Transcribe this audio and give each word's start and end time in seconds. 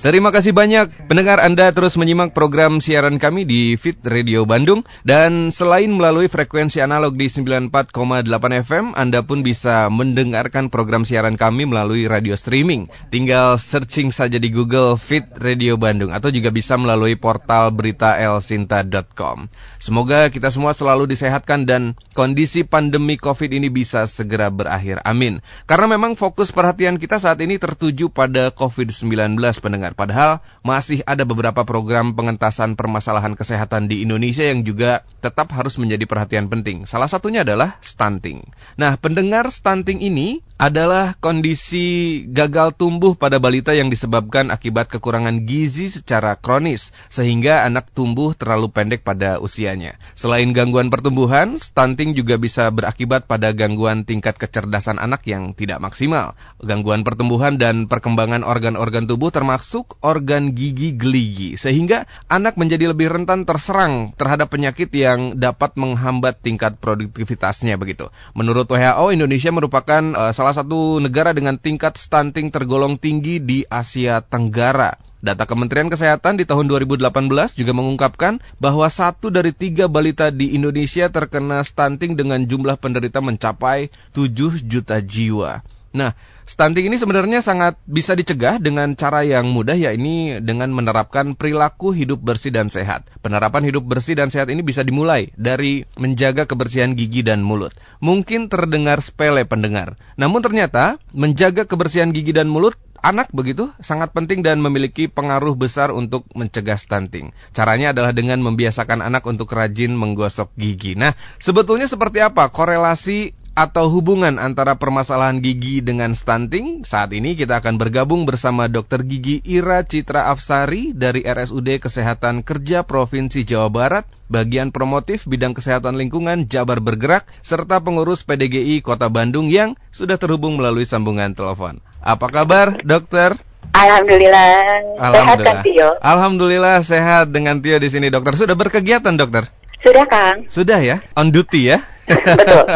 Terima 0.00 0.32
kasih 0.32 0.56
banyak 0.56 1.12
pendengar 1.12 1.44
Anda 1.44 1.76
terus 1.76 2.00
menyimak 2.00 2.32
program 2.32 2.80
siaran 2.80 3.20
kami 3.20 3.44
di 3.44 3.76
Fit 3.76 4.00
Radio 4.00 4.48
Bandung 4.48 4.80
dan 5.04 5.52
selain 5.52 5.92
melalui 5.92 6.24
frekuensi 6.24 6.80
analog 6.80 7.20
di 7.20 7.28
94,8 7.28 8.24
FM, 8.64 8.96
Anda 8.96 9.20
pun 9.20 9.44
bisa 9.44 9.92
mendengarkan 9.92 10.72
program 10.72 11.04
siaran 11.04 11.36
kami 11.36 11.68
melalui 11.68 12.08
radio 12.08 12.32
streaming. 12.32 12.88
Tinggal 13.12 13.60
searching 13.60 14.08
saja 14.08 14.40
di 14.40 14.48
Google 14.48 14.96
Fit 14.96 15.36
Radio 15.36 15.76
Bandung 15.76 16.16
atau 16.16 16.32
juga 16.32 16.48
bisa 16.48 16.80
melalui 16.80 17.20
portal 17.20 17.68
berita 17.68 18.16
elsinta.com. 18.16 19.52
Semoga 19.84 20.32
kita 20.32 20.48
semua 20.48 20.72
selalu 20.72 21.12
disehatkan 21.12 21.68
dan 21.68 21.92
kondisi 22.16 22.64
pandemi 22.64 23.20
Covid 23.20 23.52
ini 23.52 23.68
bisa 23.68 24.08
segera 24.08 24.48
berakhir. 24.48 25.04
Amin. 25.04 25.44
Karena 25.68 25.92
memang 25.92 26.16
fokus 26.16 26.56
perhatian 26.56 26.96
kita 26.96 27.20
saat 27.20 27.36
ini 27.44 27.60
tertuju 27.60 28.08
pada 28.08 28.48
COVID-19 28.48 29.36
pendengar 29.60 29.89
Padahal 29.94 30.42
masih 30.60 31.00
ada 31.08 31.24
beberapa 31.24 31.62
program 31.64 32.12
pengentasan 32.12 32.76
permasalahan 32.76 33.34
kesehatan 33.38 33.88
di 33.88 34.04
Indonesia 34.04 34.44
yang 34.44 34.66
juga 34.66 35.06
tetap 35.20 35.52
harus 35.52 35.76
menjadi 35.76 36.04
perhatian 36.08 36.48
penting. 36.48 36.88
Salah 36.88 37.08
satunya 37.08 37.44
adalah 37.44 37.80
stunting. 37.80 38.44
Nah, 38.76 38.96
pendengar 38.96 39.48
stunting 39.52 40.00
ini 40.00 40.40
adalah 40.60 41.16
kondisi 41.16 42.20
gagal 42.28 42.76
tumbuh 42.76 43.16
pada 43.16 43.40
balita 43.40 43.72
yang 43.72 43.88
disebabkan 43.88 44.52
akibat 44.52 44.92
kekurangan 44.92 45.48
gizi 45.48 45.88
secara 45.88 46.36
kronis, 46.36 46.92
sehingga 47.08 47.64
anak 47.64 47.88
tumbuh 47.96 48.36
terlalu 48.36 48.68
pendek 48.68 49.00
pada 49.00 49.40
usianya. 49.40 49.96
Selain 50.12 50.52
gangguan 50.52 50.92
pertumbuhan, 50.92 51.56
stunting 51.56 52.12
juga 52.12 52.36
bisa 52.36 52.68
berakibat 52.68 53.24
pada 53.24 53.56
gangguan 53.56 54.04
tingkat 54.04 54.36
kecerdasan 54.36 55.00
anak 55.00 55.24
yang 55.24 55.56
tidak 55.56 55.80
maksimal. 55.80 56.36
Gangguan 56.60 57.08
pertumbuhan 57.08 57.56
dan 57.56 57.88
perkembangan 57.88 58.44
organ-organ 58.44 59.08
tubuh 59.08 59.32
termasuk 59.32 59.79
organ 60.00 60.52
gigi 60.56 60.96
geligi, 60.96 61.54
sehingga 61.54 62.08
anak 62.26 62.56
menjadi 62.56 62.90
lebih 62.90 63.12
rentan 63.12 63.44
terserang 63.44 64.16
terhadap 64.16 64.50
penyakit 64.50 64.90
yang 64.92 65.38
dapat 65.38 65.76
menghambat 65.78 66.40
tingkat 66.40 66.76
produktivitasnya 66.80 67.76
begitu. 67.76 68.08
Menurut 68.32 68.66
WHO, 68.66 69.14
Indonesia 69.14 69.50
merupakan 69.52 70.02
uh, 70.16 70.32
salah 70.32 70.54
satu 70.56 71.00
negara 71.00 71.30
dengan 71.30 71.56
tingkat 71.60 71.96
stunting 71.96 72.50
tergolong 72.50 72.96
tinggi 73.00 73.40
di 73.40 73.64
Asia 73.68 74.20
Tenggara. 74.24 74.96
Data 75.20 75.44
Kementerian 75.44 75.92
Kesehatan 75.92 76.40
di 76.40 76.48
tahun 76.48 76.64
2018 76.72 77.12
juga 77.52 77.72
mengungkapkan 77.76 78.40
bahwa 78.56 78.88
satu 78.88 79.28
dari 79.28 79.52
tiga 79.52 79.84
balita 79.84 80.32
di 80.32 80.56
Indonesia 80.56 81.12
terkena 81.12 81.60
stunting 81.60 82.16
dengan 82.16 82.40
jumlah 82.40 82.80
penderita 82.80 83.20
mencapai 83.20 83.92
7 84.16 84.64
juta 84.64 84.96
jiwa. 85.04 85.60
Nah, 85.90 86.16
stunting 86.50 86.90
ini 86.90 86.98
sebenarnya 86.98 87.46
sangat 87.46 87.78
bisa 87.86 88.18
dicegah 88.18 88.58
dengan 88.58 88.98
cara 88.98 89.22
yang 89.22 89.54
mudah 89.54 89.78
yakni 89.78 90.42
dengan 90.42 90.74
menerapkan 90.74 91.38
perilaku 91.38 91.94
hidup 91.94 92.18
bersih 92.18 92.50
dan 92.50 92.74
sehat. 92.74 93.06
Penerapan 93.22 93.62
hidup 93.70 93.86
bersih 93.86 94.18
dan 94.18 94.34
sehat 94.34 94.50
ini 94.50 94.66
bisa 94.66 94.82
dimulai 94.82 95.30
dari 95.38 95.86
menjaga 95.94 96.50
kebersihan 96.50 96.98
gigi 96.98 97.22
dan 97.22 97.46
mulut. 97.46 97.70
Mungkin 98.02 98.50
terdengar 98.50 98.98
sepele 98.98 99.46
pendengar, 99.46 99.94
namun 100.18 100.42
ternyata 100.42 100.98
menjaga 101.14 101.70
kebersihan 101.70 102.10
gigi 102.10 102.34
dan 102.34 102.50
mulut 102.50 102.74
anak 103.00 103.32
begitu 103.32 103.72
sangat 103.80 104.12
penting 104.12 104.44
dan 104.44 104.60
memiliki 104.60 105.08
pengaruh 105.08 105.56
besar 105.56 105.90
untuk 105.90 106.28
mencegah 106.36 106.76
stunting. 106.76 107.32
Caranya 107.56 107.96
adalah 107.96 108.12
dengan 108.12 108.40
membiasakan 108.44 109.00
anak 109.00 109.24
untuk 109.24 109.48
rajin 109.50 109.96
menggosok 109.96 110.52
gigi. 110.56 110.94
Nah, 110.96 111.16
sebetulnya 111.40 111.88
seperti 111.88 112.20
apa 112.20 112.52
korelasi 112.52 113.32
atau 113.60 113.92
hubungan 113.92 114.40
antara 114.40 114.80
permasalahan 114.80 115.44
gigi 115.44 115.84
dengan 115.84 116.16
stunting? 116.16 116.80
Saat 116.88 117.12
ini 117.12 117.36
kita 117.36 117.60
akan 117.60 117.76
bergabung 117.76 118.24
bersama 118.24 118.72
Dr. 118.72 119.04
Gigi 119.04 119.44
Ira 119.44 119.84
Citra 119.84 120.32
Afsari 120.32 120.96
dari 120.96 121.20
RSUD 121.20 121.76
Kesehatan 121.76 122.40
Kerja 122.40 122.88
Provinsi 122.88 123.44
Jawa 123.44 123.68
Barat, 123.68 124.08
bagian 124.32 124.72
promotif 124.72 125.28
bidang 125.28 125.52
kesehatan 125.52 126.00
lingkungan 126.00 126.48
Jabar 126.48 126.80
Bergerak, 126.80 127.28
serta 127.44 127.84
pengurus 127.84 128.24
PDGI 128.24 128.80
Kota 128.80 129.12
Bandung 129.12 129.52
yang 129.52 129.76
sudah 129.92 130.16
terhubung 130.16 130.56
melalui 130.56 130.88
sambungan 130.88 131.36
telepon. 131.36 131.84
Apa 132.00 132.32
kabar, 132.32 132.80
dokter? 132.80 133.36
Alhamdulillah. 133.76 134.96
Alhamdulillah. 134.96 135.12
Sehat 135.20 135.38
kan 135.44 135.56
Tio? 135.60 135.90
Alhamdulillah 136.00 136.76
sehat 136.80 137.24
dengan 137.28 137.60
Tio 137.60 137.76
di 137.76 137.92
sini, 137.92 138.08
dokter. 138.08 138.40
Sudah 138.40 138.56
berkegiatan, 138.56 139.12
dokter? 139.20 139.52
Sudah, 139.84 140.04
Kang. 140.08 140.48
Sudah 140.48 140.80
ya? 140.80 141.04
On 141.12 141.28
duty 141.28 141.76
ya? 141.76 141.84
Betul. 142.10 142.66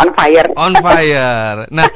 On 0.00 0.08
fire. 0.12 0.48
On 0.56 0.72
fire. 0.78 1.58
Nah, 1.72 1.86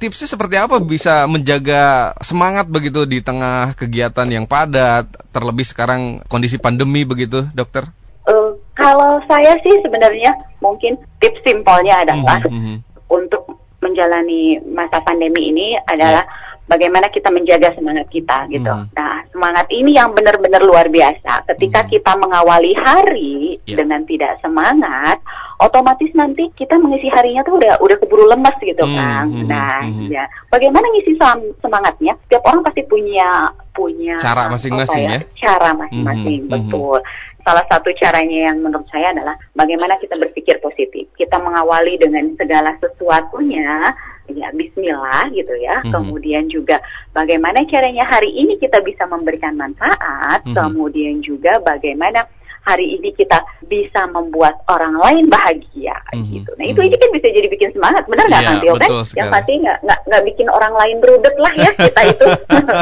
tipsnya 0.00 0.28
seperti 0.28 0.56
apa 0.56 0.80
bisa 0.80 1.24
menjaga 1.28 2.14
semangat 2.20 2.68
begitu 2.68 3.04
di 3.04 3.20
tengah 3.20 3.76
kegiatan 3.76 4.28
yang 4.28 4.44
padat, 4.48 5.08
terlebih 5.32 5.64
sekarang 5.64 6.24
kondisi 6.26 6.56
pandemi 6.56 7.04
begitu, 7.04 7.46
dokter? 7.52 7.88
Uh, 8.26 8.58
kalau 8.74 9.22
saya 9.30 9.54
sih 9.62 9.78
sebenarnya 9.86 10.34
mungkin 10.58 10.98
tips 11.22 11.40
simpelnya 11.46 12.02
adalah 12.02 12.42
mm 12.42 12.58
-hmm. 12.58 12.76
untuk 13.06 13.62
menjalani 13.78 14.58
masa 14.66 14.98
pandemi 15.04 15.54
ini 15.54 15.78
adalah 15.86 16.26
yeah 16.26 16.44
bagaimana 16.66 17.08
kita 17.08 17.30
menjaga 17.30 17.72
semangat 17.78 18.06
kita 18.10 18.50
gitu. 18.50 18.68
Hmm. 18.68 18.90
Nah, 18.92 19.22
semangat 19.30 19.66
ini 19.70 19.94
yang 19.96 20.12
benar-benar 20.12 20.62
luar 20.62 20.90
biasa. 20.90 21.46
Ketika 21.54 21.86
hmm. 21.86 21.90
kita 21.94 22.12
mengawali 22.18 22.74
hari 22.74 23.62
yeah. 23.64 23.78
dengan 23.78 24.02
tidak 24.04 24.42
semangat, 24.42 25.22
otomatis 25.56 26.12
nanti 26.12 26.52
kita 26.52 26.76
mengisi 26.76 27.08
harinya 27.08 27.40
tuh 27.46 27.56
udah 27.56 27.80
udah 27.80 27.96
keburu 27.96 28.28
lemas 28.28 28.56
gitu 28.60 28.84
hmm. 28.84 28.96
kan. 28.96 29.26
Nah, 29.48 29.80
hmm. 29.84 30.08
ya. 30.12 30.24
Bagaimana 30.52 30.84
ngisi 30.92 31.16
semangatnya? 31.64 32.12
Setiap 32.26 32.42
orang 32.44 32.62
pasti 32.64 32.82
punya 32.84 33.50
punya 33.72 34.16
cara 34.20 34.48
masing-masing 34.52 35.04
ya? 35.04 35.18
ya. 35.20 35.20
Cara 35.36 35.70
masing-masing, 35.76 36.40
hmm. 36.48 36.52
betul. 36.52 36.98
Salah 37.46 37.62
satu 37.70 37.94
caranya 37.94 38.50
yang 38.50 38.58
menurut 38.58 38.90
saya 38.90 39.14
adalah 39.14 39.38
bagaimana 39.54 39.94
kita 40.02 40.18
berpikir 40.18 40.58
positif. 40.58 41.06
Kita 41.14 41.38
mengawali 41.38 41.94
dengan 41.94 42.34
segala 42.34 42.74
sesuatunya 42.82 43.94
ya 44.34 44.50
Bismillah 44.50 45.30
gitu 45.30 45.54
ya. 45.62 45.78
Mm-hmm. 45.82 45.92
Kemudian 45.94 46.44
juga 46.50 46.82
bagaimana 47.14 47.62
caranya 47.70 48.02
hari 48.02 48.34
ini 48.34 48.58
kita 48.58 48.82
bisa 48.82 49.06
memberikan 49.06 49.54
manfaat. 49.54 50.42
Mm-hmm. 50.42 50.58
Kemudian 50.58 51.16
juga 51.22 51.62
bagaimana 51.62 52.26
hari 52.66 52.98
ini 52.98 53.14
kita 53.14 53.46
bisa 53.70 54.10
membuat 54.10 54.58
orang 54.66 54.98
lain 54.98 55.30
bahagia 55.30 55.94
mm-hmm. 56.10 56.34
gitu. 56.34 56.50
Nah 56.58 56.66
itu 56.66 56.80
aja 56.82 56.96
kan 56.98 57.10
bisa 57.14 57.28
jadi 57.30 57.46
bikin 57.46 57.70
semangat, 57.70 58.02
benar 58.10 58.26
nggak 58.26 58.42
yeah, 58.42 58.50
nanti 58.50 58.66
kan? 58.66 58.90
Yang 59.14 59.28
pasti 59.30 59.52
nggak 59.62 59.78
nggak 60.10 60.22
bikin 60.34 60.48
orang 60.50 60.74
lain 60.74 60.98
rudet 60.98 61.36
lah 61.38 61.52
ya 61.54 61.70
kita 61.78 62.00
itu. 62.10 62.26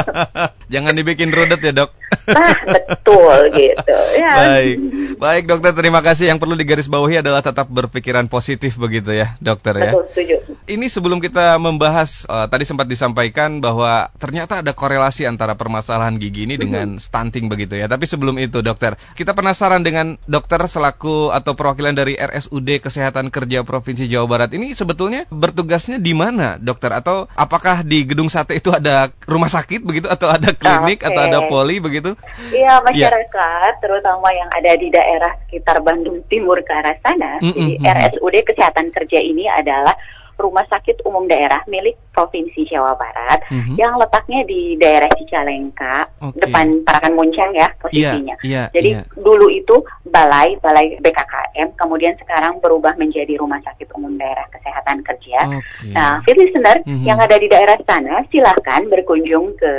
Jangan 0.73 0.93
dibikin 0.97 1.29
rudet 1.29 1.61
ya 1.61 1.71
dok. 1.71 1.93
ah 2.39 2.57
betul 2.63 3.37
gitu. 3.51 3.97
Ya. 4.15 4.33
Baik, 4.35 4.77
baik 5.19 5.43
dokter 5.51 5.71
terima 5.75 5.99
kasih. 5.99 6.31
Yang 6.31 6.39
perlu 6.41 6.55
digarisbawahi 6.55 7.21
adalah 7.21 7.43
tetap 7.43 7.67
berpikiran 7.67 8.31
positif 8.31 8.79
begitu 8.79 9.11
ya 9.11 9.35
dokter 9.43 9.75
ya. 9.75 9.91
Betul 9.91 10.05
setuju. 10.15 10.35
Ini 10.65 10.85
sebelum 10.89 11.19
kita 11.19 11.59
membahas 11.61 12.25
uh, 12.25 12.47
tadi 12.49 12.63
sempat 12.63 12.87
disampaikan 12.89 13.59
bahwa 13.59 14.09
ternyata 14.17 14.63
ada 14.63 14.71
korelasi 14.71 15.27
antara 15.27 15.53
permasalahan 15.53 16.15
gigi 16.17 16.47
ini 16.47 16.55
mm-hmm. 16.55 16.63
dengan 16.63 16.87
stunting 16.97 17.51
begitu 17.51 17.75
ya. 17.75 17.91
Tapi 17.91 18.07
sebelum 18.07 18.39
itu 18.39 18.63
dokter 18.63 18.97
kita 19.13 19.35
penasaran 19.35 19.65
penasaran 19.65 19.81
dengan 19.81 20.07
dokter 20.29 20.61
selaku 20.69 21.33
atau 21.33 21.57
perwakilan 21.57 21.97
dari 21.97 22.13
RSUD 22.13 22.85
Kesehatan 22.85 23.33
Kerja 23.33 23.65
Provinsi 23.65 24.05
Jawa 24.05 24.29
Barat 24.29 24.53
ini 24.53 24.77
sebetulnya 24.77 25.25
bertugasnya 25.33 25.97
di 25.97 26.13
mana, 26.13 26.61
dokter? 26.61 26.93
Atau 26.93 27.25
apakah 27.33 27.81
di 27.81 28.05
Gedung 28.05 28.29
Sate 28.29 28.61
itu 28.61 28.69
ada 28.69 29.09
rumah 29.25 29.49
sakit 29.49 29.81
begitu 29.81 30.05
atau 30.05 30.29
ada 30.29 30.53
klinik 30.53 31.01
okay. 31.01 31.09
atau 31.09 31.21
ada 31.25 31.39
poli 31.49 31.81
begitu? 31.81 32.04
Iya, 32.53 32.83
masyarakat 32.85 33.71
ya. 33.73 33.81
terutama 33.81 34.29
yang 34.29 34.49
ada 34.53 34.77
di 34.77 34.93
daerah 34.93 35.31
sekitar 35.47 35.81
Bandung 35.81 36.21
Timur 36.29 36.61
ke 36.61 36.69
arah 36.69 36.93
sana, 37.01 37.41
mm 37.41 37.49
-hmm. 37.49 37.57
di 37.57 37.65
RSUD 37.81 38.35
Kesehatan 38.45 38.93
Kerja 38.93 39.19
ini 39.23 39.49
adalah 39.49 39.97
rumah 40.35 40.65
sakit 40.67 41.03
umum 41.07 41.25
daerah 41.25 41.63
milik 41.67 41.95
Provinsi 42.15 42.63
Jawa 42.71 42.95
Barat 42.95 43.43
mm-hmm. 43.51 43.75
yang 43.75 43.99
letaknya 43.99 44.47
di 44.47 44.79
daerah 44.79 45.11
Cicalengka, 45.19 46.07
okay. 46.23 46.47
depan 46.47 46.79
Parakan 46.87 47.13
Muncang 47.19 47.51
ya 47.51 47.67
posisinya. 47.75 48.39
Yeah, 48.39 48.47
yeah, 48.47 48.67
Jadi 48.71 48.89
yeah. 48.95 49.03
dulu 49.19 49.51
itu 49.51 49.83
balai 50.07 50.55
balai 50.63 50.95
BKKM, 51.03 51.75
kemudian 51.75 52.15
sekarang 52.23 52.63
berubah 52.63 52.95
menjadi 52.95 53.35
Rumah 53.35 53.59
Sakit 53.67 53.91
Umum 53.99 54.15
Daerah 54.15 54.47
Kesehatan 54.47 55.03
Kerja. 55.03 55.39
Okay. 55.59 55.91
Nah, 55.91 56.23
fit 56.23 56.39
listener 56.39 56.79
mm-hmm. 56.87 57.03
yang 57.03 57.19
ada 57.19 57.35
di 57.35 57.47
daerah 57.51 57.75
sana 57.83 58.23
silahkan 58.31 58.87
berkunjung 58.87 59.59
ke 59.59 59.71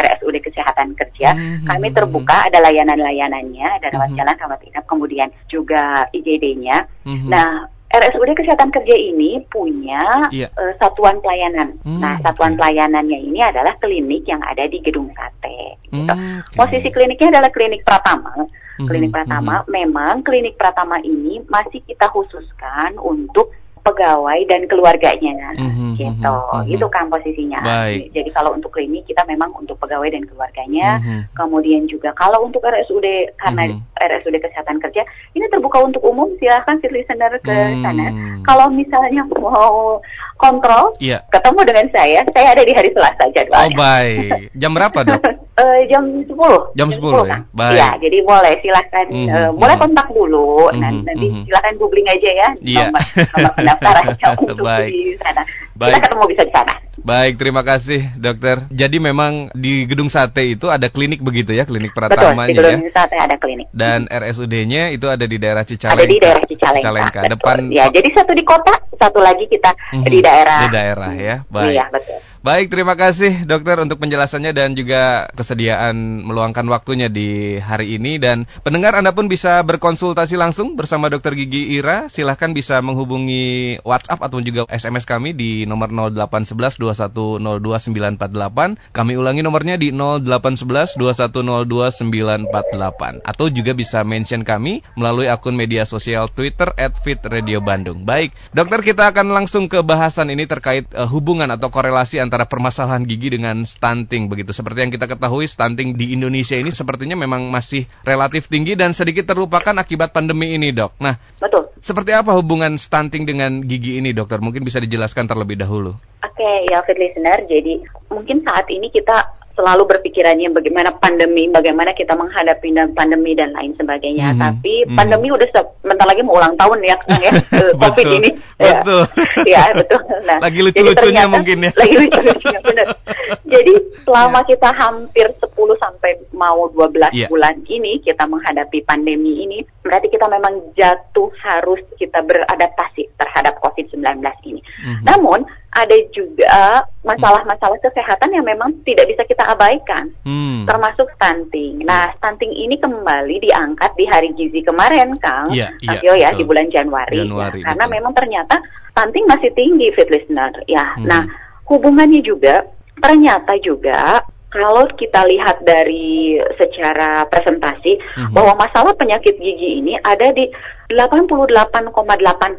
RSUD 0.00 0.40
Kesehatan 0.40 0.96
Kerja. 0.96 1.36
Mm-hmm. 1.36 1.68
Kami 1.68 1.88
terbuka 1.92 2.48
ada 2.48 2.64
layanan-layanannya, 2.64 3.68
ada 3.80 3.86
rawat 3.92 4.12
mm-hmm. 4.12 4.18
jalan, 4.24 4.36
rawat 4.40 4.60
inap, 4.64 4.84
kemudian 4.88 5.28
juga 5.52 6.08
IGD-nya. 6.16 6.88
Mm-hmm. 7.04 7.28
Nah, 7.28 7.73
RSUD 7.94 8.30
Kesehatan 8.34 8.74
Kerja 8.74 8.96
ini 8.98 9.38
punya 9.46 10.26
yeah. 10.34 10.50
Iya. 10.50 10.58
uh, 10.58 10.74
satuan 10.82 11.22
pelayanan. 11.22 11.78
Hmm, 11.86 12.02
nah, 12.02 12.18
satuan 12.26 12.58
okay. 12.58 12.58
pelayanannya 12.58 13.18
ini 13.22 13.38
adalah 13.38 13.78
klinik 13.78 14.26
yang 14.26 14.42
ada 14.42 14.66
di 14.66 14.82
Gedung 14.82 15.14
Sate. 15.14 15.78
Gitu. 15.86 16.10
Hmm, 16.10 16.42
okay. 16.42 16.58
Posisi 16.58 16.88
kliniknya 16.90 17.38
adalah 17.38 17.50
klinik 17.54 17.86
Pratama. 17.86 18.34
Hmm, 18.74 18.90
klinik 18.90 19.14
Pratama, 19.14 19.62
hmm. 19.62 19.70
memang 19.70 20.14
klinik 20.26 20.58
Pratama 20.58 20.98
ini 21.06 21.38
masih 21.46 21.78
kita 21.86 22.10
khususkan 22.10 22.98
untuk 22.98 23.54
pegawai 23.84 24.40
dan 24.48 24.64
keluarganya 24.64 25.52
mm-hmm, 25.60 26.00
gitu 26.00 26.24
mm-hmm. 26.24 26.72
itu 26.72 26.86
kan 26.88 27.12
posisinya 27.12 27.60
Baik. 27.60 28.16
jadi 28.16 28.30
kalau 28.32 28.56
untuk 28.56 28.72
klinik 28.72 29.04
kita 29.04 29.20
memang 29.28 29.52
untuk 29.60 29.76
pegawai 29.76 30.08
dan 30.08 30.24
keluarganya 30.24 30.98
mm-hmm. 30.98 31.20
kemudian 31.36 31.84
juga 31.84 32.16
kalau 32.16 32.48
untuk 32.48 32.64
RSUD 32.64 33.36
karena 33.36 33.76
mm-hmm. 33.76 34.08
RSUD 34.08 34.40
kesehatan 34.40 34.80
kerja 34.80 35.04
ini 35.36 35.44
terbuka 35.52 35.84
untuk 35.84 36.00
umum 36.00 36.32
silahkan 36.40 36.80
si 36.80 36.88
listener 36.88 37.36
ke 37.44 37.52
mm-hmm. 37.52 37.84
sana 37.84 38.06
kalau 38.48 38.72
misalnya 38.72 39.20
mau 39.36 40.00
kontrol 40.40 40.96
yeah. 40.96 41.20
ketemu 41.28 41.60
dengan 41.68 41.86
saya 41.92 42.20
saya 42.32 42.56
ada 42.56 42.64
di 42.64 42.72
hari 42.72 42.88
Selasa 42.96 43.28
jadwalnya 43.36 43.68
oh 43.68 43.76
baik 43.76 44.48
jam 44.56 44.72
berapa 44.72 44.98
dok 45.04 45.20
uh, 45.60 45.80
jam 45.92 46.02
10 46.24 46.32
jam 46.72 46.88
10, 46.88 47.04
10 47.04 47.30
ya 47.30 47.38
baik 47.52 47.76
ya 47.76 47.88
jadi 48.00 48.18
boleh 48.24 48.54
silahkan 48.64 49.06
mm-hmm. 49.12 49.28
uh, 49.28 49.50
boleh 49.52 49.76
kontak 49.76 50.08
dulu 50.08 50.72
mm-hmm. 50.72 51.04
nanti 51.04 51.26
mm-hmm. 51.28 51.44
silahkan 51.52 51.74
googling 51.76 52.08
aja 52.08 52.30
ya 52.32 52.48
yeah. 52.64 52.88
nomor, 52.88 53.04
nomor 53.36 53.73
pendaftarannya 53.78 54.28
untuk 54.42 54.56
Baik. 54.62 54.90
di 54.92 55.02
sana. 55.20 55.42
Baik. 55.74 55.90
Kita 55.90 56.00
ketemu 56.06 56.24
bisa 56.30 56.42
di 56.46 56.52
sana. 56.54 56.74
Baik, 57.04 57.36
terima 57.36 57.60
kasih 57.60 58.00
dokter. 58.16 58.64
Jadi 58.72 58.96
memang 58.96 59.52
di 59.52 59.84
Gedung 59.84 60.08
Sate 60.08 60.56
itu 60.56 60.72
ada 60.72 60.88
klinik 60.88 61.20
begitu 61.20 61.52
ya, 61.52 61.68
klinik 61.68 61.92
Pratamanya 61.92 62.48
Betul, 62.48 62.48
di 62.48 62.54
Gedung 62.56 62.84
ya? 62.88 62.92
Sate 62.96 63.16
ada 63.20 63.36
klinik. 63.36 63.66
Dan 63.76 64.08
RSUD-nya 64.08 64.88
itu 64.88 65.10
ada 65.12 65.28
di 65.28 65.36
daerah 65.36 65.68
Cicalengka. 65.68 66.00
Ada 66.00 66.06
di 66.08 66.16
daerah 66.16 66.44
Cicalengka. 66.48 66.80
Cicalengka. 66.80 67.20
Depan 67.28 67.56
Ya, 67.68 67.92
jadi 67.92 68.08
satu 68.14 68.32
di 68.32 68.40
kota, 68.46 68.72
satu 68.96 69.20
lagi 69.20 69.44
kita 69.50 69.74
mm-hmm. 69.76 70.08
di 70.08 70.18
daerah. 70.24 70.58
Di 70.64 70.68
daerah 70.72 71.10
ya. 71.12 71.36
Baik. 71.50 71.76
Iya, 71.76 71.84
betul. 71.92 72.18
Baik, 72.44 72.68
terima 72.68 72.92
kasih 72.92 73.48
dokter 73.48 73.80
untuk 73.80 73.96
penjelasannya 74.04 74.52
dan 74.52 74.76
juga 74.76 75.32
kesediaan 75.32 76.28
meluangkan 76.28 76.68
waktunya 76.68 77.08
di 77.08 77.56
hari 77.56 77.96
ini. 77.96 78.20
Dan 78.20 78.44
pendengar 78.60 78.92
Anda 78.92 79.16
pun 79.16 79.32
bisa 79.32 79.64
berkonsultasi 79.64 80.36
langsung 80.36 80.76
bersama 80.76 81.08
dokter 81.08 81.32
Gigi 81.40 81.80
Ira. 81.80 82.12
Silahkan 82.12 82.52
bisa 82.52 82.84
menghubungi 82.84 83.80
WhatsApp 83.80 84.28
atau 84.28 84.44
juga 84.44 84.68
SMS 84.68 85.08
kami 85.08 85.32
di 85.32 85.64
nomor 85.64 85.88
0811 85.88 86.84
2102948. 86.84 88.92
Kami 88.92 89.12
ulangi 89.16 89.40
nomornya 89.40 89.80
di 89.80 89.88
0811 89.96 91.00
2102948. 91.00 93.24
Atau 93.24 93.48
juga 93.48 93.72
bisa 93.72 94.04
mention 94.04 94.44
kami 94.44 94.84
melalui 95.00 95.32
akun 95.32 95.56
media 95.56 95.88
sosial 95.88 96.28
Twitter 96.28 96.68
at 96.76 96.92
Fit 97.00 97.24
Radio 97.24 97.64
Bandung. 97.64 98.04
Baik, 98.04 98.36
dokter 98.52 98.84
kita 98.84 99.16
akan 99.16 99.32
langsung 99.32 99.64
ke 99.64 99.80
bahasan 99.80 100.28
ini 100.28 100.44
terkait 100.44 100.84
uh, 100.92 101.08
hubungan 101.08 101.48
atau 101.48 101.72
korelasi 101.72 102.20
antara 102.20 102.33
antara 102.34 102.50
permasalahan 102.50 103.06
gigi 103.06 103.30
dengan 103.30 103.62
stunting 103.62 104.26
begitu. 104.26 104.50
Seperti 104.50 104.82
yang 104.82 104.90
kita 104.90 105.06
ketahui 105.06 105.46
stunting 105.46 105.94
di 105.94 106.18
Indonesia 106.18 106.58
ini 106.58 106.74
sepertinya 106.74 107.14
memang 107.14 107.46
masih 107.46 107.86
relatif 108.02 108.50
tinggi 108.50 108.74
dan 108.74 108.90
sedikit 108.90 109.30
terlupakan 109.30 109.70
akibat 109.78 110.10
pandemi 110.10 110.50
ini, 110.58 110.74
Dok. 110.74 110.98
Nah, 110.98 111.14
betul. 111.38 111.70
Seperti 111.78 112.10
apa 112.10 112.34
hubungan 112.34 112.74
stunting 112.74 113.22
dengan 113.22 113.62
gigi 113.62 114.02
ini, 114.02 114.10
Dokter? 114.10 114.42
Mungkin 114.42 114.66
bisa 114.66 114.82
dijelaskan 114.82 115.30
terlebih 115.30 115.62
dahulu. 115.62 115.94
Oke, 115.94 116.42
okay, 116.42 116.66
ya 116.74 116.82
fit 116.82 116.98
listener. 116.98 117.38
Jadi, 117.46 117.86
mungkin 118.10 118.42
saat 118.42 118.66
ini 118.66 118.90
kita 118.90 119.43
selalu 119.54 119.86
berpikirannya 119.86 120.50
bagaimana 120.50 120.90
pandemi, 120.98 121.46
bagaimana 121.46 121.94
kita 121.94 122.18
menghadapi 122.18 122.74
pandemi 122.92 123.38
dan 123.38 123.54
lain 123.54 123.70
sebagainya. 123.78 124.30
Mm 124.30 124.34
-hmm. 124.34 124.42
Tapi 124.42 124.74
mm 124.82 124.86
-hmm. 124.90 124.96
pandemi 124.98 125.28
udah 125.30 125.48
sebentar 125.54 126.06
lagi 126.10 126.22
mau 126.26 126.36
ulang 126.38 126.58
tahun 126.58 126.78
ya, 126.82 126.96
ya 127.22 127.30
COVID 127.82 128.06
ini. 128.18 128.30
Betul. 128.58 129.02
Ya, 129.46 129.50
ya 129.54 129.62
betul. 129.78 130.00
Nah, 130.26 130.38
lagi 130.42 130.60
lucu-lucunya 130.60 131.22
mungkin 131.30 131.58
ya. 131.66 131.70
Lagi 131.78 131.94
lucu-lucunya 132.02 132.60
benar. 132.66 132.86
jadi 133.54 133.74
selama 134.02 134.42
yeah. 134.42 134.48
kita 134.50 134.68
hampir 134.74 135.26
10 135.38 135.54
sampai 135.78 136.10
mau 136.34 136.66
12 136.74 137.14
yeah. 137.14 137.30
bulan 137.30 137.54
ini 137.70 138.02
kita 138.02 138.26
menghadapi 138.26 138.82
pandemi 138.82 139.46
ini, 139.46 139.62
berarti 139.86 140.10
kita 140.10 140.26
memang 140.26 140.74
jatuh 140.74 141.30
harus 141.38 141.78
kita 141.94 142.18
beradaptasi 142.26 143.06
terhadap 143.14 143.54
COVID-19 143.62 144.02
ini. 144.50 144.60
Mm 144.82 144.94
-hmm. 144.98 145.04
Namun 145.06 145.46
ada 145.74 145.96
juga 146.14 146.86
masalah-masalah 147.02 147.82
kesehatan 147.82 148.30
yang 148.30 148.46
memang 148.46 148.70
tidak 148.86 149.10
bisa 149.10 149.26
kita 149.26 149.42
abaikan, 149.42 150.14
hmm. 150.22 150.70
termasuk 150.70 151.10
stunting. 151.18 151.82
Nah, 151.82 152.14
stunting 152.16 152.54
ini 152.54 152.78
kembali 152.78 153.42
diangkat 153.42 153.90
di 153.98 154.06
Hari 154.06 154.30
Gizi 154.38 154.62
kemarin, 154.62 155.18
Kang, 155.18 155.50
yeah, 155.50 155.74
yeah, 155.82 156.14
ya 156.14 156.30
di 156.30 156.46
bulan 156.46 156.70
Januari, 156.70 157.18
Januari 157.18 157.60
ya, 157.60 157.74
karena 157.74 157.84
memang 157.90 158.14
ternyata 158.14 158.62
stunting 158.94 159.26
masih 159.26 159.50
tinggi, 159.58 159.90
fit 159.98 160.06
listener. 160.08 160.54
Ya, 160.70 160.94
hmm. 160.94 161.10
nah 161.10 161.26
hubungannya 161.66 162.22
juga 162.22 162.70
ternyata 163.02 163.58
juga 163.58 164.22
kalau 164.54 164.86
kita 164.94 165.26
lihat 165.26 165.66
dari 165.66 166.38
secara 166.54 167.26
presentasi 167.26 167.98
mm-hmm. 167.98 168.30
bahwa 168.30 168.54
masalah 168.54 168.94
penyakit 168.94 169.34
gigi 169.42 169.82
ini 169.82 169.98
ada 170.06 170.30
di 170.30 170.46
88,8 170.94 171.90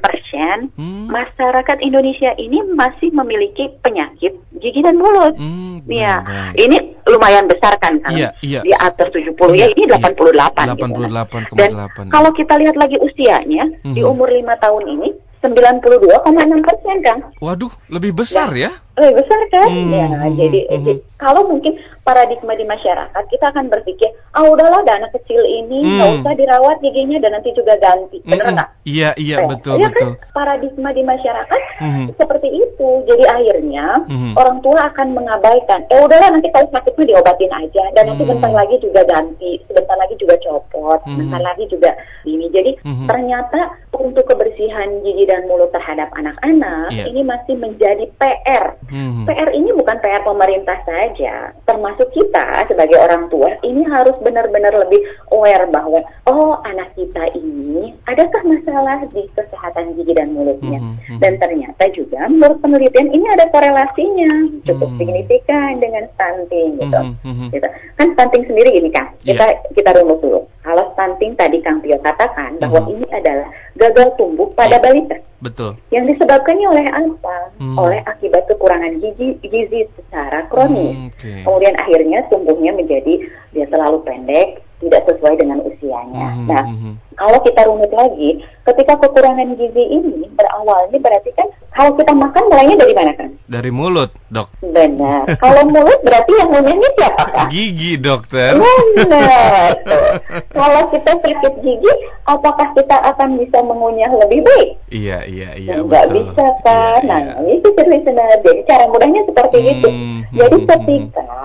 persen 0.04 0.76
mm. 0.76 1.08
masyarakat 1.08 1.78
Indonesia 1.80 2.36
ini 2.36 2.60
masih 2.76 3.16
memiliki 3.16 3.72
penyakit 3.80 4.36
gigi 4.60 4.82
dan 4.84 5.00
mulut. 5.00 5.40
Mm, 5.40 5.88
ya, 5.88 6.20
ini 6.60 7.00
lumayan 7.08 7.48
besar 7.48 7.80
kan 7.80 7.96
kan? 8.04 8.12
Iya, 8.12 8.36
iya. 8.44 8.60
Di 8.66 8.76
atas 8.76 9.16
70 9.16 9.40
ya, 9.56 9.72
ini 9.72 9.88
88. 9.88 10.36
Iya, 10.36 10.76
88,8. 10.76 11.48
Gitu. 11.48 11.54
Dan 11.56 11.72
kalau 12.12 12.36
kita 12.36 12.60
lihat 12.60 12.76
lagi 12.76 13.00
usianya 13.00 13.72
mm-hmm. 13.72 13.96
di 13.96 14.02
mhm. 14.04 14.12
umur 14.12 14.28
lima 14.28 14.60
tahun 14.60 14.84
ini 15.00 15.10
92,6 15.46 16.66
persen 16.66 16.96
kan? 17.06 17.18
Waduh, 17.38 17.74
lebih 17.94 18.18
besar 18.18 18.50
ya? 18.58 18.72
ya? 18.72 18.72
Lebih 18.96 19.14
besar 19.22 19.40
kan? 19.52 19.68
Hmm, 19.70 19.92
ya, 19.92 20.08
hmm, 20.08 20.34
jadi, 20.40 20.60
hmm. 20.66 20.72
jadi 20.82 20.94
kalau 21.20 21.42
mungkin 21.48 21.76
paradigma 22.06 22.54
di 22.54 22.64
masyarakat 22.70 23.24
kita 23.34 23.46
akan 23.50 23.66
berpikir, 23.68 24.14
ah 24.38 24.46
udahlah 24.46 24.86
anak 24.86 25.10
kecil 25.20 25.42
ini 25.42 25.98
nggak 25.98 26.10
hmm. 26.14 26.18
usah 26.22 26.34
dirawat 26.38 26.78
giginya 26.80 27.18
dan 27.18 27.34
nanti 27.34 27.50
juga 27.58 27.76
ganti, 27.82 28.22
benar 28.22 28.54
nggak? 28.54 28.70
Hmm. 28.70 28.84
Iya 28.86 29.10
iya 29.18 29.38
betul 29.50 29.82
ya 29.82 29.90
betul. 29.90 30.14
Kan 30.14 30.32
paradigma 30.38 30.90
di 30.94 31.04
masyarakat 31.04 31.62
hmm. 31.82 32.06
seperti 32.16 32.50
itu, 32.54 32.90
jadi 33.10 33.24
akhirnya 33.26 33.86
hmm. 34.06 34.38
orang 34.38 34.62
tua 34.62 34.80
akan 34.94 35.08
mengabaikan, 35.18 35.82
eh 35.90 36.00
udahlah 36.00 36.30
nanti 36.30 36.48
kalau 36.54 36.70
sakitnya 36.70 37.10
diobatin 37.10 37.52
aja 37.52 37.84
dan 37.98 38.04
nanti 38.14 38.24
hmm. 38.24 38.32
bentar 38.38 38.52
lagi 38.54 38.76
juga 38.80 39.02
ganti, 39.04 39.52
sebentar 39.66 39.98
lagi 39.98 40.16
juga 40.22 40.36
copot, 40.46 41.02
hmm. 41.10 41.18
bentar 41.20 41.42
lagi 41.42 41.66
juga 41.68 41.92
ini. 42.24 42.48
Jadi 42.54 42.72
hmm. 42.86 43.08
ternyata 43.10 43.60
untuk 44.00 44.26
kebersihan 44.28 45.02
gigi 45.04 45.26
dan 45.28 45.48
mulut 45.48 45.72
terhadap 45.72 46.12
anak-anak 46.16 46.92
yeah. 46.92 47.08
ini 47.08 47.22
masih 47.22 47.56
menjadi 47.60 48.06
PR. 48.20 48.76
Hmm. 48.92 49.26
PR 49.26 49.50
ini 49.52 49.74
bukan 49.74 49.98
PR 50.00 50.24
pemerintah 50.24 50.78
saja, 50.86 51.52
termasuk 51.66 52.10
kita 52.14 52.68
sebagai 52.70 52.98
orang 53.02 53.28
tua 53.34 53.56
ini 53.64 53.84
harus 53.88 54.16
benar-benar 54.22 54.74
lebih 54.86 55.02
aware 55.32 55.66
bahwa 55.70 56.02
oh 56.30 56.60
anak 56.66 56.92
kita 56.94 57.32
ini 57.38 57.94
adakah 58.06 58.42
masalah 58.46 59.04
di 59.10 59.24
kesehatan 59.34 59.98
gigi 60.00 60.14
dan 60.14 60.34
mulutnya. 60.34 60.80
Hmm. 60.80 60.96
Hmm. 61.06 61.20
Dan 61.22 61.38
ternyata 61.40 61.86
juga 61.94 62.28
menurut 62.28 62.60
penelitian 62.60 63.10
ini 63.14 63.26
ada 63.34 63.48
korelasinya 63.50 64.32
cukup 64.66 64.90
hmm. 64.96 65.00
signifikan 65.00 65.80
dengan 65.80 66.04
stunting 66.16 66.82
gitu. 66.82 67.00
Hmm. 67.00 67.16
Hmm. 67.24 67.50
gitu. 67.54 67.68
Kan 67.98 68.08
stunting 68.14 68.44
sendiri 68.50 68.72
ini 68.76 68.90
kan. 68.92 69.10
Kita 69.22 69.46
yeah. 69.46 69.74
kita 69.74 69.90
rumus 70.02 70.22
dulu. 70.22 70.42
Kalau 70.66 70.92
stunting 70.98 71.38
tadi 71.38 71.62
Kang 71.62 71.78
Tio 71.86 72.02
katakan 72.02 72.58
bahwa 72.58 72.82
hmm. 72.84 72.92
ini 72.98 73.08
adalah 73.14 73.48
gagal 73.90 74.18
tumbuh 74.18 74.50
pada 74.58 74.78
yeah. 74.78 74.84
balita. 74.84 75.18
Betul. 75.46 75.78
Yang 75.94 76.18
disebabkannya 76.18 76.68
oleh 76.74 76.86
apa? 76.90 77.38
Hmm. 77.62 77.78
Oleh 77.78 78.02
akibat 78.10 78.50
kekurangan 78.50 78.98
gizi 78.98 79.38
gizi 79.46 79.86
secara 79.94 80.50
kronis. 80.50 80.98
Hmm, 80.98 81.10
okay. 81.14 81.46
Kemudian 81.46 81.76
akhirnya 81.78 82.20
tumbuhnya 82.34 82.72
menjadi 82.74 83.14
dia 83.54 83.66
selalu 83.70 84.02
pendek, 84.02 84.65
tidak 84.84 85.02
sesuai 85.08 85.36
dengan 85.40 85.64
usianya. 85.64 86.28
Hmm, 86.36 86.48
nah, 86.48 86.64
hmm, 86.68 86.78
hmm. 86.80 86.94
kalau 87.16 87.40
kita 87.44 87.62
runut 87.64 87.92
lagi, 87.96 88.44
ketika 88.68 88.94
kekurangan 89.00 89.56
gizi 89.56 89.84
ini 89.88 90.28
berawal 90.36 90.90
ini 90.92 91.00
berarti 91.00 91.32
kan 91.38 91.48
kalau 91.76 91.92
kita 91.96 92.12
makan 92.16 92.44
mulainya 92.48 92.76
dari 92.80 92.94
mana 92.96 93.12
kan? 93.16 93.30
Dari 93.52 93.72
mulut, 93.72 94.12
dok. 94.32 94.48
Benar. 94.64 95.28
kalau 95.44 95.64
mulut 95.68 96.00
berarti 96.04 96.32
yang 96.36 96.50
ngunyahnya 96.52 96.90
siapa 96.96 97.24
kan? 97.32 97.48
Gigi, 97.54 98.00
dokter. 98.00 98.56
Benar. 98.56 99.70
kalau 100.58 100.82
kita 100.92 101.12
sakit 101.20 101.54
gigi, 101.62 101.94
apakah 102.26 102.72
kita 102.74 102.96
akan 103.16 103.38
bisa 103.40 103.60
mengunyah 103.64 104.12
lebih 104.24 104.44
baik? 104.44 104.70
Iya, 104.92 105.28
iya, 105.28 105.50
iya. 105.60 105.74
Enggak 105.84 106.16
bisa 106.16 106.46
kan? 106.64 107.04
Iya, 107.04 107.10
nah, 107.12 107.20
iya. 107.44 107.60
itu 107.60 107.68
sebenarnya. 107.76 108.38
Jadi 108.44 108.60
cara 108.66 108.86
mudahnya 108.88 109.22
seperti 109.28 109.58
hmm, 109.60 109.72
itu. 109.76 109.90
Jadi 110.36 110.58
hmm, 110.58 110.68
ketika 110.68 111.36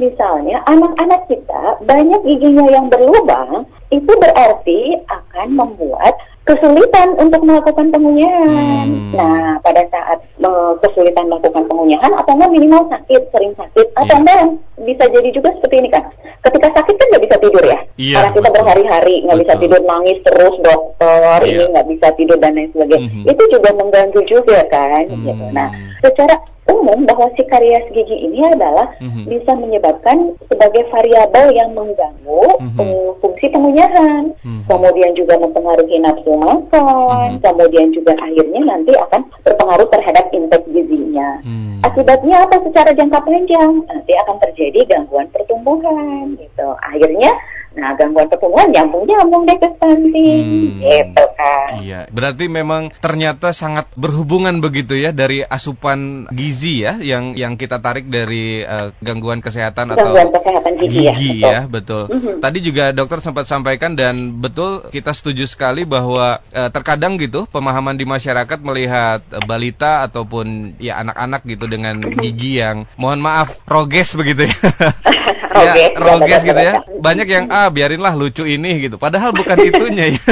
misalnya 0.00 0.58
anak-anak 0.66 1.22
kita 1.30 1.62
banyak 1.84 2.20
giginya 2.26 2.64
yang 2.74 2.90
berlubang, 2.90 3.70
itu 3.94 4.12
berarti 4.18 4.98
akan 5.06 5.48
membuat 5.54 6.18
kesulitan 6.44 7.16
untuk 7.16 7.40
melakukan 7.40 7.88
pengunyahan. 7.88 8.88
Hmm. 8.92 9.16
Nah, 9.16 9.56
pada 9.64 9.80
saat 9.88 10.20
uh, 10.44 10.76
kesulitan 10.84 11.32
melakukan 11.32 11.64
pengunyahan 11.64 12.12
atau 12.20 12.36
enggak 12.36 12.52
minimal 12.52 12.84
sakit, 12.92 13.22
sering 13.32 13.56
sakit, 13.56 13.86
atau 13.96 14.12
yeah. 14.12 14.20
enggak 14.20 14.40
bisa 14.84 15.04
jadi 15.08 15.28
juga 15.32 15.48
seperti 15.56 15.76
ini 15.80 15.88
kan. 15.88 16.04
Ketika 16.44 16.68
sakit 16.76 16.94
kan 17.00 17.06
nggak 17.08 17.24
bisa 17.24 17.36
tidur 17.40 17.64
ya, 17.64 17.80
yeah, 17.96 18.20
karena 18.20 18.30
kita 18.36 18.48
berhari-hari 18.52 19.14
nggak 19.24 19.40
bisa 19.40 19.54
tidur 19.56 19.80
nangis 19.88 20.18
terus 20.20 20.54
dokter, 20.60 21.38
yeah. 21.40 21.48
ini 21.48 21.64
nggak 21.72 21.88
bisa 21.96 22.06
tidur 22.12 22.36
dan 22.36 22.52
lain 22.52 22.68
sebagainya. 22.76 23.00
Mm 23.00 23.08
-hmm. 23.08 23.30
Itu 23.32 23.42
juga 23.48 23.70
mengganggu 23.72 24.20
juga 24.28 24.58
kan. 24.68 25.04
Mm. 25.08 25.24
Gitu. 25.24 25.44
Nah, 25.56 25.68
secara 26.04 26.36
umum 26.64 27.04
bahwa 27.04 27.28
si 27.36 27.44
karies 27.44 27.84
gigi 27.92 28.16
ini 28.24 28.40
adalah 28.48 28.88
mm-hmm. 29.00 29.28
bisa 29.28 29.52
menyebabkan 29.52 30.32
sebagai 30.48 30.88
variabel 30.88 31.52
yang 31.52 31.70
mengganggu 31.76 32.44
mm-hmm. 32.60 33.20
fungsi 33.20 33.46
pengunyahan, 33.52 34.32
mm-hmm. 34.32 34.64
kemudian 34.68 35.12
juga 35.12 35.36
mempengaruhi 35.40 35.96
nafsu 36.00 36.32
makan, 36.40 37.36
mm-hmm. 37.36 37.44
kemudian 37.44 37.88
juga 37.92 38.12
akhirnya 38.16 38.60
nanti 38.64 38.92
akan 38.96 39.22
berpengaruh 39.44 39.88
terhadap 39.92 40.24
intake 40.32 40.68
gizinya. 40.72 41.40
Mm-hmm. 41.44 41.84
Akibatnya 41.84 42.36
apa 42.48 42.56
secara 42.64 42.90
jangka 42.96 43.20
panjang? 43.20 43.72
Nanti 43.84 44.12
akan 44.24 44.36
terjadi 44.40 44.80
gangguan 44.88 45.28
pertumbuhan 45.32 46.32
gitu. 46.40 46.68
Akhirnya 46.80 47.32
Nah, 47.74 47.90
gangguan 47.98 48.30
pertumbuhan 48.30 48.70
nyambung-nyambung 48.70 49.50
deh 49.50 49.58
ke 49.58 49.68
stunting, 49.78 50.78
hmm, 50.78 50.82
gitu 50.82 51.24
kan. 51.34 51.70
Iya, 51.82 52.00
berarti 52.14 52.46
memang 52.46 52.94
ternyata 53.02 53.50
sangat 53.50 53.90
berhubungan 53.98 54.62
begitu 54.62 54.94
ya 54.94 55.10
dari 55.10 55.42
asupan 55.42 56.30
gizi 56.30 56.86
ya 56.86 57.02
yang 57.02 57.34
yang 57.34 57.58
kita 57.58 57.82
tarik 57.82 58.06
dari 58.06 58.62
uh, 58.62 58.94
gangguan 59.02 59.42
kesehatan 59.42 59.90
atau 59.90 60.06
gangguan 60.06 60.30
kesehatan 60.30 60.72
gigi, 60.86 61.02
ya, 61.02 61.12
gigi 61.18 61.42
ya, 61.42 61.42
betul. 61.42 61.50
Ya, 61.50 61.60
betul. 61.66 62.02
Mm-hmm. 62.14 62.36
Tadi 62.40 62.58
juga 62.62 62.84
dokter 62.94 63.18
sempat 63.20 63.44
sampaikan 63.50 63.92
dan 63.98 64.14
betul 64.38 64.86
kita 64.94 65.10
setuju 65.10 65.44
sekali 65.50 65.82
bahwa 65.82 66.38
uh, 66.54 66.70
terkadang 66.70 67.18
gitu 67.18 67.50
pemahaman 67.50 67.98
di 67.98 68.06
masyarakat 68.06 68.58
melihat 68.62 69.20
uh, 69.34 69.42
balita 69.44 70.06
ataupun 70.06 70.78
ya 70.78 71.02
anak-anak 71.02 71.42
gitu 71.46 71.66
dengan 71.66 71.98
mm-hmm. 71.98 72.22
gigi 72.22 72.62
yang 72.62 72.86
mohon 72.94 73.18
maaf 73.18 73.58
roges 73.66 74.14
begitu 74.14 74.46
ya. 74.46 74.54
roges, 75.54 75.78
ya, 75.78 75.88
roges 75.94 76.40
gitu 76.42 76.60
ya. 76.60 76.72
Banyak 76.98 77.28
yang 77.30 77.44
ah 77.48 77.70
biarinlah 77.70 78.14
lucu 78.18 78.42
ini 78.44 78.90
gitu. 78.90 78.96
Padahal 78.98 79.30
bukan 79.30 79.56
itunya 79.70 80.14
ya. 80.14 80.22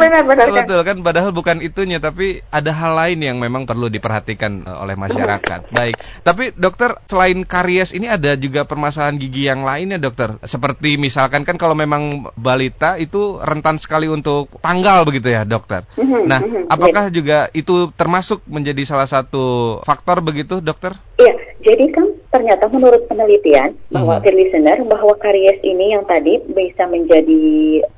benar 0.00 0.22
benar 0.24 0.46
Betul 0.50 0.80
kan 0.82 0.96
padahal 1.04 1.30
bukan 1.30 1.60
itunya 1.60 2.00
tapi 2.00 2.40
ada 2.48 2.72
hal 2.72 2.96
lain 2.96 3.18
yang 3.20 3.36
memang 3.38 3.68
perlu 3.68 3.92
diperhatikan 3.92 4.64
eh, 4.64 4.76
oleh 4.82 4.96
masyarakat. 4.96 5.68
Baik. 5.68 6.00
Tapi 6.24 6.56
dokter 6.56 6.96
selain 7.06 7.44
karies 7.44 7.92
ini 7.92 8.08
ada 8.08 8.34
juga 8.40 8.64
permasalahan 8.64 9.20
gigi 9.20 9.46
yang 9.48 9.62
lainnya 9.62 10.00
dokter. 10.00 10.40
Seperti 10.42 10.96
misalkan 10.96 11.44
kan 11.44 11.60
kalau 11.60 11.76
memang 11.76 12.32
balita 12.34 12.96
itu 12.96 13.38
rentan 13.42 13.76
sekali 13.76 14.08
untuk 14.08 14.48
tanggal 14.64 15.04
begitu 15.04 15.28
ya 15.28 15.44
dokter. 15.44 15.84
Mhm, 15.98 16.20
nah, 16.24 16.40
mhm, 16.40 16.72
apakah 16.72 17.12
juga 17.12 17.52
itu 17.52 17.90
termasuk 17.94 18.42
menjadi 18.48 18.82
salah 18.88 19.08
satu 19.08 19.78
faktor 19.84 20.24
begitu 20.24 20.62
dokter? 20.64 20.96
Iya, 21.20 21.34
jadi 21.60 21.84
kan 21.92 22.06
ternyata 22.32 22.64
menurut 22.72 23.04
penelitian 23.12 23.76
bahwa 23.92 24.16
mm 24.18 24.24
-hmm. 24.24 24.36
listener 24.40 24.78
bahwa 24.88 25.14
karies 25.20 25.60
ini 25.60 25.92
yang 25.92 26.02
tadi 26.08 26.40
bisa 26.56 26.88
menjadi 26.88 27.44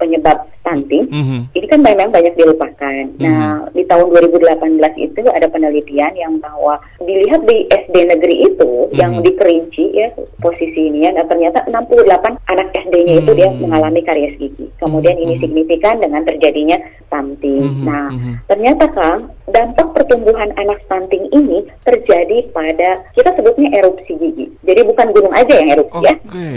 penyebab 0.03 0.51
stunting, 0.65 1.07
-hmm. 1.07 1.41
ini 1.55 1.67
kan 1.71 1.81
memang 1.85 2.11
banyak 2.11 2.35
dilupakan. 2.35 3.05
-hmm. 3.15 3.23
Nah, 3.23 3.69
di 3.71 3.87
tahun 3.87 4.11
2018 4.11 4.81
itu 4.97 5.21
ada 5.31 5.47
penelitian 5.47 6.13
yang 6.19 6.41
bahwa 6.43 6.81
dilihat 7.05 7.47
di 7.47 7.69
SD 7.69 7.95
negeri 8.11 8.49
itu 8.49 8.91
-hmm. 8.91 8.97
yang 8.99 9.23
di 9.23 9.31
Kerinci 9.37 9.93
ya 9.93 10.09
posisi 10.43 10.91
ini 10.91 11.07
ya, 11.07 11.15
nah, 11.15 11.29
ternyata 11.31 11.63
68 11.71 12.51
anak 12.51 12.69
SD-nya 12.75 13.15
-hmm. 13.15 13.23
itu 13.23 13.33
dia 13.39 13.49
mengalami 13.55 14.01
karies 14.03 14.35
gigi. 14.41 14.67
Kemudian 14.83 15.15
-hmm. 15.15 15.25
ini 15.31 15.35
signifikan 15.39 16.01
dengan 16.01 16.27
terjadinya 16.27 16.81
stunting. 17.07 17.63
-hmm. 17.63 17.85
Nah, 17.87 18.09
-hmm. 18.11 18.35
ternyata 18.51 18.91
Kang, 18.91 19.31
dampak 19.53 19.93
pertumbuhan 19.93 20.51
anak 20.57 20.81
stunting 20.89 21.29
ini 21.31 21.69
terjadi 21.85 22.49
pada 22.57 23.05
kita 23.13 23.37
sebutnya 23.37 23.69
erupsi 23.77 24.17
gigi. 24.25 24.47
Jadi 24.65 24.81
bukan 24.89 25.07
gunung 25.13 25.35
aja 25.37 25.53
yang 25.53 25.69
erupsi 25.77 25.99
okay. 26.01 26.09
ya. 26.09 26.15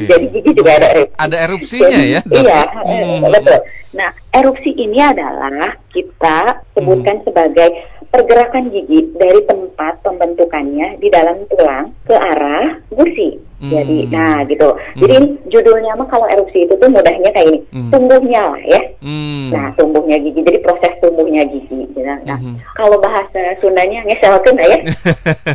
Jadi 0.08 0.26
gigi 0.32 0.52
juga 0.56 0.72
ada 0.80 0.88
erupsi. 0.96 1.16
Ada 1.20 1.38
erupsinya 1.44 2.00
ya? 2.00 2.22
Iya, 2.24 2.62
hmm. 2.72 3.20
betul. 3.34 3.60
Nah, 3.98 4.10
erupsi 4.32 4.72
ini 4.78 5.00
adalah 5.02 5.66
kita 5.92 6.40
sebutkan 6.78 7.16
hmm. 7.22 7.26
sebagai 7.28 7.70
pergerakan 8.08 8.72
gigi 8.72 9.14
dari 9.14 9.42
tempat 9.46 10.00
pembentukannya 10.02 10.98
di 10.98 11.08
dalam 11.12 11.44
tulang 11.52 11.94
ke 12.08 12.16
arah 12.16 12.80
gusi. 12.90 13.37
Hmm. 13.68 13.74
Jadi, 13.76 13.98
nah 14.08 14.36
gitu. 14.48 14.68
Hmm. 14.72 15.00
Jadi 15.04 15.16
judulnya 15.52 15.92
mah 16.00 16.08
kalau 16.08 16.28
erupsi 16.32 16.64
itu 16.64 16.74
tuh 16.80 16.88
mudahnya 16.88 17.30
kayak 17.36 17.48
ini, 17.52 17.60
hmm. 17.76 17.92
tumbuhnya 17.92 18.42
lah 18.56 18.62
ya. 18.64 18.82
Hmm. 19.04 19.52
Nah, 19.52 19.68
tumbuhnya 19.76 20.18
gigi. 20.24 20.40
Jadi 20.40 20.60
proses 20.64 20.94
tumbuhnya 21.04 21.44
gigi. 21.52 21.68
Gitu. 21.92 22.00
Nah, 22.00 22.40
hmm. 22.40 22.56
kalau 22.80 22.98
bahasa 23.04 23.60
Sundanya 23.60 24.08
ngeselkan 24.08 24.56
ya. 24.56 24.80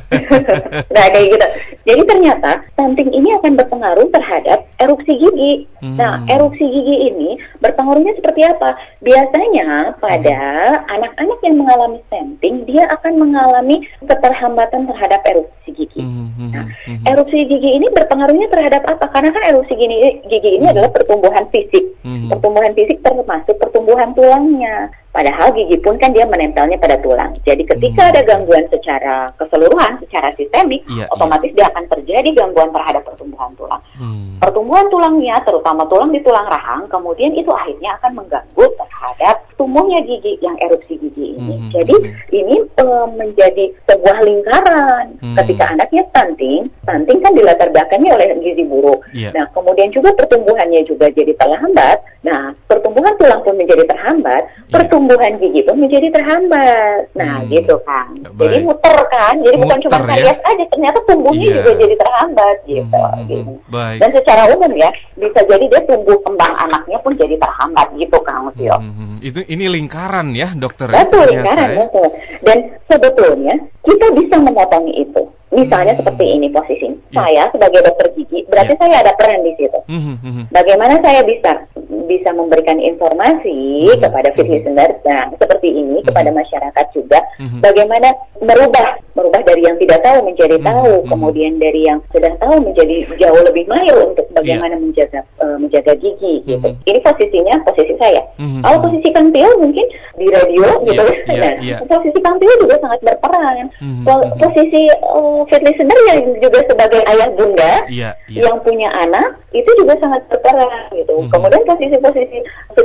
nah, 0.95 1.05
kayak 1.09 1.27
gitu. 1.33 1.47
Jadi 1.89 2.03
ternyata 2.05 2.51
stunting 2.77 3.11
ini 3.17 3.33
akan 3.41 3.57
berpengaruh 3.57 4.09
terhadap 4.13 4.69
erupsi 4.77 5.13
gigi. 5.17 5.55
Hmm. 5.81 5.97
Nah, 5.97 6.21
erupsi 6.29 6.63
gigi 6.63 6.97
ini 7.09 7.41
berpengaruhnya 7.65 8.13
seperti 8.21 8.45
apa? 8.45 8.77
Biasanya 9.01 9.97
pada 9.99 10.41
hmm. 10.79 10.95
anak-anak 11.01 11.39
yang 11.43 11.57
mengalami 11.59 11.99
stunting, 12.13 12.69
dia 12.69 12.85
akan 12.93 13.17
mengalami 13.17 13.83
keterhambatan 14.05 14.85
terhadap 14.87 15.21
erupsi 15.25 15.71
gigi. 15.73 16.03
Hmm. 16.05 16.29
hmm 16.37 16.51
nah, 16.53 16.65
hmm. 16.85 17.05
erupsi 17.09 17.39
gigi 17.49 17.71
ini 17.81 17.87
berpengaruhnya 18.03 18.49
terhadap 18.51 18.83
apa? 18.91 19.07
Karena 19.15 19.31
kan 19.31 19.43
erupsi 19.47 19.79
gigi, 19.79 20.21
gigi 20.27 20.51
ini 20.59 20.67
hmm. 20.67 20.73
adalah 20.75 20.91
pertumbuhan 20.91 21.47
fisik. 21.55 21.85
Hmm. 22.03 22.29
Pertumbuhan 22.35 22.75
fisik 22.75 22.99
termasuk 23.07 23.57
pertumbuhan 23.63 24.11
tulangnya. 24.19 24.91
Padahal 25.13 25.53
gigi 25.53 25.77
pun 25.77 26.01
kan 26.01 26.17
dia 26.17 26.25
menempelnya 26.25 26.81
pada 26.81 26.97
tulang. 27.05 27.37
Jadi 27.45 27.69
ketika 27.69 28.09
hmm. 28.09 28.11
ada 28.17 28.21
gangguan 28.25 28.65
secara 28.73 29.29
keseluruhan, 29.37 30.01
secara 30.09 30.33
sistemik, 30.41 30.81
ya, 30.89 31.05
otomatis 31.13 31.53
ya. 31.53 31.57
dia 31.61 31.67
akan 31.69 31.85
terjadi 31.93 32.29
gangguan 32.33 32.73
terhadap 32.73 33.05
pertumbuhan 33.05 33.53
tulang. 33.61 33.83
Hmm. 34.01 34.41
Pertumbuhan 34.41 34.89
tulangnya, 34.89 35.37
terutama 35.45 35.85
tulang 35.93 36.17
di 36.17 36.21
tulang 36.25 36.49
rahang, 36.49 36.89
kemudian 36.89 37.37
itu 37.37 37.53
akhirnya 37.53 37.93
akan 38.01 38.25
mengganggu 38.25 38.65
terhadap 38.81 39.37
tumbuhnya 39.61 40.01
gigi 40.09 40.41
yang 40.41 40.57
erupsi 40.65 40.97
gigi 40.97 41.37
ini. 41.37 41.61
Hmm. 41.61 41.71
Jadi 41.77 41.97
ini 42.33 42.57
e, 42.65 42.85
menjadi 43.13 43.65
sebuah 43.93 44.17
lingkaran. 44.25 45.13
Hmm. 45.21 45.37
Ketika 45.45 45.77
anaknya 45.77 46.09
stunting, 46.09 46.73
stunting 46.89 47.21
kan 47.21 47.37
dilatar 47.37 47.69
belakangi 47.69 48.09
oleh 48.09 48.33
gizi 48.41 48.65
buruk. 48.65 49.05
Yeah. 49.13 49.37
Nah, 49.37 49.45
kemudian 49.53 49.93
juga 49.93 50.17
pertumbuhannya 50.17 50.89
juga 50.89 51.13
jadi 51.13 51.37
terlambat. 51.37 52.01
Nah, 52.25 52.57
pertumbuhan 52.65 53.13
tulang 53.21 53.45
pun 53.45 53.61
menjadi 53.61 53.85
terhambat. 53.85 54.49
Yeah 54.73 55.02
pertumbuhan 55.03 55.35
gigi 55.43 55.67
itu 55.67 55.73
menjadi 55.75 56.09
terhambat. 56.15 57.03
Nah, 57.19 57.43
hmm. 57.43 57.51
gitu 57.51 57.75
kan. 57.83 58.07
Baik. 58.39 58.39
Jadi 58.39 58.59
muter 58.63 58.97
kan. 59.11 59.35
Jadi 59.43 59.57
muter, 59.59 59.67
bukan 59.67 59.79
cuma 59.83 59.99
ya? 59.99 60.07
karies 60.07 60.41
aja, 60.47 60.65
ternyata 60.71 60.99
tumbuhnya 61.11 61.47
yeah. 61.47 61.57
juga 61.59 61.71
jadi 61.75 61.95
terhambat 61.99 62.57
gitu. 62.71 62.99
Hmm. 63.03 63.27
gitu. 63.27 63.53
Baik. 63.67 63.99
Dan 63.99 64.11
secara 64.15 64.43
umum 64.55 64.73
ya, 64.79 64.91
bisa 65.19 65.41
jadi 65.51 65.65
dia 65.67 65.81
tumbuh 65.91 66.19
kembang 66.23 66.55
anaknya 66.55 66.99
pun 67.03 67.13
jadi 67.19 67.35
terhambat 67.35 67.87
gitu 67.99 68.17
Kang 68.23 68.47
Musio. 68.47 68.77
Hmm, 68.79 68.95
hmm. 68.95 69.15
Itu 69.27 69.41
ini 69.51 69.65
lingkaran 69.67 70.29
ya, 70.39 70.55
dokter. 70.55 70.87
Betul, 70.87 71.27
lingkaran, 71.35 71.69
ya? 71.69 71.79
betul. 71.87 72.09
Dan 72.47 72.59
sebetulnya 72.87 73.55
kita 73.83 74.07
bisa 74.15 74.35
memotongi 74.39 74.95
itu. 75.03 75.23
Misalnya 75.53 75.93
hmm. 75.95 76.01
seperti 76.01 76.25
ini 76.33 76.49
posisi. 76.49 76.89
Yeah. 77.13 77.13
Saya 77.13 77.43
sebagai 77.53 77.81
dokter 77.85 78.09
gigi, 78.17 78.41
berarti 78.49 78.73
yeah. 78.73 78.81
saya 78.81 78.97
ada 79.05 79.13
peran 79.21 79.41
di 79.45 79.53
situ. 79.61 79.79
Hmm. 79.87 80.17
hmm 80.19 80.45
Bagaimana 80.49 80.97
saya 81.05 81.21
bisa 81.29 81.69
bisa 82.07 82.31
memberikan 82.35 82.79
informasi 82.79 83.89
hmm. 83.89 84.01
kepada 84.01 84.29
fit 84.35 84.47
hmm. 84.47 84.55
listeners 84.59 84.97
nah 85.07 85.29
seperti 85.39 85.69
ini 85.71 86.01
hmm. 86.01 86.07
kepada 86.09 86.31
masyarakat 86.35 86.87
juga 86.93 87.21
hmm. 87.39 87.61
bagaimana 87.63 88.09
merubah 88.43 88.99
merubah 89.13 89.41
dari 89.45 89.63
yang 89.65 89.77
tidak 89.79 90.01
tahu 90.03 90.25
menjadi 90.25 90.57
hmm. 90.59 90.67
tahu 90.67 90.93
hmm. 91.03 91.09
kemudian 91.09 91.53
dari 91.61 91.81
yang 91.87 91.99
sudah 92.11 92.33
tahu 92.41 92.55
menjadi 92.61 92.97
jauh 93.21 93.43
lebih 93.45 93.65
mahir 93.69 93.95
untuk 93.97 94.27
bagaimana 94.35 94.75
yeah. 94.77 94.83
menjaga 94.83 95.21
uh, 95.41 95.57
menjaga 95.61 95.93
gigi 95.99 96.35
hmm. 96.43 96.47
gitu 96.49 96.69
ini 96.89 96.99
posisinya 97.01 97.55
posisi 97.65 97.95
saya 98.01 98.23
hmm. 98.41 98.61
kalau 98.65 98.79
posisi 98.89 99.09
Kang 99.15 99.31
Tio 99.31 99.51
mungkin 99.61 99.87
di 100.19 100.27
radio 100.29 100.63
yeah. 100.65 100.87
gitu 100.89 101.05
yeah. 101.33 101.41
nah 101.41 101.53
yeah. 101.63 101.79
posisi 101.87 102.19
Kang 102.21 102.37
Tio 102.41 102.53
juga 102.61 102.77
sangat 102.83 103.01
berperan 103.05 103.67
hmm. 103.79 104.05
posisi 104.41 104.83
uh, 105.13 105.42
fit 105.49 105.63
listener 105.63 105.99
yang 106.11 106.21
juga 106.43 106.61
sebagai 106.67 107.01
ayah 107.07 107.29
bunda 107.35 107.73
yeah. 107.89 108.13
Yeah. 108.29 108.51
yang 108.51 108.57
punya 108.63 108.89
anak 108.93 109.39
itu 109.55 109.69
juga 109.79 109.97
sangat 110.03 110.27
berperan 110.29 110.91
gitu 110.95 111.15
hmm. 111.15 111.31
kemudian 111.31 111.63
posisi 111.65 111.97
posisi-posisi 111.99 112.39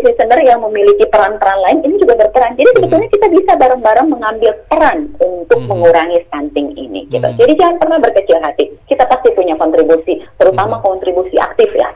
listener 0.03 0.39
yang 0.43 0.59
memiliki 0.63 1.05
peran-peran 1.07 1.59
lain 1.63 1.79
ini 1.83 1.95
juga 1.99 2.15
berperan. 2.17 2.55
Jadi 2.55 2.69
sebetulnya 2.75 3.09
kita 3.11 3.27
bisa 3.29 3.51
bareng-bareng 3.59 4.07
mengambil 4.09 4.51
peran 4.67 5.11
untuk 5.19 5.59
hmm. 5.59 5.69
mengurangi 5.69 6.19
stunting 6.27 6.73
ini. 6.75 7.05
Gitu. 7.11 7.23
Hmm. 7.23 7.37
Jadi 7.37 7.53
jangan 7.59 7.77
pernah 7.79 7.97
berkecil 8.01 8.37
hati. 8.41 8.65
Kita 8.87 9.03
pasti 9.05 9.29
punya 9.35 9.55
kontribusi, 9.59 10.23
terutama 10.39 10.79
hmm. 10.79 10.83
kontribusi 10.83 11.35
aktif 11.37 11.69
ya 11.75 11.89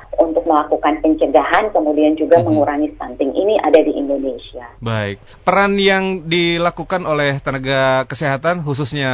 melakukan 0.51 0.99
pencegahan, 0.99 1.71
kemudian 1.71 2.19
juga 2.19 2.43
hmm. 2.43 2.45
mengurangi 2.51 2.91
stunting 2.99 3.31
ini 3.31 3.55
ada 3.63 3.79
di 3.79 3.95
Indonesia. 3.95 4.67
Baik, 4.83 5.23
peran 5.47 5.79
yang 5.79 6.27
dilakukan 6.27 7.07
oleh 7.07 7.39
tenaga 7.39 8.03
kesehatan 8.11 8.67
khususnya 8.67 9.11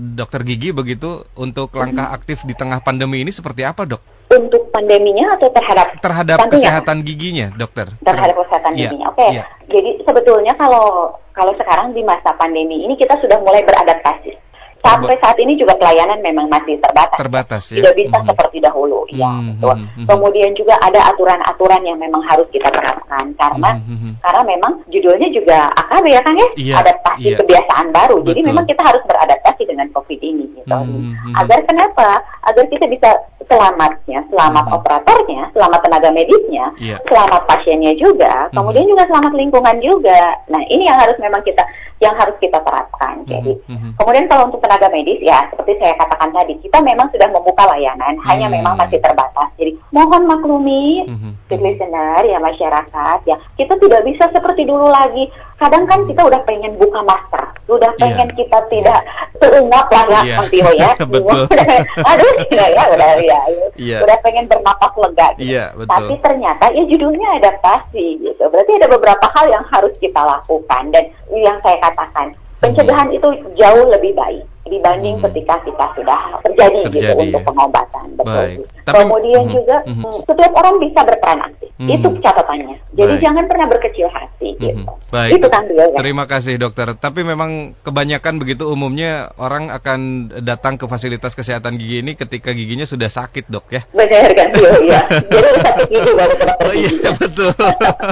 dokter 0.00 0.40
gigi 0.48 0.72
begitu 0.72 1.28
untuk 1.36 1.76
langkah 1.76 2.08
hmm. 2.08 2.16
aktif 2.16 2.48
di 2.48 2.56
tengah 2.56 2.80
pandemi 2.80 3.20
ini 3.20 3.28
seperti 3.28 3.68
apa 3.68 3.84
dok? 3.84 4.00
untuk 4.28 4.68
pandeminya 4.68 5.40
atau 5.40 5.48
terhadap 5.48 5.96
terhadap 6.04 6.36
kesehatan 6.52 7.00
giginya, 7.00 7.48
dokter? 7.56 7.88
Terhadap 8.04 8.36
kesehatan 8.44 8.76
yeah. 8.76 8.92
giginya. 8.92 9.06
Oke. 9.08 9.24
Okay. 9.24 9.30
Yeah. 9.40 9.46
Jadi 9.72 9.90
sebetulnya 10.04 10.52
kalau 10.60 11.16
kalau 11.32 11.52
sekarang 11.56 11.96
di 11.96 12.04
masa 12.04 12.36
pandemi 12.36 12.84
ini 12.84 12.94
kita 13.00 13.16
sudah 13.24 13.40
mulai 13.40 13.64
beradaptasi. 13.64 14.47
Sampai 14.78 15.18
saat 15.18 15.36
ini 15.42 15.58
juga 15.58 15.74
pelayanan 15.74 16.22
memang 16.22 16.46
masih 16.46 16.78
terbatas. 16.78 17.18
Terbatas 17.18 17.62
ya. 17.74 17.82
Tidak 17.82 17.94
bisa 17.98 18.16
hmm. 18.22 18.28
seperti 18.30 18.58
dahulu. 18.62 19.02
Hmm. 19.10 19.18
Ya, 19.18 19.30
betul. 19.54 19.74
Hmm. 19.74 20.06
Kemudian 20.06 20.50
juga 20.54 20.74
ada 20.78 21.00
aturan-aturan 21.14 21.82
yang 21.82 21.98
memang 21.98 22.22
harus 22.26 22.46
kita 22.54 22.70
terapkan 22.70 23.34
karena 23.34 23.70
hmm. 23.82 24.22
karena 24.22 24.42
memang 24.46 24.72
judulnya 24.88 25.28
juga 25.34 25.68
AKB 25.74 26.06
ya 26.14 26.20
kan 26.22 26.34
ya, 26.34 26.48
iya, 26.54 26.74
adaptasi 26.78 27.26
iya. 27.34 27.36
kebiasaan 27.42 27.88
baru. 27.90 28.16
Betul. 28.22 28.28
Jadi 28.32 28.40
memang 28.46 28.64
kita 28.70 28.82
harus 28.86 29.02
beradaptasi 29.04 29.62
dengan 29.66 29.86
COVID 29.90 30.20
ini 30.22 30.44
gitu. 30.54 30.70
Hmm. 30.70 31.34
Agar 31.34 31.60
kenapa? 31.66 32.22
Agar 32.46 32.64
kita 32.70 32.86
bisa 32.86 33.10
selamatnya, 33.48 34.20
selamat 34.28 34.64
hmm. 34.68 34.76
operatornya, 34.76 35.42
selamat 35.56 35.80
tenaga 35.80 36.10
medisnya, 36.12 36.68
yeah. 36.76 37.00
selamat 37.08 37.48
pasiennya 37.48 37.96
juga, 37.96 38.48
hmm. 38.48 38.54
kemudian 38.54 38.86
juga 38.86 39.08
selamat 39.08 39.32
lingkungan 39.34 39.76
juga. 39.80 40.20
Nah, 40.52 40.62
ini 40.68 40.84
yang 40.84 41.00
harus 41.00 41.16
memang 41.18 41.40
kita 41.42 41.64
yang 41.98 42.14
harus 42.14 42.36
kita 42.38 42.60
terapkan. 42.62 43.24
Jadi, 43.26 43.58
hmm. 43.66 43.98
kemudian 43.98 44.28
kalau 44.30 44.52
untuk 44.52 44.62
tenaga 44.68 44.92
medis 44.92 45.16
ya 45.24 45.48
seperti 45.48 45.80
saya 45.80 45.96
katakan 45.96 46.28
tadi, 46.36 46.60
kita 46.60 46.84
memang 46.84 47.08
sudah 47.08 47.32
membuka 47.32 47.64
layanan, 47.72 48.20
hmm. 48.20 48.26
hanya 48.28 48.52
memang 48.52 48.76
masih 48.76 49.00
terbatas. 49.00 49.48
Jadi, 49.56 49.80
mohon 49.96 50.28
maklumi, 50.28 51.08
hmm. 51.08 51.32
listener 51.48 52.20
ya 52.28 52.36
masyarakat 52.36 53.18
ya, 53.24 53.40
kita 53.56 53.80
tidak 53.80 54.04
bisa 54.04 54.28
seperti 54.28 54.68
dulu 54.68 54.92
lagi. 54.92 55.32
Kadang 55.56 55.88
kan 55.88 56.04
kita 56.04 56.22
udah 56.22 56.44
pengen 56.46 56.76
buka 56.76 57.00
masker, 57.02 57.42
udah 57.66 57.90
iya. 57.96 57.98
pengen 57.98 58.28
yeah. 58.28 58.38
kita 58.38 58.58
tidak 58.68 59.00
terungap 59.40 59.88
lah 59.88 60.04
ya, 60.06 60.20
yeah. 60.36 60.70
ya. 60.76 60.90
Betul. 61.16 61.48
Aduh, 62.12 62.32
ya, 62.52 62.66
ya 62.68 62.84
udah 62.92 63.08
ya 63.24 63.40
yeah. 63.80 64.00
udah 64.04 64.16
pengen 64.20 64.46
bernapas 64.46 64.92
lega 64.94 65.34
gitu. 65.40 65.50
Yeah, 65.50 65.72
betul. 65.74 65.90
Tapi 65.90 66.14
ternyata 66.22 66.64
ya 66.76 66.84
judulnya 66.86 67.28
adaptasi 67.42 68.06
gitu. 68.22 68.44
Berarti 68.46 68.72
ada 68.76 68.86
beberapa 68.92 69.26
hal 69.34 69.46
yang 69.48 69.64
harus 69.72 69.94
kita 69.98 70.20
lakukan 70.20 70.94
dan 70.94 71.10
yang 71.32 71.58
saya 71.64 71.80
katakan 71.82 72.36
pencegahan 72.58 73.08
hmm. 73.10 73.16
itu 73.18 73.28
jauh 73.58 73.86
lebih 73.86 74.12
baik 74.18 74.42
dibanding 74.68 75.16
hmm. 75.18 75.24
ketika 75.28 75.54
kita 75.64 75.84
sudah 75.96 76.18
terjadi, 76.44 76.78
gitu 76.86 76.88
terjadi 77.00 77.12
gitu 77.18 77.24
untuk 77.28 77.42
pengobatan. 77.44 78.06
Betul. 78.18 78.34
Baik. 78.34 78.58
Tapi, 78.88 79.04
Kemudian 79.04 79.44
mm, 79.44 79.52
juga 79.52 79.76
mm, 79.84 80.12
setiap 80.24 80.52
orang 80.56 80.74
bisa 80.80 81.00
berperan 81.04 81.40
aktif. 81.44 81.68
Mm, 81.76 81.90
itu 81.92 82.08
catatannya. 82.24 82.76
Jadi 82.96 83.14
baik. 83.14 83.22
jangan 83.22 83.44
pernah 83.44 83.66
berkecil 83.68 84.06
hati 84.08 84.48
mm, 84.56 84.60
gitu. 84.64 84.92
Baik. 85.12 85.32
Itu 85.36 85.46
kan 85.52 85.62
dia. 85.68 85.84
Ya. 85.92 85.98
Terima 86.00 86.24
kasih 86.24 86.54
dokter. 86.56 86.88
Tapi 86.96 87.20
memang 87.20 87.76
kebanyakan 87.84 88.40
begitu 88.40 88.64
umumnya 88.64 89.28
orang 89.36 89.68
akan 89.68 90.32
datang 90.40 90.80
ke 90.80 90.88
fasilitas 90.88 91.36
kesehatan 91.36 91.76
gigi 91.76 92.00
ini 92.00 92.16
ketika 92.16 92.56
giginya 92.56 92.88
sudah 92.88 93.12
sakit, 93.12 93.52
Dok 93.52 93.66
ya. 93.70 93.84
Benar 93.92 94.32
kan, 94.32 94.48
iya. 94.80 95.00
Jadi 95.36 95.48
sakit 95.60 95.86
gigi 95.92 96.10
baru 96.16 96.34
Oh 96.58 96.72
iya, 96.74 97.10
betul. 97.14 97.52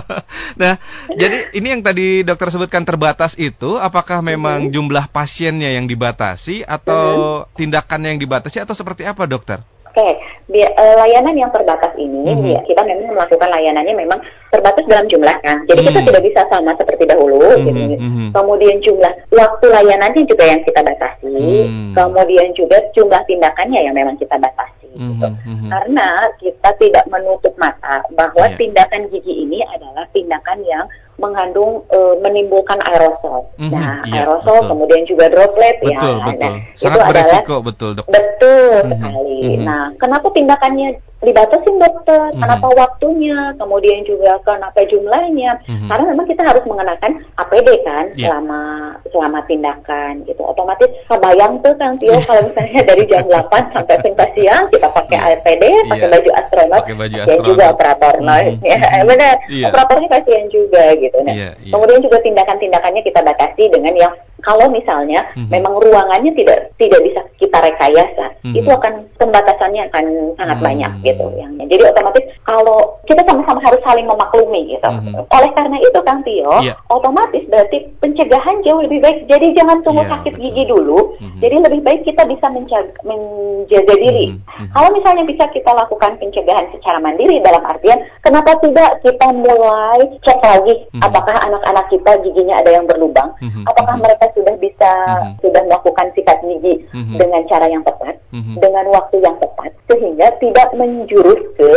nah, 0.61 0.75
jadi 1.17 1.51
ini 1.57 1.69
yang 1.73 1.83
tadi 1.83 2.23
dokter 2.23 2.53
sebutkan 2.53 2.85
terbatas 2.87 3.35
itu 3.41 3.81
apakah 3.81 4.23
memang 4.23 4.69
mm. 4.69 4.73
jumlah 4.77 5.11
pasiennya 5.11 5.75
yang 5.75 5.91
dibatasi 5.91 6.46
atau 6.63 7.43
mm. 7.43 7.59
tindakan 7.59 8.01
yang 8.07 8.19
dibatasi 8.23 8.63
atau 8.63 8.75
seperti 8.77 9.03
apa, 9.03 9.27
dokter? 9.27 9.59
Oke, 9.97 10.13
okay. 10.53 10.69
uh, 10.77 10.95
layanan 11.01 11.41
yang 11.41 11.49
terbatas 11.49 11.89
ini 11.97 12.21
mm 12.21 12.37
-hmm. 12.37 12.69
kita 12.69 12.85
memang 12.85 13.17
melakukan 13.17 13.49
layanannya 13.49 13.97
memang 13.97 14.21
terbatas 14.53 14.85
dalam 14.85 15.09
jumlah 15.09 15.33
kan. 15.41 15.65
Jadi 15.65 15.81
mm 15.81 15.89
-hmm. 15.89 15.97
kita 15.97 16.01
tidak 16.13 16.23
bisa 16.29 16.41
sama 16.53 16.77
seperti 16.77 17.09
dahulu 17.09 17.41
mm 17.41 17.57
-hmm. 17.57 17.65
gitu. 17.65 17.81
Mm 17.81 18.11
-hmm. 18.13 18.29
Kemudian 18.37 18.77
jumlah 18.85 19.13
waktu 19.33 19.67
layanannya 19.73 20.23
juga 20.29 20.45
yang 20.45 20.61
kita 20.69 20.85
batasi. 20.85 21.33
Mm 21.33 21.65
-hmm. 21.65 21.93
Kemudian 21.97 22.49
juga 22.53 22.77
jumlah 22.93 23.23
tindakannya 23.25 23.81
yang 23.89 23.97
memang 23.97 24.21
kita 24.21 24.37
batasi 24.37 24.91
mm 24.93 25.01
-hmm. 25.01 25.11
gitu. 25.17 25.29
Karena 25.73 26.09
kita 26.45 26.71
tidak 26.77 27.05
menutup 27.09 27.57
mata 27.57 28.05
bahwa 28.13 28.45
yeah. 28.53 28.59
tindakan 28.61 29.09
gigi 29.09 29.49
ini 29.49 29.65
adalah 29.73 30.05
tindakan 30.13 30.61
yang 30.69 30.85
mengandung 31.17 31.85
e, 31.89 31.99
menimbulkan 32.21 32.77
aerosol. 32.85 33.49
Mm 33.57 33.69
-hmm, 33.69 33.73
nah, 33.73 33.97
iya, 34.05 34.25
aerosol 34.25 34.61
betul. 34.61 34.71
kemudian 34.73 35.03
juga 35.09 35.25
droplet 35.33 35.77
betul, 35.81 36.15
ya. 36.21 36.27
Betul. 36.29 36.37
Nah, 36.37 36.55
Sangat 36.77 36.97
itu 36.97 37.09
beresiko 37.09 37.55
adalah, 37.57 37.67
betul, 37.67 37.91
Dok. 37.97 38.07
Betul 38.09 38.77
mm 38.77 38.85
-hmm, 38.85 38.93
sekali. 38.93 39.37
Mm 39.37 39.49
-hmm. 39.49 39.65
Nah, 39.65 39.85
kenapa 39.97 40.27
tindakannya 40.33 40.89
dibatasin 41.25 41.81
dokter, 41.81 42.29
mm-hmm. 42.29 42.43
kenapa 42.45 42.69
waktunya, 42.77 43.57
kemudian 43.57 44.05
juga 44.05 44.37
kenapa 44.45 44.85
jumlahnya. 44.85 45.65
Mm-hmm. 45.65 45.89
Karena 45.89 46.05
memang 46.13 46.27
kita 46.29 46.43
harus 46.45 46.65
mengenakan 46.69 47.13
APD 47.41 47.69
kan 47.89 48.05
yeah. 48.13 48.29
selama 48.29 48.61
selama 49.09 49.41
tindakan 49.49 50.13
gitu. 50.29 50.43
Otomatis 50.45 50.93
kebayang 51.09 51.65
tuh 51.65 51.73
Kang 51.81 51.97
Tio 51.97 52.21
kalau 52.29 52.43
misalnya 52.45 52.81
dari 52.85 53.05
jam 53.09 53.25
8 53.33 53.49
sampai 53.73 53.97
sampai 54.05 54.29
siang 54.37 54.65
kita 54.69 54.89
pakai. 54.93 55.19
APD, 55.27 55.65
pakai 55.89 56.07
yeah. 56.07 56.13
baju 56.13 56.31
astronot, 56.37 56.83
pakai 56.85 56.97
baju 57.01 57.17
astronot. 57.25 57.47
juga 57.49 57.65
operator. 57.73 58.15
Mm-hmm. 58.21 58.67
ya, 58.71 59.03
benar. 59.09 59.35
Yeah. 59.49 59.69
Operatornya 59.73 60.09
kasihan 60.13 60.47
juga 60.53 60.85
gitu. 61.01 61.19
Nah, 61.25 61.35
yeah, 61.35 61.53
yeah. 61.65 61.73
kemudian 61.73 62.01
juga 62.05 62.21
tindakan-tindakannya 62.21 63.03
kita 63.03 63.21
batasi 63.25 63.65
dengan 63.73 63.95
yang 63.97 64.15
kalau 64.45 64.67
misalnya 64.69 65.25
mm-hmm. 65.33 65.49
memang 65.49 65.81
ruangannya 65.81 66.33
tidak 66.37 66.73
tidak 66.77 67.01
bisa 67.05 67.21
kita 67.41 67.59
rekayasa, 67.61 68.27
mm-hmm. 68.43 68.59
itu 68.59 68.71
akan 68.71 69.09
pembatasannya 69.17 69.83
akan 69.93 70.05
sangat 70.37 70.59
mm-hmm. 70.61 70.69
banyak 70.69 70.93
gitu 71.05 71.27
yang 71.41 71.53
jadi 71.67 71.83
otomatis 71.91 72.25
kalau 72.47 72.95
kita 73.11 73.23
sama-sama 73.27 73.61
harus 73.65 73.81
saling 73.83 74.07
memaklumi 74.07 74.77
gitu. 74.77 74.89
Mm-hmm. 74.89 75.27
Oleh 75.33 75.51
karena 75.57 75.77
itu 75.83 75.99
Kang 76.07 76.21
Tio, 76.23 76.57
yeah. 76.63 76.77
otomatis 76.93 77.43
berarti 77.51 77.91
pencegahan 77.99 78.63
jauh 78.63 78.81
lebih 78.85 79.03
baik. 79.03 79.27
Jadi 79.27 79.57
jangan 79.57 79.83
tunggu 79.83 80.07
yeah, 80.07 80.13
sakit 80.15 80.33
betul. 80.39 80.43
gigi 80.47 80.65
dulu. 80.71 80.99
Mm-hmm. 81.19 81.41
Jadi 81.43 81.57
lebih 81.67 81.81
baik 81.83 82.01
kita 82.07 82.23
bisa 82.29 82.47
menjaga, 82.53 82.93
menjaga 83.03 83.95
diri. 83.99 84.27
Mm-hmm. 84.37 84.67
Kalau 84.71 84.89
misalnya 84.95 85.25
bisa 85.27 85.45
kita 85.51 85.71
lakukan 85.75 86.13
pencegahan 86.23 86.67
secara 86.71 86.99
mandiri 87.03 87.43
dalam 87.43 87.63
artian 87.67 87.99
kenapa 88.23 88.55
tidak 88.63 89.03
kita 89.03 89.27
mulai 89.35 90.01
cek 90.23 90.41
lagi 90.43 90.75
mm-hmm. 90.87 91.03
apakah 91.03 91.37
anak-anak 91.41 91.87
kita 91.91 92.11
giginya 92.23 92.55
ada 92.63 92.71
yang 92.71 92.87
berlubang, 92.87 93.35
mm-hmm. 93.43 93.65
apakah 93.67 93.95
mm-hmm. 93.97 94.05
mereka 94.07 94.27
sudah 94.37 94.55
bisa 94.61 94.93
mm-hmm. 94.93 95.41
sudah 95.41 95.63
melakukan 95.65 96.07
sikat 96.13 96.39
gigi 96.45 96.85
mm-hmm. 96.93 97.17
dengan 97.17 97.43
cara 97.49 97.67
yang 97.73 97.83
tepat, 97.83 98.15
mm-hmm. 98.37 98.57
dengan 98.61 98.85
waktu 98.93 99.17
yang 99.25 99.37
tepat 99.41 99.73
sehingga 99.87 100.29
tidak 100.43 100.69
menjurus 100.77 101.41
ke 101.57 101.73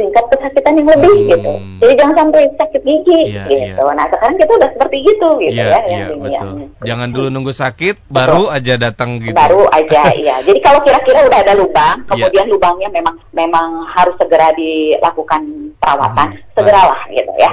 tingkat 0.00 0.24
kesakitan 0.32 0.80
yang 0.80 0.88
lebih 0.88 1.12
hmm. 1.12 1.28
gitu. 1.28 1.52
Jadi 1.84 1.92
jangan 2.00 2.14
sampai 2.16 2.42
sakit 2.56 2.82
gigi 2.88 3.20
yeah, 3.36 3.44
gitu. 3.52 3.84
Yeah. 3.84 3.92
Nah 3.92 4.06
sekarang 4.08 4.36
kita 4.40 4.52
udah 4.56 4.70
seperti 4.72 4.96
gitu 5.04 5.28
gitu 5.44 5.60
yeah, 5.60 5.68
ya. 5.68 5.80
Yang 5.84 6.00
yeah, 6.00 6.08
betul. 6.16 6.32
Yang, 6.32 6.68
jangan 6.88 7.08
dulu 7.12 7.26
nunggu 7.28 7.52
sakit, 7.52 7.96
baru 8.08 8.48
betul. 8.48 8.56
aja 8.56 8.74
datang 8.80 9.10
gitu. 9.20 9.36
Baru 9.36 9.62
aja, 9.68 10.02
iya. 10.24 10.36
Jadi 10.40 10.58
kalau 10.64 10.80
kira-kira 10.80 11.28
udah 11.28 11.38
ada 11.44 11.52
lubang, 11.52 11.96
iya. 12.00 12.08
kemudian 12.08 12.46
yeah. 12.48 12.52
lubangnya 12.56 12.88
memang 12.88 13.14
memang 13.36 13.68
harus 13.92 14.16
segera 14.16 14.48
dilakukan 14.56 15.69
perawatan, 15.80 16.28
hmm. 16.36 16.52
segeralah 16.52 17.00
Baik. 17.08 17.16
gitu 17.16 17.32
ya. 17.40 17.50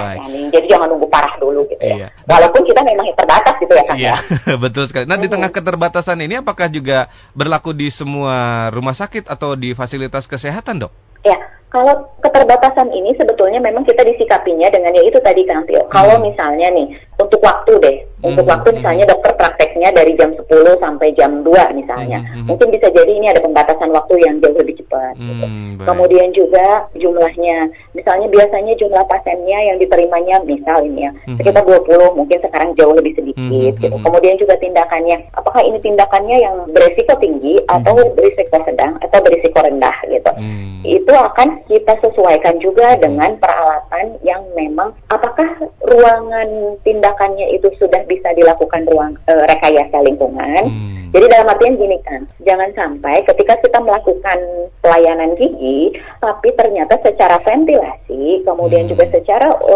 Jadi 0.52 0.66
jangan 0.68 0.88
nunggu 0.92 1.08
parah 1.08 1.34
dulu 1.40 1.64
gitu 1.72 1.80
ya. 1.80 1.96
Iya. 1.96 2.08
Walaupun 2.28 2.62
kita 2.68 2.84
memang 2.84 3.08
terbatas 3.16 3.56
gitu 3.64 3.74
ya 3.74 3.84
kan 3.88 3.96
yeah. 3.96 4.20
ya. 4.20 4.56
betul 4.64 4.84
sekali. 4.86 5.08
Nah 5.08 5.16
di 5.16 5.32
tengah 5.32 5.50
keterbatasan 5.50 6.20
ini 6.20 6.44
apakah 6.44 6.68
juga 6.68 7.08
berlaku 7.32 7.72
di 7.72 7.88
semua 7.88 8.68
rumah 8.76 8.94
sakit 8.94 9.32
atau 9.32 9.56
di 9.56 9.72
fasilitas 9.72 10.28
kesehatan 10.28 10.84
dok? 10.84 10.94
Ya, 11.26 11.40
kalau 11.68 12.16
keterbatasan 12.24 12.88
ini 12.96 13.12
sebetulnya 13.20 13.60
memang 13.60 13.84
kita 13.84 14.00
disikapinya 14.08 14.72
dengan 14.72 14.96
ya 14.96 15.04
itu 15.04 15.20
tadi 15.20 15.44
Kang 15.44 15.68
Tio. 15.68 15.84
Hmm. 15.84 15.92
Kalau 15.92 16.16
misalnya 16.24 16.72
nih 16.72 16.96
untuk 17.20 17.44
waktu 17.44 17.72
deh, 17.84 17.98
untuk 18.26 18.50
hmm. 18.50 18.54
waktu 18.54 18.70
misalnya 18.82 19.06
dokter 19.06 19.30
prakteknya 19.38 19.94
dari 19.94 20.18
jam 20.18 20.34
10 20.34 20.50
sampai 20.82 21.14
jam 21.14 21.46
2 21.46 21.54
misalnya. 21.78 22.26
Hmm. 22.26 22.34
hmm. 22.34 22.46
Mungkin 22.50 22.68
bisa 22.74 22.90
jadi 22.90 23.12
ini 23.14 23.30
ada 23.30 23.46
pembatasan 23.46 23.94
waktu 23.94 24.26
yang 24.26 24.42
jauh 24.42 24.58
lebih 24.58 24.82
cepat. 24.82 25.14
Hmm, 25.22 25.30
gitu. 25.30 25.46
Kemudian 25.86 26.30
juga 26.34 26.90
jumlahnya, 26.98 27.70
misalnya 27.94 28.28
biasanya 28.34 28.74
jumlah 28.82 29.04
pasiennya 29.06 29.60
yang 29.70 29.78
diterimanya 29.78 30.42
misal 30.50 30.82
ini 30.82 31.06
ya 31.06 31.12
hmm. 31.30 31.38
sekitar 31.38 31.62
20, 31.62 32.18
mungkin 32.18 32.40
sekarang 32.42 32.74
jauh 32.74 32.94
lebih 32.98 33.14
sedikit 33.14 33.38
hmm. 33.38 33.82
gitu. 33.86 33.96
Hmm. 33.96 34.06
Kemudian 34.10 34.36
juga 34.42 34.58
tindakannya, 34.58 35.18
apakah 35.38 35.62
ini 35.62 35.78
tindakannya 35.86 36.38
yang 36.42 36.56
berisiko 36.74 37.14
tinggi 37.22 37.62
atau 37.70 37.94
hmm. 37.94 38.18
berisiko 38.18 38.58
sedang 38.66 38.98
atau 39.06 39.20
berisiko 39.22 39.62
rendah 39.62 39.98
gitu. 40.10 40.32
Hmm. 40.34 40.82
Itu 40.82 41.14
akan 41.14 41.62
kita 41.70 41.94
sesuaikan 42.02 42.58
juga 42.58 42.98
dengan 42.98 43.38
peralatan 43.38 44.18
yang 44.26 44.42
memang 44.58 44.98
apakah 45.14 45.46
ruangan 45.86 46.80
tindakannya 46.82 47.54
itu 47.54 47.70
sudah 47.78 48.08
bisa 48.08 48.17
dilakukan 48.34 48.84
ruang 48.90 49.14
e, 49.26 49.34
rekayasa 49.48 49.98
lingkungan. 50.04 50.64
Hmm. 50.66 51.07
Jadi 51.14 51.26
dalam 51.32 51.52
artian 51.52 51.76
gini 51.80 51.98
kan, 52.04 52.22
jangan 52.44 52.70
sampai 52.76 53.24
ketika 53.24 53.60
kita 53.64 53.80
melakukan 53.80 54.40
pelayanan 54.82 55.36
gigi, 55.36 55.94
tapi 56.24 56.50
ternyata 56.56 56.98
secara 57.04 57.38
ventilasi, 57.44 58.42
kemudian 58.48 58.88
hmm. 58.88 58.92
juga 58.96 59.06
secara 59.12 59.52
e, 59.62 59.76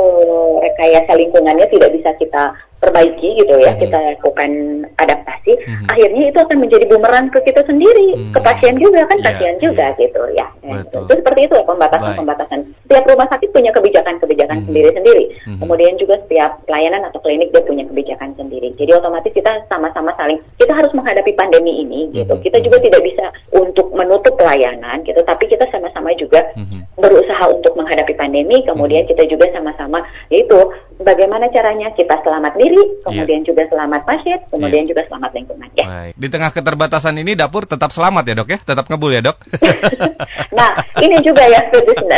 rekayasa 0.63 1.11
lingkungannya 1.13 1.67
tidak 1.69 1.89
bisa 1.93 2.09
kita 2.17 2.43
perbaiki 2.81 3.37
gitu 3.37 3.53
ya, 3.61 3.77
hmm. 3.77 3.81
kita 3.85 3.97
lakukan 4.17 4.51
adaptasi, 4.97 5.53
hmm. 5.53 5.85
akhirnya 5.85 6.23
itu 6.33 6.39
akan 6.41 6.57
menjadi 6.57 6.85
bumerang 6.89 7.29
ke 7.29 7.39
kita 7.45 7.61
sendiri, 7.69 8.17
hmm. 8.17 8.33
ke 8.33 8.39
pasien 8.41 8.75
juga 8.81 9.05
kan, 9.05 9.21
yeah, 9.21 9.25
kasihan 9.29 9.55
yeah. 9.55 9.61
juga 9.61 9.85
gitu 10.01 10.21
ya. 10.33 10.47
Betul. 10.65 11.05
Itu 11.05 11.13
seperti 11.21 11.39
itu 11.45 11.53
ya 11.61 11.65
pembatasan-pembatasan. 11.69 12.59
Setiap 12.89 13.05
rumah 13.05 13.27
sakit 13.29 13.49
punya 13.53 13.71
kebijakan-kebijakan 13.77 14.57
hmm. 14.57 14.65
sendiri-sendiri. 14.65 15.25
Hmm. 15.45 15.59
Kemudian 15.61 15.93
juga 16.01 16.17
setiap 16.25 16.57
pelayanan 16.65 17.05
atau 17.05 17.21
klinik 17.21 17.53
dia 17.53 17.61
punya 17.61 17.85
kebijakan 17.85 18.33
sendiri. 18.33 18.73
Jadi 18.81 18.91
otomatis 18.97 19.29
kita 19.29 19.51
sama-sama 19.69 20.17
saling, 20.17 20.41
kita 20.57 20.73
harus 20.73 20.89
menghadapi 20.97 21.20
pandemi 21.37 21.85
ini 21.85 22.09
gitu. 22.09 22.33
Hmm. 22.33 22.41
Kita 22.41 22.57
juga 22.65 22.81
tidak 22.81 23.01
bisa 23.05 23.25
untuk 23.53 23.93
menutup 23.93 24.33
pelayanan 24.33 25.05
gitu, 25.05 25.21
tapi 25.21 25.45
kita 25.45 25.69
sama-sama 25.69 26.09
juga 26.17 26.41
hmm. 26.57 26.97
berusaha 26.97 27.45
untuk 27.53 27.77
menghadapi 27.77 28.17
pandemi. 28.17 28.65
Kemudian 28.65 29.05
hmm. 29.05 29.11
kita 29.13 29.23
juga 29.29 29.45
sama-sama 29.53 30.01
yaitu 30.33 30.57
bagaimana 31.05 31.53
caranya 31.53 31.93
kita 31.93 32.17
selamat 32.25 32.57
diri, 32.57 32.81
kemudian 33.05 33.41
yeah. 33.45 33.49
juga 33.53 33.61
selamat 33.69 34.01
pasien, 34.05 34.39
kemudian 34.49 34.83
yeah. 34.85 34.89
juga 34.89 35.01
selamat 35.09 35.31
lingkungan 35.37 35.69
ya. 35.77 35.85
Baik. 35.85 36.13
Di 36.17 36.27
tengah 36.33 36.51
keterbatasan 36.53 37.15
ini 37.21 37.37
dapur 37.37 37.69
tetap 37.69 37.93
selamat 37.93 38.23
ya 38.25 38.33
dok 38.41 38.49
ya, 38.49 38.59
tetap 38.61 38.85
ngebul 38.89 39.13
ya 39.13 39.21
dok. 39.21 39.37
nah 40.57 40.73
ini 40.97 41.21
juga 41.21 41.45
ya 41.45 41.61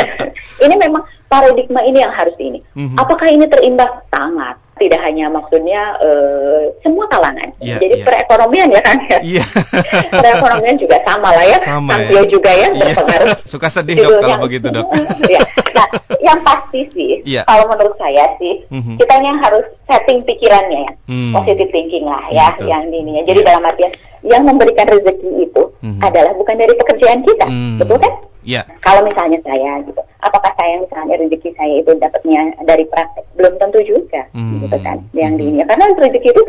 Ini 0.64 0.76
memang 0.80 1.04
paradigma 1.28 1.84
ini 1.84 2.00
yang 2.00 2.14
harus 2.14 2.36
ini. 2.40 2.64
Mm 2.76 2.94
-hmm. 2.94 2.98
Apakah 3.00 3.28
ini 3.28 3.46
terimbas? 3.52 3.92
Sangat 4.08 4.63
tidak 4.82 5.00
hanya 5.06 5.30
maksudnya 5.30 5.82
uh, 6.02 6.66
semua 6.82 7.06
kalangan. 7.06 7.54
Yeah, 7.62 7.78
Jadi 7.78 8.02
yeah. 8.02 8.06
perekonomian 8.10 8.70
ya 8.74 8.82
kan 8.82 8.98
ya. 9.06 9.20
Yeah. 9.22 9.48
perekonomian 10.22 10.76
juga 10.82 10.98
sama 11.06 11.30
lah 11.30 11.46
ya. 11.46 11.60
Sama 11.62 11.94
ya. 12.10 12.26
juga 12.26 12.50
ya 12.50 12.74
yeah. 12.74 12.82
berpengaruh. 12.82 13.30
Suka 13.54 13.68
sedih 13.70 14.02
dok 14.02 14.26
kalau 14.26 14.30
yang, 14.34 14.42
begitu 14.42 14.68
dok. 14.74 14.88
ya. 15.34 15.40
Nah, 15.78 15.88
yang 16.22 16.40
pasti 16.42 16.90
sih, 16.94 17.12
yeah. 17.26 17.46
kalau 17.46 17.70
menurut 17.70 17.94
saya 18.02 18.34
sih, 18.42 18.66
mm-hmm. 18.70 18.98
kita 18.98 19.14
ini 19.22 19.30
harus 19.42 19.66
setting 19.90 20.20
pikirannya 20.26 20.80
ya, 20.86 20.92
mm. 21.10 21.32
positive 21.34 21.70
thinking 21.74 22.06
lah 22.06 22.24
ya, 22.30 22.54
yeah, 22.58 22.78
yang 22.78 22.90
ini 22.90 23.22
ya. 23.22 23.24
Jadi 23.30 23.40
yeah. 23.42 23.48
dalam 23.54 23.64
artian 23.66 23.92
yang 24.24 24.44
memberikan 24.46 24.88
rezeki 24.90 25.50
itu 25.50 25.64
mm-hmm. 25.82 26.02
adalah 26.02 26.34
bukan 26.38 26.56
dari 26.58 26.74
pekerjaan 26.78 27.22
kita, 27.26 27.48
mm. 27.50 27.78
betul 27.82 27.98
kan? 28.02 28.14
Yeah. 28.44 28.68
Kalau 28.84 29.08
misalnya 29.08 29.40
saya 29.42 29.82
gitu, 29.88 30.02
apakah 30.24 30.52
saya 30.56 30.82
misalnya 30.82 31.16
rezeki 31.20 31.50
saya 31.60 31.74
itu 31.84 31.92
dapatnya 32.00 32.42
dari 32.64 32.88
praktek? 32.88 33.26
Belum 33.36 33.54
tentu 33.60 33.80
juga, 33.84 34.24
mm. 34.32 34.68
gitu 34.68 34.78
kan? 34.82 34.98
Yang 35.12 35.34
mm. 35.36 35.44
ini, 35.44 35.60
karena 35.68 35.86
rezeki 36.00 36.30
itu 36.32 36.44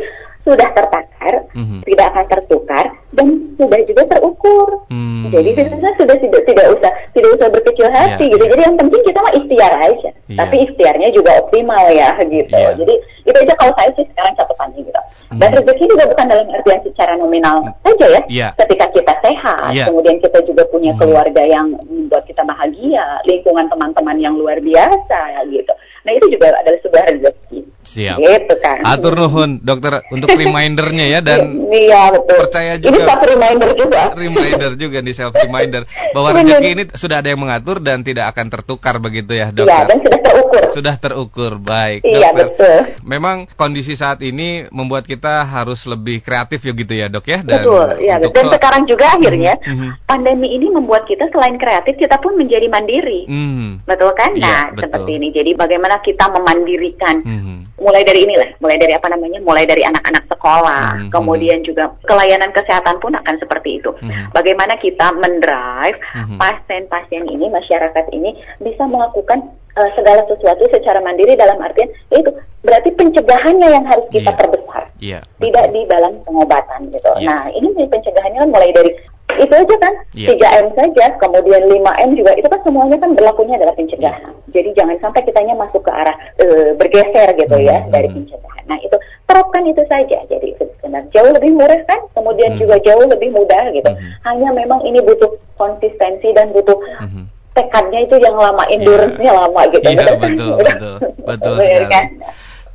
sudah 0.45 0.69
tertakar, 0.77 1.33
mm-hmm. 1.57 1.79
tidak 1.89 2.05
akan 2.13 2.25
tertukar 2.29 2.85
dan 3.15 3.27
sudah 3.55 3.79
juga 3.87 4.03
terukur. 4.11 4.67
Mm. 4.91 5.31
Jadi 5.31 5.49
sebenarnya 5.57 5.93
sudah 5.97 6.15
tidak 6.19 6.41
tidak 6.45 6.67
usah 6.75 6.91
tidak 7.15 7.29
usah 7.39 7.47
berkecil 7.49 7.87
hati 7.89 8.27
yeah, 8.27 8.31
gitu. 8.35 8.43
Yeah. 8.43 8.51
Jadi 8.53 8.61
yang 8.61 8.77
penting 8.77 9.01
kita 9.07 9.19
mah 9.23 9.33
ikhtiar 9.33 9.73
aja. 9.79 10.09
Yeah. 10.27 10.37
Tapi 10.43 10.55
ikhtiarnya 10.69 11.09
juga 11.15 11.31
optimal 11.41 11.85
ya 11.91 12.09
gitu. 12.21 12.55
Yeah. 12.55 12.75
Jadi 12.77 12.93
itu 13.25 13.37
aja 13.41 13.53
kalau 13.57 13.73
saya 13.73 13.89
sih 13.97 14.05
sekarang 14.13 14.33
catatannya 14.37 14.79
gitu. 14.83 15.01
Mm. 15.31 15.39
Dan 15.41 15.49
rezeki 15.57 15.85
juga 15.89 16.03
bukan 16.11 16.25
dalam 16.29 16.47
artian 16.51 16.81
secara 16.85 17.13
nominal 17.17 17.55
mm. 17.63 17.71
saja 17.81 18.05
ya. 18.11 18.21
Yeah. 18.29 18.51
Ketika 18.59 18.85
kita 18.93 19.13
sehat, 19.23 19.71
yeah. 19.73 19.87
kemudian 19.87 20.17
kita 20.21 20.39
juga 20.45 20.63
punya 20.69 20.91
mm. 20.93 20.99
keluarga 20.99 21.43
yang 21.47 21.73
membuat 21.87 22.27
kita 22.29 22.43
bahagia, 22.45 23.05
lingkungan 23.25 23.65
teman-teman 23.71 24.17
yang 24.21 24.35
luar 24.37 24.59
biasa 24.61 25.47
gitu. 25.49 25.73
Nah 26.05 26.11
itu 26.13 26.25
juga 26.29 26.53
adalah 26.53 26.79
sebuah 26.85 27.03
rezeki. 27.09 27.59
Siap. 27.85 28.17
Gitu 28.21 28.55
kan. 28.61 28.81
Atur 28.85 29.13
nuhun 29.17 29.61
dokter 29.65 30.05
untuk 30.13 30.29
remindernya 30.39 31.05
ya 31.09 31.19
dan 31.25 31.65
iya, 31.73 32.13
betul. 32.13 32.45
percaya 32.45 32.77
juga. 32.77 32.93
Ini 32.93 32.99
self 33.09 33.23
reminder 33.25 33.69
juga. 33.73 34.01
Reminder 34.13 34.71
juga 34.77 34.97
nih 35.01 35.15
self 35.17 35.33
reminder 35.33 35.81
bahwa 36.13 36.29
rezeki 36.37 36.69
ini 36.77 36.83
sudah 36.93 37.25
ada 37.25 37.29
yang 37.33 37.41
mengatur 37.41 37.81
dan 37.81 38.05
tidak 38.05 38.29
akan 38.37 38.53
tertukar 38.53 39.01
begitu 39.01 39.33
ya 39.33 39.49
dokter. 39.49 39.73
Iya 39.73 39.81
dan 39.89 39.97
sudah 40.05 40.19
terukur. 40.55 40.75
Sudah 40.75 40.95
terukur 40.97 41.51
baik. 41.59 42.01
Iya 42.07 42.31
dokter. 42.31 42.47
betul. 42.55 42.77
Memang 43.05 43.35
kondisi 43.59 43.93
saat 43.93 44.23
ini 44.23 44.67
membuat 44.71 45.05
kita 45.05 45.43
harus 45.45 45.83
lebih 45.85 46.23
kreatif 46.23 46.63
ya 46.63 46.73
gitu 46.73 46.93
ya 46.95 47.07
dok 47.11 47.25
ya. 47.27 47.39
Dan 47.43 47.63
betul. 47.63 47.87
Ya 48.01 48.15
dan 48.19 48.45
sekarang 48.51 48.83
juga 48.87 49.05
akhirnya 49.15 49.53
mm 49.59 49.75
-hmm. 49.75 49.89
pandemi 50.07 50.47
ini 50.55 50.67
membuat 50.71 51.05
kita 51.05 51.27
selain 51.31 51.59
kreatif 51.59 51.99
kita 51.99 52.17
pun 52.19 52.39
menjadi 52.39 52.67
mandiri. 52.71 53.27
Mm. 53.27 53.85
Betul 53.85 54.11
kan? 54.15 54.31
Iya, 54.35 54.43
nah 54.43 54.61
ya, 54.71 54.79
seperti 54.87 55.11
ini. 55.19 55.27
Jadi 55.35 55.51
bagaimana 55.55 55.99
kita 56.01 56.25
memandirikan. 56.31 57.15
Mm 57.23 57.39
-hmm 57.41 57.59
mulai 57.85 58.01
dari 58.01 58.25
inilah, 58.25 58.49
mulai 58.63 58.77
dari 58.81 58.93
apa 58.97 59.07
namanya, 59.13 59.39
mulai 59.45 59.69
dari 59.69 59.85
anak-anak 59.85 60.25
sekolah, 60.31 60.87
hmm, 61.05 61.09
kemudian 61.13 61.61
juga 61.61 61.93
pelayanan 62.09 62.49
kesehatan 62.49 62.97
pun 62.97 63.13
akan 63.13 63.35
seperti 63.37 63.83
itu. 63.83 63.93
Hmm. 64.01 64.33
Bagaimana 64.33 64.79
kita 64.81 65.13
mendrive 65.19 65.99
hmm. 66.17 66.41
pasien-pasien 66.41 67.29
ini, 67.29 67.45
masyarakat 67.51 68.05
ini 68.09 68.33
bisa 68.63 68.89
melakukan 68.89 69.53
uh, 69.75 69.89
segala 69.95 70.23
sesuatu 70.27 70.63
secara 70.71 70.99
mandiri 71.03 71.35
dalam 71.35 71.59
artian 71.61 71.91
itu 72.11 72.31
berarti 72.65 72.89
pencegahannya 72.97 73.69
yang 73.69 73.85
harus 73.85 74.07
kita 74.09 74.31
yeah. 74.33 74.39
perbesar, 74.39 74.83
yeah, 74.97 75.21
tidak 75.37 75.65
di 75.69 75.81
dalam 75.85 76.17
pengobatan 76.25 76.89
gitu. 76.89 77.11
Yeah. 77.21 77.29
Nah 77.29 77.41
ini 77.53 77.69
pencegahannya 77.75 78.39
kan 78.41 78.49
mulai 78.49 78.71
dari 78.73 78.91
itu 79.35 79.51
aja 79.51 79.75
kan 79.81 79.93
yeah. 80.15 80.31
3M 80.31 80.67
saja 80.77 81.05
kemudian 81.19 81.67
5M 81.67 82.09
juga 82.15 82.31
itu 82.37 82.47
kan 82.47 82.61
semuanya 82.63 82.97
kan 83.01 83.11
berlakunya 83.17 83.57
adalah 83.59 83.75
pencegahan 83.75 84.31
yeah. 84.31 84.53
jadi 84.53 84.69
jangan 84.77 84.95
sampai 85.01 85.21
kitanya 85.25 85.55
masuk 85.57 85.81
ke 85.83 85.91
arah 85.91 86.15
uh, 86.39 86.69
bergeser 86.77 87.35
gitu 87.35 87.57
ya 87.59 87.81
mm 87.81 87.83
-hmm. 87.89 87.93
dari 87.93 88.07
pencegahan 88.13 88.63
nah 88.65 88.77
itu 88.79 88.97
terapkan 89.25 89.63
itu 89.65 89.83
saja 89.89 90.19
jadi 90.29 90.47
benar 90.79 91.03
jauh 91.11 91.31
lebih 91.33 91.51
murah 91.57 91.81
kan 91.89 91.99
kemudian 92.13 92.53
mm 92.53 92.61
-hmm. 92.61 92.63
juga 92.63 92.75
jauh 92.85 93.05
lebih 93.09 93.29
mudah 93.33 93.63
gitu 93.73 93.91
mm 93.91 93.97
-hmm. 93.97 94.11
hanya 94.23 94.49
memang 94.53 94.79
ini 94.87 94.99
butuh 95.03 95.31
konsistensi 95.59 96.29
dan 96.31 96.53
butuh 96.53 96.77
mm 97.01 97.07
-hmm. 97.09 97.25
Tekadnya 97.55 97.99
itu 98.03 98.15
yang 98.19 98.35
lama 98.35 98.63
iya. 98.67 98.73
endurance-nya 98.75 99.31
yeah. 99.31 99.41
lama 99.47 99.61
gitu 99.71 99.87
yeah, 99.87 100.15
betul 100.19 100.19
betul 100.19 100.51
betul, 100.59 100.95
betul 101.23 101.53
sekali. 101.55 101.87
Kan? 101.87 102.05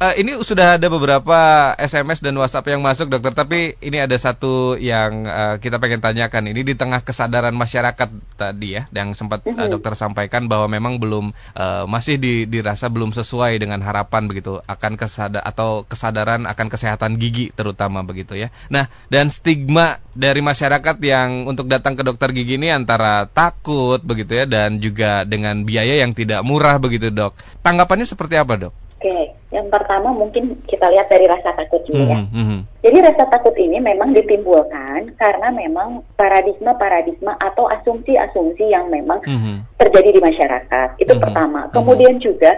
Uh, 0.00 0.14
ini 0.16 0.40
sudah 0.40 0.80
ada 0.80 0.88
beberapa 0.88 1.38
SMS 1.76 2.24
dan 2.24 2.34
WhatsApp 2.40 2.72
yang 2.72 2.80
masuk, 2.80 3.12
dokter. 3.12 3.36
Tapi 3.36 3.76
ini 3.84 4.00
ada 4.00 4.16
satu 4.16 4.74
yang 4.80 5.28
uh, 5.28 5.56
kita 5.60 5.76
pengen 5.76 6.00
tanyakan. 6.00 6.50
Ini 6.50 6.64
di 6.64 6.74
tengah 6.74 7.04
kesadaran 7.04 7.52
masyarakat 7.52 8.08
tadi 8.40 8.80
ya, 8.80 8.88
yang 8.90 9.12
sempat 9.12 9.44
uh, 9.44 9.68
dokter 9.68 9.92
sampaikan 9.94 10.48
bahwa 10.48 10.66
memang 10.72 10.96
belum 10.96 11.36
uh, 11.54 11.84
masih 11.86 12.16
di, 12.16 12.48
dirasa 12.48 12.88
belum 12.88 13.12
sesuai 13.12 13.60
dengan 13.60 13.84
harapan 13.84 14.26
begitu 14.26 14.64
akan 14.64 14.96
kesada 14.96 15.44
atau 15.44 15.84
kesadaran 15.84 16.48
akan 16.48 16.66
kesehatan 16.72 17.20
gigi 17.20 17.52
terutama 17.52 18.00
begitu 18.00 18.34
ya. 18.34 18.48
Nah, 18.72 18.88
dan 19.12 19.28
stigma 19.28 20.00
dari 20.16 20.40
masyarakat 20.40 20.96
yang 21.04 21.46
untuk 21.46 21.68
datang 21.68 21.94
ke 21.94 22.02
dokter 22.02 22.32
gigi 22.32 22.56
ini 22.56 22.72
antara 22.72 23.28
takut 23.28 24.00
begitu 24.00 24.34
ya 24.34 24.44
dan 24.48 24.80
juga 24.80 25.22
dengan 25.28 25.62
biaya 25.62 26.00
yang 26.00 26.16
tidak 26.16 26.40
murah 26.42 26.80
begitu 26.80 27.12
dok. 27.12 27.36
Tanggapannya 27.60 28.08
seperti 28.08 28.40
apa 28.40 28.56
dok? 28.56 28.74
Oke, 29.00 29.39
yang 29.50 29.66
pertama 29.66 30.14
mungkin 30.14 30.54
kita 30.70 30.86
lihat 30.94 31.10
dari 31.10 31.26
rasa 31.26 31.50
takut 31.58 31.82
dulu 31.90 32.06
ya. 32.06 32.22
Mm 32.22 32.44
-hmm. 32.46 32.60
Jadi 32.86 32.98
rasa 33.02 33.26
takut 33.26 33.54
ini 33.58 33.82
memang 33.82 34.14
ditimbulkan 34.14 35.10
karena 35.18 35.50
memang 35.50 36.06
paradigma-paradigma 36.14 37.34
atau 37.42 37.66
asumsi-asumsi 37.66 38.70
yang 38.70 38.86
memang 38.94 39.18
mm 39.26 39.38
-hmm. 39.38 39.56
terjadi 39.82 40.10
di 40.14 40.20
masyarakat. 40.22 40.88
Itu 41.02 41.12
mm 41.12 41.18
-hmm. 41.18 41.24
pertama. 41.26 41.60
Mhm. 41.66 41.70
Kemudian 41.74 42.14
mm 42.16 42.20
-hmm. 42.22 42.28
juga 42.30 42.50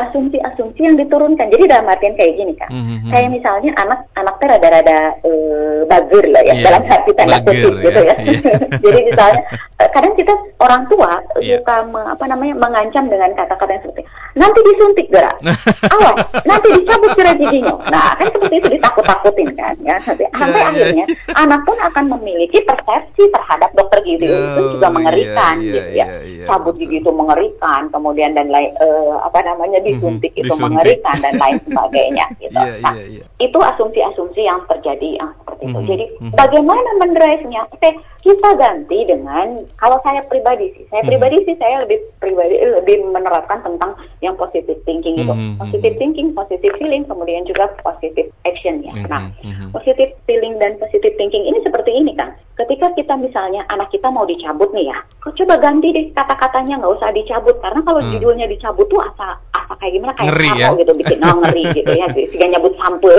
asumsi-asumsi 0.00 0.80
yang 0.80 0.96
diturunkan. 0.96 1.52
Jadi 1.52 1.64
dalam 1.68 1.90
artian 1.90 2.16
kayak 2.16 2.34
gini 2.40 2.54
kan. 2.56 2.70
Mm-hmm. 2.72 3.10
Kayak 3.12 3.28
misalnya 3.28 3.70
anak 3.76 4.00
anak 4.16 4.34
teh 4.40 4.48
rada-rada 4.48 4.98
uh, 5.20 5.80
bager 5.84 6.24
lah 6.32 6.42
ya 6.42 6.54
yeah. 6.56 6.64
dalam 6.64 6.82
arti 6.88 7.12
tanda 7.12 7.38
kutip 7.44 7.74
gitu 7.84 8.00
ya. 8.00 8.14
Yeah. 8.16 8.58
Jadi 8.84 9.00
misalnya 9.12 9.40
eh, 9.82 9.88
kadang 9.92 10.14
kita 10.16 10.32
orang 10.62 10.82
tua 10.88 11.20
yeah. 11.44 11.60
suka 11.60 11.76
me, 11.92 12.00
apa 12.08 12.24
namanya 12.24 12.54
mengancam 12.56 13.04
dengan 13.12 13.30
kata-kata 13.36 13.70
yang 13.76 13.82
seperti 13.84 14.02
nanti 14.32 14.60
disuntik 14.64 15.12
gerak, 15.12 15.36
awas 15.94 16.24
nanti 16.48 16.68
dicabut 16.72 17.12
gerak 17.12 17.36
giginya. 17.36 17.76
Nah 17.92 18.16
kan 18.16 18.26
seperti 18.32 18.54
itu 18.64 18.68
ditakut-takutin 18.80 19.50
kan 19.52 19.76
ya. 19.84 20.00
Sampai, 20.00 20.24
yeah, 20.24 20.32
sampai 20.40 20.60
yeah. 20.60 20.70
akhirnya 20.72 21.04
anak 21.36 21.60
pun 21.68 21.76
akan 21.76 22.04
memiliki 22.16 22.64
persepsi 22.64 23.28
terhadap 23.28 23.68
dokter 23.76 24.00
gigi 24.08 24.24
oh, 24.24 24.40
itu 24.40 24.62
juga 24.80 24.88
mengerikan 24.88 25.60
yeah, 25.60 25.68
yeah, 25.68 25.76
gitu 25.76 25.90
ya. 25.92 26.06
Yeah, 26.08 26.20
yeah, 26.24 26.48
Cabut 26.48 26.74
gigi 26.80 27.04
itu 27.04 27.10
mengerikan, 27.12 27.92
kemudian 27.92 28.32
dan 28.32 28.48
lain 28.48 28.72
uh, 28.80 29.20
apa 29.28 29.44
namanya 29.44 29.81
disuntik 29.84 30.32
mm-hmm. 30.32 30.46
itu 30.46 30.54
disuntik. 30.54 30.64
mengerikan 30.64 31.16
dan 31.20 31.34
lain 31.38 31.58
sebagainya 31.66 32.26
gitu. 32.38 32.58
yeah, 32.66 32.78
nah, 32.80 32.94
yeah, 32.94 33.08
yeah. 33.20 33.26
itu 33.42 33.58
asumsi-asumsi 33.58 34.42
yang 34.46 34.60
terjadi 34.70 35.08
yang 35.20 35.30
seperti 35.38 35.64
mm-hmm. 35.66 35.82
itu. 35.82 35.90
Jadi 35.90 36.04
mm-hmm. 36.06 36.34
bagaimana 36.38 36.90
mendrive-nya? 37.02 37.62
Oke, 37.74 37.90
kita 38.22 38.48
ganti 38.54 38.98
dengan 39.04 39.46
kalau 39.76 39.98
saya 40.06 40.22
pribadi 40.26 40.70
sih, 40.78 40.84
saya 40.88 41.02
mm-hmm. 41.02 41.10
pribadi 41.10 41.36
sih 41.44 41.56
saya 41.58 41.76
lebih 41.82 41.98
pribadi 42.22 42.54
lebih 42.62 42.96
menerapkan 43.10 43.58
tentang 43.66 43.98
yang 44.22 44.34
positive 44.38 44.78
thinking 44.86 45.18
itu. 45.18 45.32
Mm-hmm. 45.32 45.58
Positive 45.58 45.94
thinking, 45.98 46.28
positive 46.32 46.74
feeling, 46.78 47.02
kemudian 47.06 47.42
juga 47.44 47.70
positive 47.82 48.30
action 48.46 48.82
ya. 48.86 48.92
Mm-hmm. 48.94 49.10
Nah, 49.10 49.22
mm-hmm. 49.42 49.68
positive 49.74 50.10
feeling 50.24 50.56
dan 50.62 50.78
positive 50.78 51.14
thinking 51.18 51.44
ini 51.46 51.58
seperti 51.66 51.90
ini 51.92 52.14
kan. 52.14 52.34
Ketika 52.56 52.94
kita 52.94 53.16
misalnya 53.18 53.66
anak 53.72 53.90
kita 53.90 54.12
mau 54.12 54.28
dicabut 54.28 54.70
nih 54.70 54.92
ya, 54.92 54.98
coba 55.42 55.54
ganti 55.58 55.88
deh 55.90 56.06
kata-katanya 56.14 56.78
nggak 56.78 56.94
usah 56.98 57.10
dicabut 57.10 57.56
karena 57.64 57.80
kalau 57.82 58.00
mm. 58.02 58.10
judulnya 58.14 58.46
dicabut 58.46 58.86
tuh 58.86 59.00
asa 59.00 59.12
asa 59.22 59.51
kayak 59.82 59.92
gimana 59.98 60.12
kayak 60.14 60.30
ngeri, 60.30 60.50
ya? 60.54 60.68
gitu 60.78 60.92
bikin 60.94 61.18
oh, 61.26 61.36
ngeri 61.42 61.64
gitu 61.82 61.90
ya 61.90 62.06
sehingga 62.14 62.46
nyabut 62.54 62.74
sampul 62.78 63.14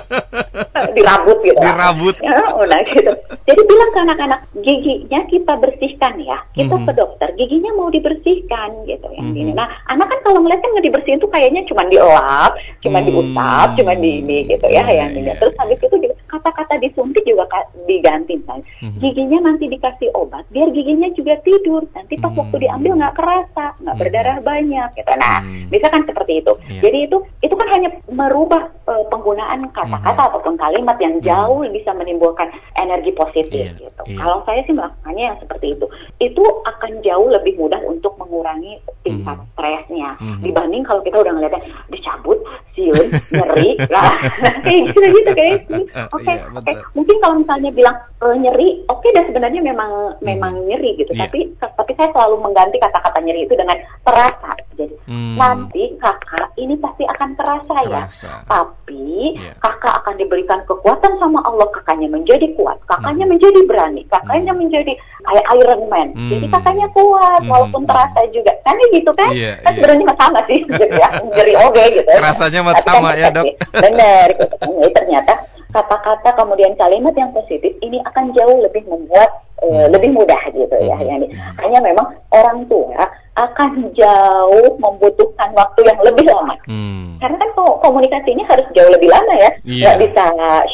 dirabut 0.96 1.38
gitu 1.40 1.56
dirabut 1.56 2.16
ya, 2.24 2.32
nah 2.44 2.80
gitu 2.84 3.12
jadi 3.48 3.60
bilang 3.64 3.90
ke 3.96 3.98
anak-anak 4.04 4.40
giginya 4.60 5.20
kita 5.32 5.52
bersihkan 5.56 6.14
ya 6.20 6.38
kita 6.52 6.76
mm 6.76 6.84
-hmm. 6.84 6.88
ke 6.88 6.92
dokter 6.92 7.28
giginya 7.40 7.70
mau 7.72 7.88
dibersihkan 7.88 8.84
gitu 8.84 9.08
yang 9.16 9.32
mm 9.32 9.32
-hmm. 9.32 9.38
gini 9.40 9.50
nah 9.56 9.72
anak 9.88 10.12
kan 10.12 10.20
kalau 10.28 10.44
ngeliat 10.44 10.60
kan 10.60 10.70
nggak 10.76 10.86
dibersihin 10.92 11.20
tuh 11.24 11.32
kayaknya 11.32 11.64
cuma 11.64 11.88
dielap 11.88 12.52
cuma 12.84 13.00
mm 13.00 13.08
-hmm. 13.08 13.16
diusap 13.16 13.68
cuma 13.80 13.92
di 13.96 14.10
ini 14.20 14.38
gitu 14.52 14.66
ya 14.68 14.84
yeah, 14.84 15.08
yang 15.08 15.10
yeah. 15.16 15.36
terus 15.40 15.56
habis 15.56 15.80
itu 15.80 15.96
kata-kata 16.28 16.80
disuntik 16.80 17.24
juga 17.28 17.44
diganti 17.84 18.40
misalnya. 18.40 18.64
Mm-hmm. 18.80 19.00
Giginya 19.04 19.38
nanti 19.44 19.64
dikasih 19.68 20.08
obat 20.16 20.48
biar 20.48 20.72
giginya 20.72 21.08
juga 21.12 21.36
tidur. 21.44 21.84
Nanti 21.92 22.16
pas 22.16 22.32
mm-hmm. 22.32 22.40
waktu 22.40 22.56
diambil 22.64 22.92
nggak 22.98 23.16
kerasa, 23.20 23.66
nggak 23.84 23.96
berdarah 24.00 24.38
banyak 24.40 24.88
gitu. 24.96 25.12
Nah, 25.20 25.38
mm-hmm. 25.62 25.72
bisa 25.72 25.86
kan 25.88 26.02
seperti 26.04 26.32
itu. 26.42 26.52
Yeah. 26.68 26.82
Jadi 26.88 26.98
itu 27.10 27.16
itu 27.42 27.54
kan 27.54 27.68
hanya 27.70 27.90
merubah 28.10 28.62
uh, 28.90 29.04
penggunaan 29.08 29.70
kata-kata 29.70 30.10
mm-hmm. 30.10 30.28
ataupun 30.34 30.54
kalimat 30.58 30.96
yang 30.98 31.18
mm-hmm. 31.18 31.30
jauh 31.30 31.62
bisa 31.70 31.90
menimbulkan 31.94 32.48
energi 32.78 33.14
positif 33.14 33.66
yeah. 33.72 33.78
gitu. 33.78 34.02
Yeah. 34.10 34.18
Kalau 34.20 34.38
saya 34.44 34.60
sih 34.66 34.74
melakukannya 34.74 35.24
yang 35.32 35.38
seperti 35.38 35.66
itu. 35.78 35.86
Itu 36.18 36.44
akan 36.66 37.02
jauh 37.02 37.28
lebih 37.30 37.58
mudah 37.58 37.80
untuk 37.86 38.14
mengurangi 38.18 38.78
tingkat 39.02 39.38
mm-hmm. 39.38 39.54
stresnya 39.54 40.10
mm-hmm. 40.18 40.42
dibanding 40.42 40.82
kalau 40.86 41.00
kita 41.02 41.16
udah 41.18 41.32
ngeliatnya 41.34 41.62
dicabut, 41.90 42.38
siun, 42.74 43.06
nyeri, 43.32 43.70
lah 43.94 44.18
kayak 44.64 44.80
gitu 44.90 44.98
gitu 45.00 45.30
kayak 45.34 45.54
gitu. 45.66 45.78
Oke, 46.12 46.22
okay, 46.22 46.36
iya, 46.38 46.46
oke. 46.50 46.62
Okay. 46.64 46.74
Mungkin 46.94 47.16
kalau 47.20 47.34
misalnya 47.40 47.70
bilang 47.74 47.96
e, 48.22 48.26
nyeri, 48.38 48.68
oke 48.88 49.00
okay, 49.00 49.10
dan 49.14 49.24
sebenarnya 49.28 49.60
memang 49.60 49.90
hmm. 50.18 50.24
memang 50.24 50.52
nyeri 50.66 50.96
gitu. 50.98 51.12
Yeah. 51.14 51.28
Tapi 51.28 51.40
tapi 51.60 51.92
saya 51.98 52.08
selalu 52.14 52.36
mengganti 52.40 52.76
kata-kata 52.78 53.18
nyeri 53.22 53.44
itu 53.44 53.54
dengan 53.54 53.78
terasa. 54.06 54.52
Jadi 54.78 54.94
hmm. 55.06 55.36
Nanti 55.52 55.82
kakak 56.00 56.48
ini 56.56 56.74
pasti 56.80 57.04
akan 57.04 57.30
terasa, 57.36 57.74
ya. 57.84 57.88
terasa. 58.08 58.32
ya. 58.32 58.36
Tapi 58.48 59.36
yeah. 59.36 59.54
kakak 59.60 59.94
akan 60.02 60.14
diberikan 60.16 60.60
kekuatan 60.64 61.12
sama 61.20 61.44
Allah. 61.44 61.68
Kakaknya 61.76 62.08
menjadi 62.08 62.48
kuat, 62.56 62.80
kakaknya 62.88 63.28
hmm. 63.28 63.32
menjadi 63.36 63.60
berani, 63.68 64.02
kakaknya 64.08 64.52
hmm. 64.56 64.60
menjadi 64.64 64.92
kayak 65.28 65.46
Iron 65.60 65.82
Man. 65.92 66.08
Hmm. 66.16 66.30
Jadi 66.32 66.46
kakaknya 66.48 66.86
kuat 66.96 67.40
hmm. 67.44 67.50
walaupun 67.52 67.82
terasa 67.84 68.20
juga. 68.32 68.52
Kan 68.64 68.80
gitu 68.90 69.12
kan? 69.12 69.30
Yeah, 69.36 69.60
kan 69.60 69.76
yeah. 69.76 69.78
sebenarnya 69.78 70.14
sama 70.16 70.40
sih 70.48 70.58
ya. 71.02 71.08
Nyeri 71.20 71.54
oke 71.60 71.72
okay, 71.76 71.86
gitu. 72.00 72.10
Rasanya 72.16 72.60
kan 72.72 72.76
sama 72.82 73.10
ya, 73.14 73.28
Dok. 73.28 73.44
Benar 73.76 74.26
gitu. 74.34 74.54
Jadi 74.56 74.92
ternyata 74.96 75.34
kata-kata 75.72 76.36
kemudian 76.36 76.76
kalimat 76.76 77.16
yang 77.16 77.32
positif 77.32 77.72
ini 77.80 77.96
akan 78.04 78.36
jauh 78.36 78.60
lebih 78.60 78.84
membuat 78.84 79.30
uh, 79.64 79.88
lebih 79.88 80.12
mudah 80.12 80.42
gitu 80.52 80.76
ya 80.80 80.96
hmm. 80.96 81.08
Yani. 81.08 81.26
Hanya 81.60 81.80
memang 81.80 82.12
orang 82.32 82.68
tua 82.68 83.08
akan 83.32 83.96
jauh 83.96 84.76
membutuhkan 84.76 85.56
waktu 85.56 85.80
yang 85.88 85.98
lebih 86.04 86.28
lama. 86.28 86.52
Hmm. 86.68 87.16
Karena 87.16 87.36
kan 87.40 87.50
komunikasinya 87.80 88.44
harus 88.44 88.66
jauh 88.76 88.92
lebih 88.92 89.08
lama 89.08 89.34
ya, 89.40 89.50
yeah. 89.64 89.80
nggak 89.88 89.98
bisa 90.04 90.24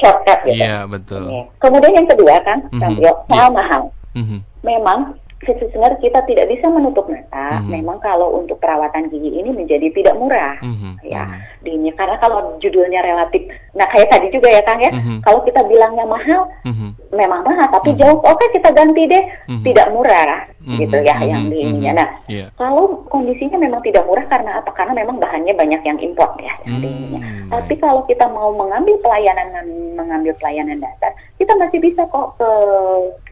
shortcut 0.02 0.38
gitu. 0.42 0.58
Iya 0.58 0.66
yeah, 0.66 0.80
betul. 0.90 1.22
Kemudian 1.62 2.02
yang 2.02 2.08
kedua 2.10 2.34
kan, 2.42 2.58
mm 2.74 2.78
-hmm. 2.82 2.98
soal 3.30 3.50
yeah. 3.50 3.54
mahal. 3.54 3.82
Mm 4.18 4.24
-hmm. 4.26 4.40
Memang 4.66 4.98
sebenarnya 5.46 5.98
kita 6.02 6.20
tidak 6.26 6.46
bisa 6.50 6.66
menutup 6.66 7.06
mata. 7.06 7.62
Mm-hmm. 7.62 7.70
Memang 7.70 7.98
kalau 8.02 8.34
untuk 8.42 8.58
perawatan 8.58 9.06
gigi 9.12 9.30
ini 9.30 9.54
menjadi 9.54 9.86
tidak 9.94 10.14
murah, 10.18 10.58
mm-hmm. 10.58 10.92
ya. 11.06 11.24
Mm-hmm. 11.62 11.94
karena 11.94 12.16
kalau 12.18 12.58
judulnya 12.58 13.00
relatif, 13.04 13.46
nah 13.74 13.86
kayak 13.90 14.10
tadi 14.10 14.34
juga 14.34 14.50
ya 14.50 14.62
Kang 14.66 14.82
ya, 14.82 14.90
mm-hmm. 14.90 15.22
kalau 15.22 15.40
kita 15.46 15.62
bilangnya 15.66 16.04
mahal, 16.08 16.50
mm-hmm. 16.66 16.90
memang 17.14 17.46
mahal, 17.46 17.66
tapi 17.70 17.94
mm-hmm. 17.94 18.02
jauh, 18.02 18.18
oke 18.18 18.34
okay, 18.34 18.48
kita 18.58 18.68
ganti 18.74 19.02
deh, 19.06 19.24
mm-hmm. 19.46 19.62
tidak 19.62 19.86
murah, 19.94 20.46
mm-hmm. 20.58 20.78
gitu 20.82 20.98
ya 21.06 21.14
mm-hmm. 21.14 21.30
yang 21.30 21.42
di 21.46 21.58
ininya. 21.62 21.92
Nah, 22.02 22.08
yeah. 22.26 22.48
kalau 22.58 23.06
kondisinya 23.06 23.58
memang 23.62 23.80
tidak 23.86 24.02
murah 24.10 24.26
karena 24.26 24.58
apa? 24.58 24.70
Karena 24.74 24.92
memang 24.98 25.22
bahannya 25.22 25.54
banyak 25.54 25.82
yang 25.86 25.98
import 26.02 26.34
ya 26.42 26.54
yang 26.66 26.82
mm-hmm. 26.82 27.48
Tapi 27.48 27.74
kalau 27.80 28.02
kita 28.04 28.26
mau 28.28 28.52
mengambil 28.52 28.98
pelayanan 29.00 29.48
mengambil 29.96 30.32
pelayanan 30.36 30.82
dasar, 30.82 31.14
kita 31.38 31.54
masih 31.54 31.78
bisa 31.78 32.02
kok 32.10 32.34
ke 32.36 32.50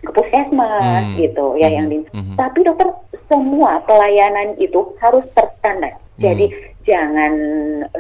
ke 0.07 0.11
puskesmas 0.15 1.05
hmm. 1.11 1.19
gitu 1.19 1.59
ya 1.59 1.69
hmm. 1.69 1.77
yang 1.77 1.87
di 1.91 1.99
hmm. 2.15 2.35
tapi 2.39 2.63
dokter 2.63 2.89
semua 3.27 3.83
pelayanan 3.85 4.55
itu 4.63 4.95
harus 5.03 5.27
terstandar 5.35 5.99
hmm. 5.99 6.23
jadi 6.23 6.47
jangan 6.87 7.35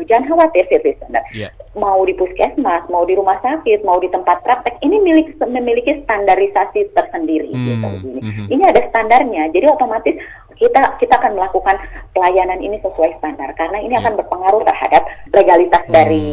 jangan 0.07 0.25
khawatir 0.31 0.63
sih 0.71 0.79
listener 0.79 1.25
yeah. 1.35 1.51
mau 1.75 2.07
di 2.07 2.15
puskesmas 2.15 2.87
mau 2.87 3.03
di 3.03 3.19
rumah 3.19 3.35
sakit 3.43 3.83
mau 3.83 3.99
di 3.99 4.07
tempat 4.15 4.47
praktek 4.47 4.79
ini 4.87 5.03
milik 5.03 5.35
memiliki 5.43 6.07
standarisasi 6.07 6.95
tersendiri 6.95 7.51
hmm. 7.51 7.67
gitu 7.67 7.89
ini 8.07 8.21
hmm. 8.23 8.47
ini 8.47 8.63
ada 8.63 8.87
standarnya 8.95 9.51
jadi 9.51 9.75
otomatis 9.75 10.15
kita 10.57 10.81
kita 10.99 11.15
akan 11.21 11.37
melakukan 11.37 11.77
pelayanan 12.17 12.61
ini 12.61 12.81
sesuai 12.81 13.17
standar 13.21 13.53
karena 13.55 13.79
ini 13.81 13.95
yeah. 13.97 14.03
akan 14.05 14.15
berpengaruh 14.21 14.63
terhadap 14.65 15.03
legalitas 15.33 15.85
hmm. 15.87 15.95
dari 15.95 16.27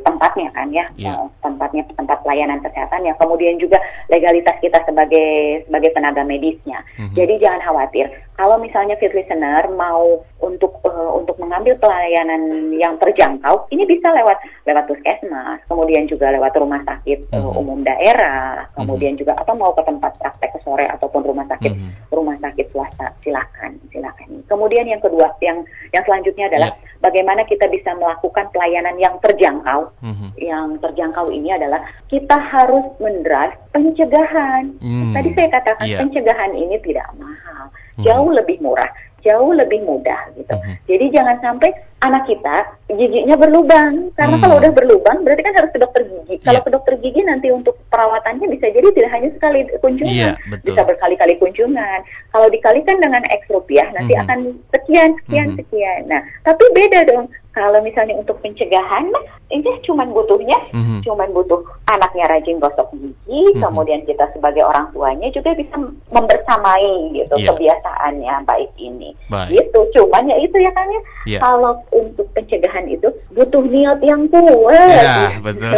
tempatnya 0.00 0.48
kan 0.56 0.68
ya 0.72 0.86
yeah. 0.96 1.16
tempatnya 1.44 1.84
tempat 1.92 2.24
pelayanan 2.24 2.60
kesehatan 2.64 3.04
ya 3.04 3.12
kemudian 3.20 3.60
juga 3.60 3.76
legalitas 4.08 4.56
kita 4.64 4.80
sebagai 4.88 5.62
sebagai 5.68 5.90
tenaga 5.92 6.22
medisnya 6.24 6.80
mm-hmm. 6.96 7.14
jadi 7.14 7.34
jangan 7.38 7.60
khawatir 7.68 8.06
kalau 8.34 8.56
misalnya 8.58 8.96
fit 8.98 9.12
listener 9.12 9.68
mau 9.76 10.24
untuk 10.42 10.80
uh, 10.82 11.12
untuk 11.14 11.36
mengambil 11.38 11.76
pelayanan 11.78 12.72
yang 12.74 12.96
terjangkau 12.98 13.68
ini 13.70 13.84
bisa 13.84 14.10
lewat 14.10 14.40
lewat 14.64 14.84
puskesmas 14.88 15.60
kemudian 15.68 16.08
juga 16.10 16.32
lewat 16.32 16.56
rumah 16.56 16.80
sakit 16.82 17.30
mm-hmm. 17.30 17.46
uh, 17.46 17.60
umum 17.60 17.84
daerah 17.84 18.66
kemudian 18.74 19.14
mm-hmm. 19.14 19.22
juga 19.22 19.32
atau 19.38 19.54
mau 19.54 19.70
ke 19.76 19.82
tempat 19.84 20.12
praktek 20.18 20.58
sore 20.66 20.86
ataupun 20.88 21.22
rumah 21.22 21.46
sakit 21.46 21.72
mm-hmm. 21.72 22.10
rumah 22.10 22.36
sakit 22.42 22.66
swasta 22.72 23.12
silakan 23.22 23.61
silakan 23.90 24.42
kemudian 24.50 24.86
yang 24.88 25.02
kedua 25.02 25.30
yang 25.38 25.62
yang 25.94 26.02
selanjutnya 26.02 26.50
adalah 26.50 26.70
yeah. 26.74 26.98
bagaimana 27.04 27.42
kita 27.46 27.70
bisa 27.70 27.94
melakukan 27.94 28.50
pelayanan 28.50 28.96
yang 28.98 29.14
terjangkau 29.22 29.92
mm-hmm. 30.02 30.30
yang 30.40 30.76
terjangkau 30.82 31.30
ini 31.30 31.54
adalah 31.54 31.84
kita 32.10 32.36
harus 32.36 32.86
mendrive 33.00 33.56
pencegahan. 33.72 34.76
Mm. 34.78 35.12
Tadi 35.16 35.28
saya 35.34 35.48
katakan 35.48 35.86
yeah. 35.88 36.00
pencegahan 36.04 36.52
ini 36.52 36.76
tidak 36.84 37.08
mahal, 37.16 37.72
mm. 37.98 38.04
jauh 38.04 38.30
lebih 38.30 38.60
murah, 38.60 38.88
jauh 39.24 39.52
lebih 39.56 39.80
mudah 39.82 40.20
gitu. 40.36 40.52
Mm-hmm. 40.52 40.76
Jadi 40.86 41.04
jangan 41.12 41.36
sampai 41.40 41.70
anak 42.04 42.28
kita 42.28 42.56
giginya 42.92 43.36
berlubang 43.40 44.12
karena 44.14 44.36
mm. 44.36 44.42
kalau 44.44 44.56
udah 44.60 44.72
berlubang 44.76 45.18
berarti 45.24 45.42
kan 45.42 45.54
harus 45.56 45.70
ke 45.72 45.80
dokter 45.80 46.02
gigi. 46.04 46.36
Yeah. 46.38 46.44
Kalau 46.44 46.60
ke 46.60 46.70
dokter 46.70 46.94
gigi 47.00 47.20
nanti 47.24 47.48
untuk 47.48 47.71
perawatannya 47.92 48.48
bisa 48.48 48.72
jadi 48.72 48.88
tidak 48.96 49.12
hanya 49.12 49.28
sekali 49.36 49.68
kunjungan, 49.84 50.32
yeah, 50.32 50.34
bisa 50.64 50.80
berkali-kali 50.80 51.36
kunjungan. 51.36 52.00
Kalau 52.32 52.48
dikalikan 52.48 52.96
dengan 52.98 53.22
X 53.28 53.44
rupiah 53.52 53.86
nanti 53.92 54.16
mm-hmm. 54.16 54.24
akan 54.26 54.38
sekian, 54.72 55.10
sekian, 55.22 55.46
mm-hmm. 55.52 55.60
sekian. 55.60 56.00
Nah, 56.08 56.20
tapi 56.48 56.64
beda 56.72 57.04
dong 57.04 57.28
kalau 57.52 57.84
misalnya 57.84 58.16
untuk 58.16 58.40
pencegahan, 58.40 59.12
ini 59.52 59.70
cuma 59.84 60.08
butuhnya, 60.08 60.56
mm-hmm. 60.72 61.04
cuma 61.04 61.28
butuh 61.28 61.60
anaknya 61.84 62.24
rajin 62.32 62.56
gosok 62.56 62.88
gigi, 62.96 63.12
mm-hmm. 63.28 63.60
kemudian 63.60 64.00
kita 64.08 64.24
sebagai 64.32 64.64
orang 64.64 64.88
tuanya 64.96 65.28
juga 65.28 65.52
bisa 65.52 65.76
membersamai 66.08 67.12
gitu 67.12 67.34
yeah. 67.36 67.52
kebiasaannya 67.52 68.34
baik 68.48 68.72
ini. 68.80 69.12
Baik. 69.28 69.60
Gitu, 69.60 69.78
cuman 70.00 70.24
ya 70.32 70.36
itu 70.40 70.56
ya 70.56 70.72
kan 70.72 70.86
ya. 70.88 71.02
Yeah. 71.36 71.40
Kalau 71.44 71.72
untuk 71.92 72.26
pencegahan 72.32 72.88
itu 72.88 73.08
butuh 73.36 73.62
niat 73.68 74.00
yang 74.00 74.24
kuat. 74.32 74.72
Ya, 74.72 75.36
gitu. 75.36 75.40
betul. 75.46 75.72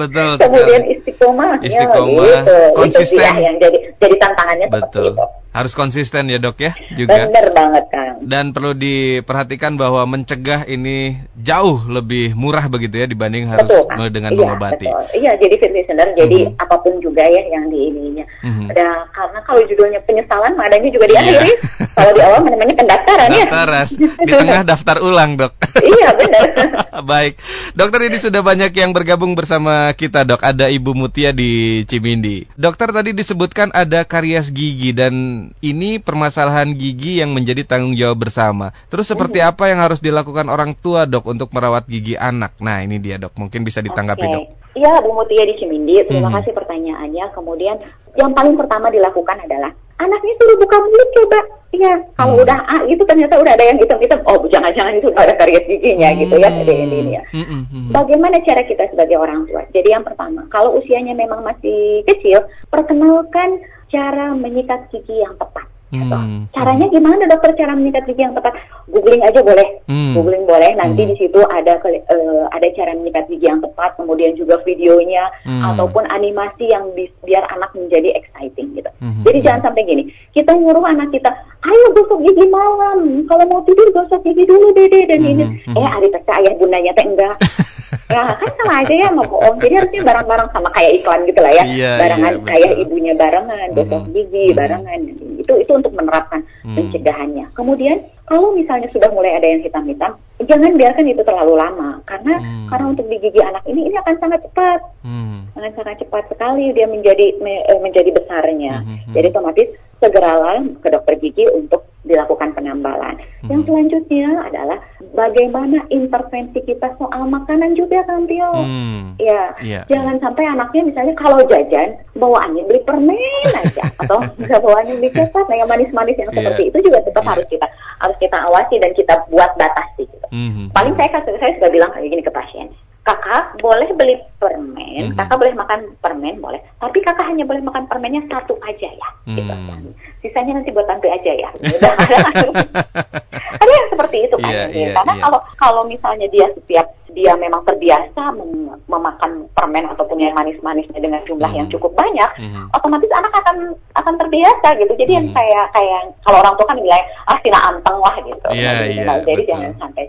betul. 0.00 0.30
Kemudian 0.38 0.82
istiqomah, 0.94 1.52
istiqomah, 1.60 2.40
gitu. 2.40 2.58
konsisten. 2.78 3.18
Itu 3.18 3.42
yang 3.42 3.56
jadi 3.58 3.78
jadi 3.98 4.14
tantangannya 4.22 4.66
betul. 4.70 5.12
itu. 5.12 5.24
Harus 5.54 5.78
konsisten 5.78 6.26
ya 6.26 6.42
dok 6.42 6.58
ya 6.58 6.74
juga. 6.98 7.30
Benar 7.30 7.54
banget 7.54 7.84
Kang. 7.86 8.26
Dan 8.26 8.50
perlu 8.50 8.74
diperhatikan 8.74 9.78
bahwa 9.78 10.02
mencegah 10.02 10.66
ini 10.66 11.14
jauh 11.38 11.78
lebih 11.86 12.34
murah 12.34 12.66
begitu 12.84 13.00
ya 13.00 13.06
dibanding 13.08 13.48
harus 13.48 13.64
betul, 13.64 14.12
dengan 14.12 14.30
iya, 14.36 14.38
mengobati. 14.44 14.88
Betul. 14.92 15.04
Iya 15.16 15.32
jadi 15.40 15.54
fit 15.56 15.72
listener 15.72 16.08
jadi 16.12 16.38
mm 16.44 16.50
-hmm. 16.52 16.62
apa 16.68 16.76
pun 16.84 16.92
juga 17.00 17.24
ya 17.24 17.42
yang 17.48 17.72
di 17.72 17.78
ininya. 17.88 18.24
Mm 18.44 18.52
-hmm. 18.52 18.66
Ada 18.76 18.86
karena 19.08 19.38
kalau 19.48 19.62
judulnya 19.64 20.00
penyesalan 20.04 20.52
adanya 20.60 20.90
juga 20.92 21.06
di 21.08 21.16
akhir. 21.16 21.40
Iya. 21.40 21.56
kalau 21.96 22.10
di 22.12 22.20
awal 22.20 22.40
namanya 22.44 22.74
pendaftaran 22.76 23.28
ya. 23.32 23.46
Pendaftaran. 23.48 23.86
Di 24.24 24.32
tengah 24.32 24.62
daftar 24.66 24.96
ulang 25.00 25.40
dok. 25.40 25.52
iya 25.80 26.08
benar. 26.12 26.44
Baik 27.10 27.40
dokter 27.74 28.06
ini 28.06 28.18
sudah 28.22 28.40
banyak 28.40 28.70
yang 28.74 28.90
bergabung 28.94 29.34
bersama 29.38 29.90
kita 29.94 30.26
dok. 30.26 30.42
Ada 30.42 30.70
Ibu 30.70 30.94
Mutia 30.94 31.30
di 31.34 31.82
Cimindi. 31.86 32.46
Dokter 32.54 32.90
tadi 32.90 33.14
disebutkan 33.14 33.70
ada 33.74 34.02
karies 34.06 34.50
gigi 34.50 34.90
dan 34.90 35.14
ini 35.62 36.02
permasalahan 36.02 36.74
gigi 36.74 37.22
yang 37.22 37.34
menjadi 37.34 37.62
tanggung 37.66 37.94
jawab 37.94 38.26
bersama. 38.26 38.74
Terus 38.90 39.10
seperti 39.10 39.42
hmm. 39.42 39.50
apa 39.50 39.64
yang 39.70 39.78
harus 39.82 40.02
dilakukan 40.02 40.46
orang 40.50 40.74
tua 40.74 41.04
dok 41.06 41.26
untuk 41.30 41.50
merawat 41.54 41.86
gigi 41.86 42.18
anak? 42.18 42.54
Nah 42.62 42.73
ini 42.82 42.96
dia 42.98 43.20
dok, 43.20 43.36
mungkin 43.38 43.62
bisa 43.62 43.84
ditanggapi 43.84 44.26
okay. 44.26 44.34
dok. 44.34 44.46
Iya 44.74 44.92
Bu 45.06 45.14
Mutia 45.14 45.46
di 45.46 45.54
Cimindi, 45.60 46.02
terima 46.10 46.32
hmm. 46.32 46.36
kasih 46.42 46.52
pertanyaannya. 46.56 47.24
Kemudian 47.30 47.76
yang 48.18 48.34
paling 48.34 48.58
pertama 48.58 48.90
dilakukan 48.90 49.38
adalah 49.46 49.70
anaknya 50.02 50.34
suruh 50.42 50.58
buka 50.58 50.76
mulut 50.82 51.10
coba. 51.14 51.40
Iya, 51.74 51.94
kalau 52.14 52.38
hmm. 52.38 52.42
udah 52.46 52.58
A 52.70 52.76
itu 52.86 53.02
ternyata 53.02 53.34
udah 53.34 53.52
ada 53.54 53.64
yang 53.66 53.78
hitam-hitam. 53.82 54.22
Oh, 54.30 54.38
jangan-jangan 54.46 54.94
itu 54.98 55.10
ada 55.14 55.34
karies 55.34 55.66
giginya 55.66 56.10
hmm. 56.14 56.18
gitu 56.22 56.34
ya, 56.38 56.48
ada 56.50 56.74
ini 56.74 56.98
ya. 57.18 57.22
Hmm, 57.34 57.46
hmm, 57.46 57.62
hmm. 57.66 57.88
Bagaimana 57.90 58.38
cara 58.46 58.62
kita 58.62 58.84
sebagai 58.94 59.18
orang 59.18 59.46
tua? 59.50 59.66
Jadi 59.74 59.88
yang 59.90 60.06
pertama, 60.06 60.46
kalau 60.54 60.78
usianya 60.78 61.18
memang 61.18 61.42
masih 61.42 62.06
kecil, 62.06 62.46
perkenalkan 62.70 63.58
cara 63.90 64.34
menyikat 64.34 64.86
gigi 64.90 65.22
yang 65.22 65.34
tepat. 65.34 65.66
Hmm. 66.02 66.50
Caranya 66.50 66.86
gimana 66.90 67.22
dokter 67.30 67.54
cara 67.54 67.78
menyikat 67.78 68.02
gigi 68.10 68.26
yang 68.26 68.34
tepat? 68.34 68.58
Googling 68.90 69.22
aja 69.22 69.40
boleh, 69.40 69.68
hmm. 69.86 70.12
googling 70.18 70.44
boleh. 70.48 70.70
Nanti 70.74 71.06
hmm. 71.06 71.10
di 71.12 71.14
situ 71.20 71.40
ada 71.46 71.78
uh, 71.78 72.44
ada 72.50 72.66
cara 72.74 72.98
menyikat 72.98 73.30
gigi 73.30 73.46
yang 73.46 73.62
tepat, 73.62 73.94
kemudian 73.94 74.34
juga 74.34 74.58
videonya 74.66 75.30
hmm. 75.46 75.62
ataupun 75.74 76.04
animasi 76.10 76.72
yang 76.74 76.90
bi 76.98 77.06
biar 77.22 77.46
anak 77.54 77.70
menjadi 77.78 78.18
exciting 78.18 78.74
gitu. 78.74 78.90
Hmm. 78.98 79.22
Jadi 79.22 79.38
hmm. 79.38 79.46
jangan 79.46 79.60
sampai 79.70 79.82
gini, 79.86 80.02
kita 80.34 80.50
nyuruh 80.56 80.84
anak 80.84 81.14
kita, 81.14 81.30
ayo 81.62 81.86
gosok 81.94 82.18
gigi 82.26 82.46
malam, 82.50 83.22
kalau 83.30 83.44
mau 83.46 83.60
tidur 83.62 83.88
gosok 83.94 84.20
gigi 84.26 84.44
dulu 84.44 84.74
dede 84.74 85.06
dan 85.06 85.20
hmm. 85.22 85.30
ini. 85.30 85.44
Hmm. 85.70 85.76
Eh, 85.78 85.88
ada 85.88 86.08
ayah 86.40 86.52
bundanya 86.58 86.92
teh 86.96 87.06
enggak. 87.06 87.36
Nah 88.10 88.36
kan 88.36 88.50
sama 88.58 88.74
aja 88.84 88.94
ya 88.94 89.08
mau 89.14 89.24
bohong. 89.24 89.56
Jadi 89.62 89.74
harusnya 89.80 90.02
barang-barang 90.04 90.48
sama 90.52 90.68
kayak 90.74 90.92
iklan 91.00 91.20
gitu 91.24 91.40
lah 91.40 91.52
ya. 91.54 91.64
Iya, 91.64 91.92
barengan 91.96 92.32
iya, 92.34 92.44
kayak 92.44 92.72
ibunya 92.82 93.12
barengan, 93.16 93.68
gosok 93.72 94.02
Mhm. 94.04 94.12
gigi 94.12 94.44
Mhm. 94.50 94.56
barengan. 94.58 95.00
Itu 95.40 95.52
itu 95.56 95.72
untuk 95.84 96.00
menerapkan 96.00 96.40
Hmm. 96.64 96.80
pencegahannya. 96.80 97.52
Kemudian 97.52 98.00
kalau 98.24 98.56
misalnya 98.56 98.88
sudah 98.88 99.12
mulai 99.12 99.36
ada 99.36 99.44
yang 99.44 99.60
hitam-hitam, 99.60 100.16
jangan 100.48 100.72
biarkan 100.80 101.04
itu 101.04 101.20
terlalu 101.20 101.60
lama 101.60 102.00
karena 102.08 102.40
Hmm. 102.40 102.66
karena 102.72 102.86
untuk 102.88 103.06
di 103.12 103.20
gigi 103.20 103.44
anak 103.44 103.60
ini 103.68 103.92
ini 103.92 103.96
akan 104.00 104.16
sangat 104.16 104.40
cepat. 104.48 104.80
Hmm. 105.04 105.44
Akan 105.52 105.72
sangat 105.76 106.00
cepat 106.00 106.24
sekali 106.32 106.72
dia 106.72 106.88
menjadi 106.88 107.36
me- 107.44 107.64
eh, 107.68 107.78
menjadi 107.78 108.10
besarnya. 108.10 108.80
Mhm. 108.80 109.12
Jadi 109.12 109.26
otomatis 109.28 109.68
segeralah 110.00 110.58
ke 110.80 110.88
dokter 110.88 111.14
gigi 111.20 111.44
untuk 111.52 111.84
dilakukan 112.02 112.56
penambalan. 112.56 113.20
Yang 113.44 113.60
Mhm. 113.60 113.68
selanjutnya 113.68 114.28
adalah 114.42 114.78
bagaimana 115.24 115.78
intervensi 115.88 116.60
kita 116.68 116.92
soal 117.00 117.24
makanan 117.24 117.72
juga 117.72 118.04
kan 118.04 118.28
Tio. 118.28 118.52
Hmm. 118.52 119.16
Ya, 119.16 119.56
Iya, 119.64 119.80
jangan 119.88 120.20
sampai 120.20 120.44
anaknya 120.44 120.82
misalnya 120.84 121.14
kalau 121.16 121.40
jajan 121.48 121.96
bawaannya 122.12 122.62
beli 122.68 122.80
permen 122.84 123.16
aja 123.56 123.84
atau 124.04 124.20
nggak 124.36 124.60
bawaannya 124.60 125.00
beli 125.00 125.10
coklat, 125.16 125.46
nah 125.48 125.56
yang 125.56 125.70
manis-manis 125.70 126.16
yang 126.20 126.30
Iya. 126.30 126.36
seperti 126.44 126.62
itu 126.68 126.78
juga 126.90 126.98
tetap 127.00 127.24
Iya. 127.24 127.30
harus 127.32 127.46
kita 127.48 127.66
harus 128.04 128.16
kita 128.20 128.38
awasi 128.44 128.74
dan 128.82 128.90
kita 128.92 129.14
buat 129.32 129.50
batasi. 129.56 130.04
Gitu. 130.04 130.26
Mhm. 130.28 130.64
Paling 130.76 130.94
saya 131.00 131.08
kasih 131.16 131.40
saya 131.40 131.52
sudah 131.56 131.70
bilang 131.72 131.90
kayak 131.94 132.10
gini 132.10 132.22
ke 132.22 132.32
pasien, 132.34 132.68
kakak 133.04 133.60
boleh 133.60 133.92
beli 133.94 134.16
permen, 134.40 135.12
Mhm. 135.12 135.16
kakak 135.20 135.36
boleh 135.36 135.52
makan 135.52 135.80
permen 136.00 136.40
boleh, 136.40 136.60
tapi 136.80 137.04
kakak 137.04 137.28
hanya 137.28 137.44
boleh 137.44 137.60
makan 137.60 137.84
permennya 137.84 138.24
satu 138.26 138.56
aja 138.64 138.88
ya. 138.88 139.08
Gitu. 139.28 139.44
Hmm. 139.44 139.92
Sisanya 140.24 140.56
nanti 140.56 140.72
buat 140.72 140.88
tante 140.88 141.12
aja 141.12 141.32
ya. 141.36 141.48
Udah. 141.52 141.92
Ada 143.60 143.70
yang 143.70 143.88
seperti 143.92 144.16
itu 144.24 144.36
kan, 144.40 144.50
Iya, 144.50 144.64
Jadi, 144.66 144.80
iya, 144.80 144.88
karena 144.96 145.14
iya. 145.14 145.22
kalau 145.22 145.40
kalau 145.56 145.82
misalnya 145.84 146.26
dia 146.28 146.48
setiap 146.52 146.86
dia 147.14 147.32
memang 147.38 147.62
terbiasa 147.62 148.34
mem- 148.34 148.74
memakan 148.90 149.46
permen 149.54 149.86
ataupun 149.86 150.18
yang 150.18 150.34
manis-manisnya 150.34 150.98
dengan 150.98 151.22
jumlah 151.22 151.46
Mhm. 151.46 151.58
yang 151.60 151.68
cukup 151.70 151.94
banyak, 151.94 152.26
Mhm. 152.40 152.74
otomatis 152.74 153.12
anak 153.12 153.30
akan 153.30 153.56
akan 153.94 154.14
terbiasa 154.18 154.74
gitu. 154.80 154.92
Jadi 154.96 155.12
yang 155.12 155.28
Mhm. 155.30 155.36
kayak 155.36 155.66
kayak 155.70 156.00
kalau 156.26 156.42
orang 156.42 156.54
tua 156.58 156.66
kan 156.66 156.78
bilang 156.80 157.04
ah 157.28 157.38
sina 157.38 157.60
anteng 157.70 157.98
lah 158.02 158.16
gitu. 158.18 158.48
Iya, 158.50 158.72
Nah, 158.74 158.86
iya, 158.90 159.02
nah, 159.06 159.16
jadi 159.22 159.42
betul. 159.44 159.50
jangan 159.54 159.72
sampai 159.78 160.04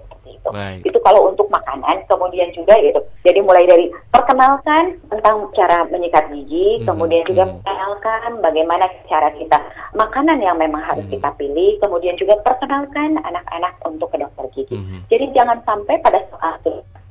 seperti 0.45 0.77
itu. 0.77 0.85
Baik. 0.85 0.89
Itu 0.93 0.99
kalau 1.01 1.21
untuk 1.29 1.47
makanan, 1.49 2.05
kemudian 2.05 2.49
juga 2.53 2.77
gitu. 2.77 2.99
Jadi 3.25 3.39
mulai 3.41 3.65
dari 3.65 3.85
perkenalkan 4.13 5.01
tentang 5.09 5.49
cara 5.57 5.85
menyikat 5.89 6.29
gigi, 6.29 6.81
Mhm, 6.81 6.85
kemudian 6.85 7.23
juga 7.25 7.43
mhm. 7.49 7.51
perkenalkan 7.61 8.29
bagaimana 8.41 8.85
cara 9.09 9.29
kita 9.33 9.57
makanan 9.97 10.37
yang 10.41 10.57
memang 10.61 10.81
harus 10.85 11.05
Mhm. 11.09 11.13
kita 11.17 11.29
pilih, 11.37 11.71
kemudian 11.81 12.15
juga 12.17 12.37
perkenalkan 12.45 13.17
anak-anak 13.17 13.73
untuk 13.85 14.13
ke 14.13 14.17
dokter 14.21 14.45
gigi. 14.53 14.77
Mhm. 14.77 15.09
Jadi 15.09 15.25
jangan 15.33 15.57
sampai 15.65 15.97
pada 16.01 16.21
saat 16.29 16.61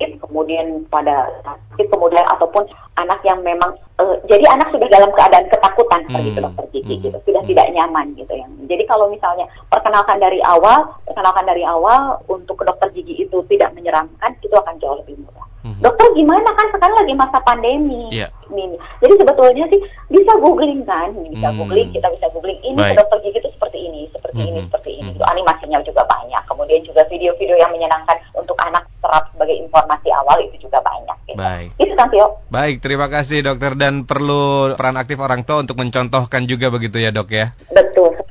sakit, 0.05 0.21
kemudian 0.21 0.85
pada 0.93 1.33
sakit, 1.41 1.87
kemudian 1.89 2.25
ataupun 2.29 2.69
anak 3.01 3.21
yang 3.25 3.41
memang 3.41 3.73
eh, 3.95 4.17
jadi 4.27 4.59
anak 4.59 4.75
sudah 4.75 4.91
dalam 4.91 5.07
keadaan 5.15 5.47
ketakutan 5.47 6.03
ke 6.11 6.19
Hmm. 6.19 6.43
dokter 6.43 6.67
gigi 6.75 6.99
Hmm. 6.99 7.05
gitu, 7.07 7.19
sudah 7.31 7.43
Hmm. 7.47 7.51
tidak 7.55 7.67
nyaman 7.79 8.07
gitu 8.19 8.33
ya. 8.35 8.47
Jadi 8.67 8.83
kalau 8.91 9.07
misalnya 9.07 9.47
perkenalkan 9.71 10.19
dari 10.19 10.43
awal, 10.43 10.91
perkenalkan 11.07 11.47
dari 11.47 11.63
awal 11.63 12.19
untuk 12.27 12.59
ke 12.59 12.65
dokter 12.67 12.91
gigi 12.91 13.23
itu 13.23 13.39
tidak 13.47 13.71
menyeramkan, 13.79 14.35
itu 14.43 14.51
akan 14.51 14.75
jauh 14.83 14.99
lebih 14.99 15.15
mudah. 15.23 15.44
Mhm. 15.65 15.81
Dokter 15.81 16.07
gimana 16.13 16.51
kan 16.53 16.67
sekarang 16.77 16.97
lagi 17.01 17.15
masa 17.17 17.39
pandemi. 17.41 18.05
Iya. 18.13 18.29
Ini. 18.53 18.77
Jadi 19.01 19.15
sebetulnya 19.17 19.65
sih 19.73 19.81
bisa 20.13 20.33
googling 20.37 20.85
kan, 20.85 21.09
bisa 21.17 21.49
Hmm. 21.49 21.57
googling, 21.57 21.89
kita 21.89 22.05
bisa 22.13 22.29
googling 22.31 22.61
ini 22.61 22.77
Baik. 22.77 23.01
dokter 23.01 23.19
gigi 23.25 23.41
itu 23.41 23.49
seperti 23.49 23.79
ini, 23.81 24.01
seperti 24.13 24.41
ini, 24.45 24.61
Mhm. 24.61 24.67
seperti 24.69 24.91
ini. 24.93 25.11
Mhm. 25.11 25.17
Itu 25.17 25.25
animasinya 25.25 25.79
juga 25.81 26.03
banyak. 26.05 26.43
Kemudian 26.45 26.81
juga 26.85 27.03
video-video 27.09 27.57
yang 27.57 27.73
menyenangkan 27.73 28.17
untuk 28.37 28.55
anak 28.61 28.85
serap 29.01 29.25
sebagai 29.33 29.57
informasi 29.57 30.09
awal 30.13 30.37
itu 30.45 30.69
juga 30.69 30.79
banyak. 30.85 31.17
Gitu. 31.25 31.41
Baik. 31.41 31.71
Itu 31.81 31.93
kan 31.97 32.07
Tio. 32.13 32.29
Baik, 32.47 32.77
terima 32.79 33.09
kasih 33.09 33.41
dokter 33.41 33.73
dan 33.75 34.05
perlu 34.05 34.77
peran 34.77 35.01
aktif 35.01 35.17
orang 35.19 35.43
tua 35.43 35.65
untuk 35.65 35.81
mencontohkan 35.81 36.45
juga 36.45 36.69
begitu 36.69 37.01
ya 37.01 37.09
dok 37.09 37.33
ya. 37.33 37.57
Betul 37.67 37.84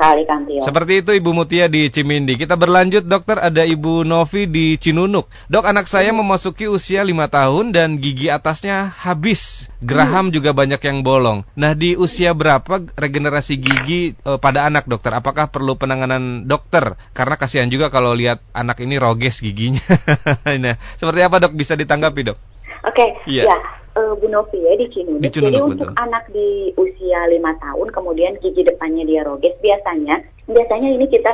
sekali 0.03 0.23
kan 0.27 0.43
Tio. 0.43 0.59
Seperti 0.59 0.93
itu 0.99 1.11
Ibu 1.15 1.31
Mutia 1.31 1.71
di 1.71 1.87
Cimindi. 1.87 2.35
Kita 2.35 2.59
berlanjut 2.59 3.07
dokter 3.07 3.39
ada 3.39 3.63
Ibu 3.63 4.03
Novi 4.03 4.51
di 4.51 4.75
Cinunuk. 4.75 5.31
Dok 5.47 5.63
anak 5.63 5.87
saya 5.87 6.11
memasuki 6.11 6.67
usia 6.67 7.07
5 7.07 7.15
tahun 7.31 7.65
dan 7.71 8.03
gigi 8.03 8.27
atasnya 8.27 8.91
habis. 8.91 9.71
Geraham 9.79 10.35
juga 10.35 10.51
banyak 10.51 10.83
yang 10.83 11.07
bolong. 11.07 11.47
Nah 11.55 11.71
di 11.71 11.95
usia 11.95 12.35
berapa 12.35 12.83
regenerasi 12.99 13.55
gigi 13.55 14.19
eh, 14.19 14.39
pada 14.43 14.67
anak 14.67 14.91
dokter? 14.91 15.15
Apakah 15.15 15.47
perlu 15.47 15.79
penanganan 15.79 16.43
dokter? 16.51 16.99
Karena 17.15 17.39
kasihan 17.39 17.71
juga 17.71 17.87
kalau 17.87 18.11
lihat 18.11 18.43
anak 18.51 18.83
ini 18.83 18.99
roges 18.99 19.39
giginya. 19.39 19.83
nah 20.63 20.75
seperti 20.99 21.23
apa 21.23 21.39
dok 21.39 21.55
bisa 21.55 21.79
ditanggapi 21.79 22.27
dok? 22.27 22.37
Oke, 22.83 23.15
Iya. 23.31 23.47
ya 23.47 23.55
eh, 23.95 24.13
Bu 24.17 24.27
Novi 24.29 24.59
ya 24.61 24.73
di 24.77 24.87
Cinunuk. 24.89 25.21
Di 25.21 25.29
Jadi 25.29 25.57
untuk 25.61 25.89
betul. 25.93 26.01
anak 26.01 26.23
di 26.33 26.73
usia 26.75 27.19
lima 27.29 27.53
tahun 27.61 27.87
kemudian 27.93 28.37
gigi 28.41 28.65
depannya 28.65 29.03
dia 29.05 29.21
roges 29.25 29.53
biasanya 29.61 30.21
biasanya 30.49 30.89
ini 30.93 31.05
kita 31.07 31.31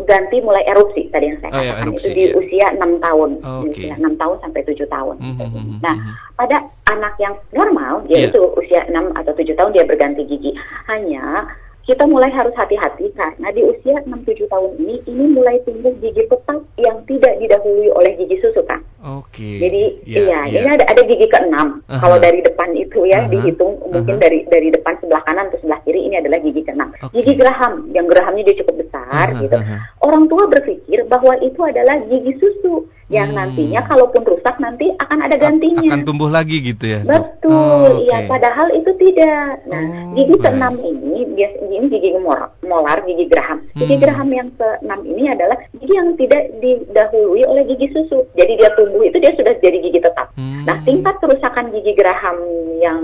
ganti 0.00 0.40
mulai 0.40 0.64
erupsi 0.64 1.12
tadi 1.12 1.28
yang 1.28 1.38
saya 1.44 1.52
Oh, 1.52 1.60
ya, 1.60 1.72
katakan 1.76 1.84
erupsi, 1.92 2.06
itu 2.08 2.16
di 2.16 2.24
iya. 2.24 2.32
usia 2.40 2.66
enam 2.72 2.92
tahun, 3.04 3.30
di 3.36 3.44
Oke. 3.44 3.68
usia 3.76 3.94
enam 4.00 4.14
tahun 4.16 4.36
sampai 4.40 4.60
tujuh 4.64 4.88
tahun. 4.88 5.16
Mhm, 5.20 5.36
mhm, 5.44 5.74
Nah, 5.84 5.94
mhm. 5.96 6.12
pada 6.40 6.56
anak 6.88 7.14
yang 7.20 7.34
normal 7.52 8.02
yaitu 8.08 8.40
usia 8.56 8.80
6 8.88 9.12
atau 9.14 9.32
7 9.36 9.52
tahun 9.54 9.72
dia 9.76 9.84
berganti 9.84 10.24
gigi. 10.26 10.56
Hanya 10.88 11.46
kita 11.84 12.06
mulai 12.06 12.30
harus 12.32 12.54
hati-hati 12.56 13.12
karena 13.12 13.48
di 13.52 13.62
usia 13.66 14.00
6-7 14.08 14.48
tahun 14.48 14.70
ini 14.80 14.94
ini 15.04 15.24
mulai 15.36 15.60
tumbuh 15.68 15.92
gigi 16.00 16.24
tetap 16.26 16.60
yang 16.80 16.96
tidak 17.04 17.36
didahului 17.38 17.92
oleh 17.92 18.12
gigi 18.18 18.40
susu 18.40 18.62
kan. 18.64 18.80
Oke. 19.00 19.56
Jadi 19.56 19.82
Ya, 20.04 20.20
iya, 20.20 20.38
ya. 20.44 20.60
ini 20.60 20.68
ada 20.76 20.84
ada 20.84 21.02
gigi 21.08 21.24
keenam. 21.24 21.80
Aha. 21.88 22.04
Kalau 22.04 22.20
dari 22.20 22.44
depan 22.44 22.68
itu 22.76 23.08
ya 23.08 23.24
Aha. 23.24 23.32
dihitung 23.32 23.80
mungkin 23.88 24.20
Aha. 24.20 24.22
dari 24.22 24.44
dari 24.44 24.68
depan 24.68 24.92
sebelah 25.00 25.24
kanan 25.24 25.48
atau 25.48 25.58
sebelah 25.64 25.80
kiri 25.88 26.04
ini 26.04 26.20
adalah 26.20 26.36
gigi 26.38 26.60
keenam. 26.60 26.92
Oke. 27.00 27.16
Gigi 27.16 27.32
geraham, 27.40 27.88
yang 27.96 28.04
gerahamnya 28.04 28.44
dia 28.44 28.60
cukup 28.60 28.84
besar 28.84 29.32
Aha, 29.32 29.40
gitu. 29.40 29.56
aha. 29.56 29.76
Orang 30.04 30.28
tua 30.28 30.44
berpikir 30.46 31.08
bahwa 31.08 31.32
itu 31.40 31.60
adalah 31.64 31.96
gigi 32.04 32.32
susu 32.36 32.84
yang 33.10 33.34
Hmm. 33.34 33.38
nantinya 33.42 33.82
kalaupun 33.84 34.22
rusak 34.22 34.54
nanti 34.56 34.86
akan 34.96 35.18
ada 35.20 35.34
gantinya. 35.34 35.82
Akan 35.82 36.06
tumbuh 36.06 36.30
lagi 36.30 36.62
gitu 36.62 36.86
ya. 36.86 37.00
Betul, 37.02 37.50
Oh, 37.50 37.98
iya. 38.00 38.22
oke. 38.22 38.30
Padahal 38.30 38.70
itu 38.70 38.90
tidak. 38.96 39.66
Nah, 39.66 39.82
Oh, 39.82 40.14
gigi 40.14 40.34
keenam 40.38 40.74
ini 40.78 41.26
bias 41.28 41.54
ini 41.60 41.86
gigi 41.86 42.14
molar, 42.16 42.54
molar 42.62 43.02
gigi 43.02 43.26
geraham. 43.26 43.58
Gigi 43.74 43.98
Hmm. 43.98 44.02
geraham 44.02 44.28
yang 44.30 44.48
keenam 44.54 45.00
ini 45.04 45.22
adalah 45.26 45.58
gigi 45.74 45.90
yang 45.90 46.14
tidak 46.14 46.42
didahului 46.60 47.42
oleh 47.44 47.66
gigi 47.66 47.90
susu. 47.90 48.22
Jadi 48.32 48.52
dia 48.54 48.70
tumbuh 48.72 49.02
itu 49.02 49.18
dia 49.18 49.34
sudah 49.34 49.54
jadi 49.58 49.78
gigi 49.80 49.98
tetap. 49.98 50.30
Hmm. 50.34 50.62
Nah, 50.62 50.78
tingkat 50.80 51.18
kerusakan 51.18 51.74
gigi 51.74 51.92
geraham 51.92 52.36
yang 52.78 53.02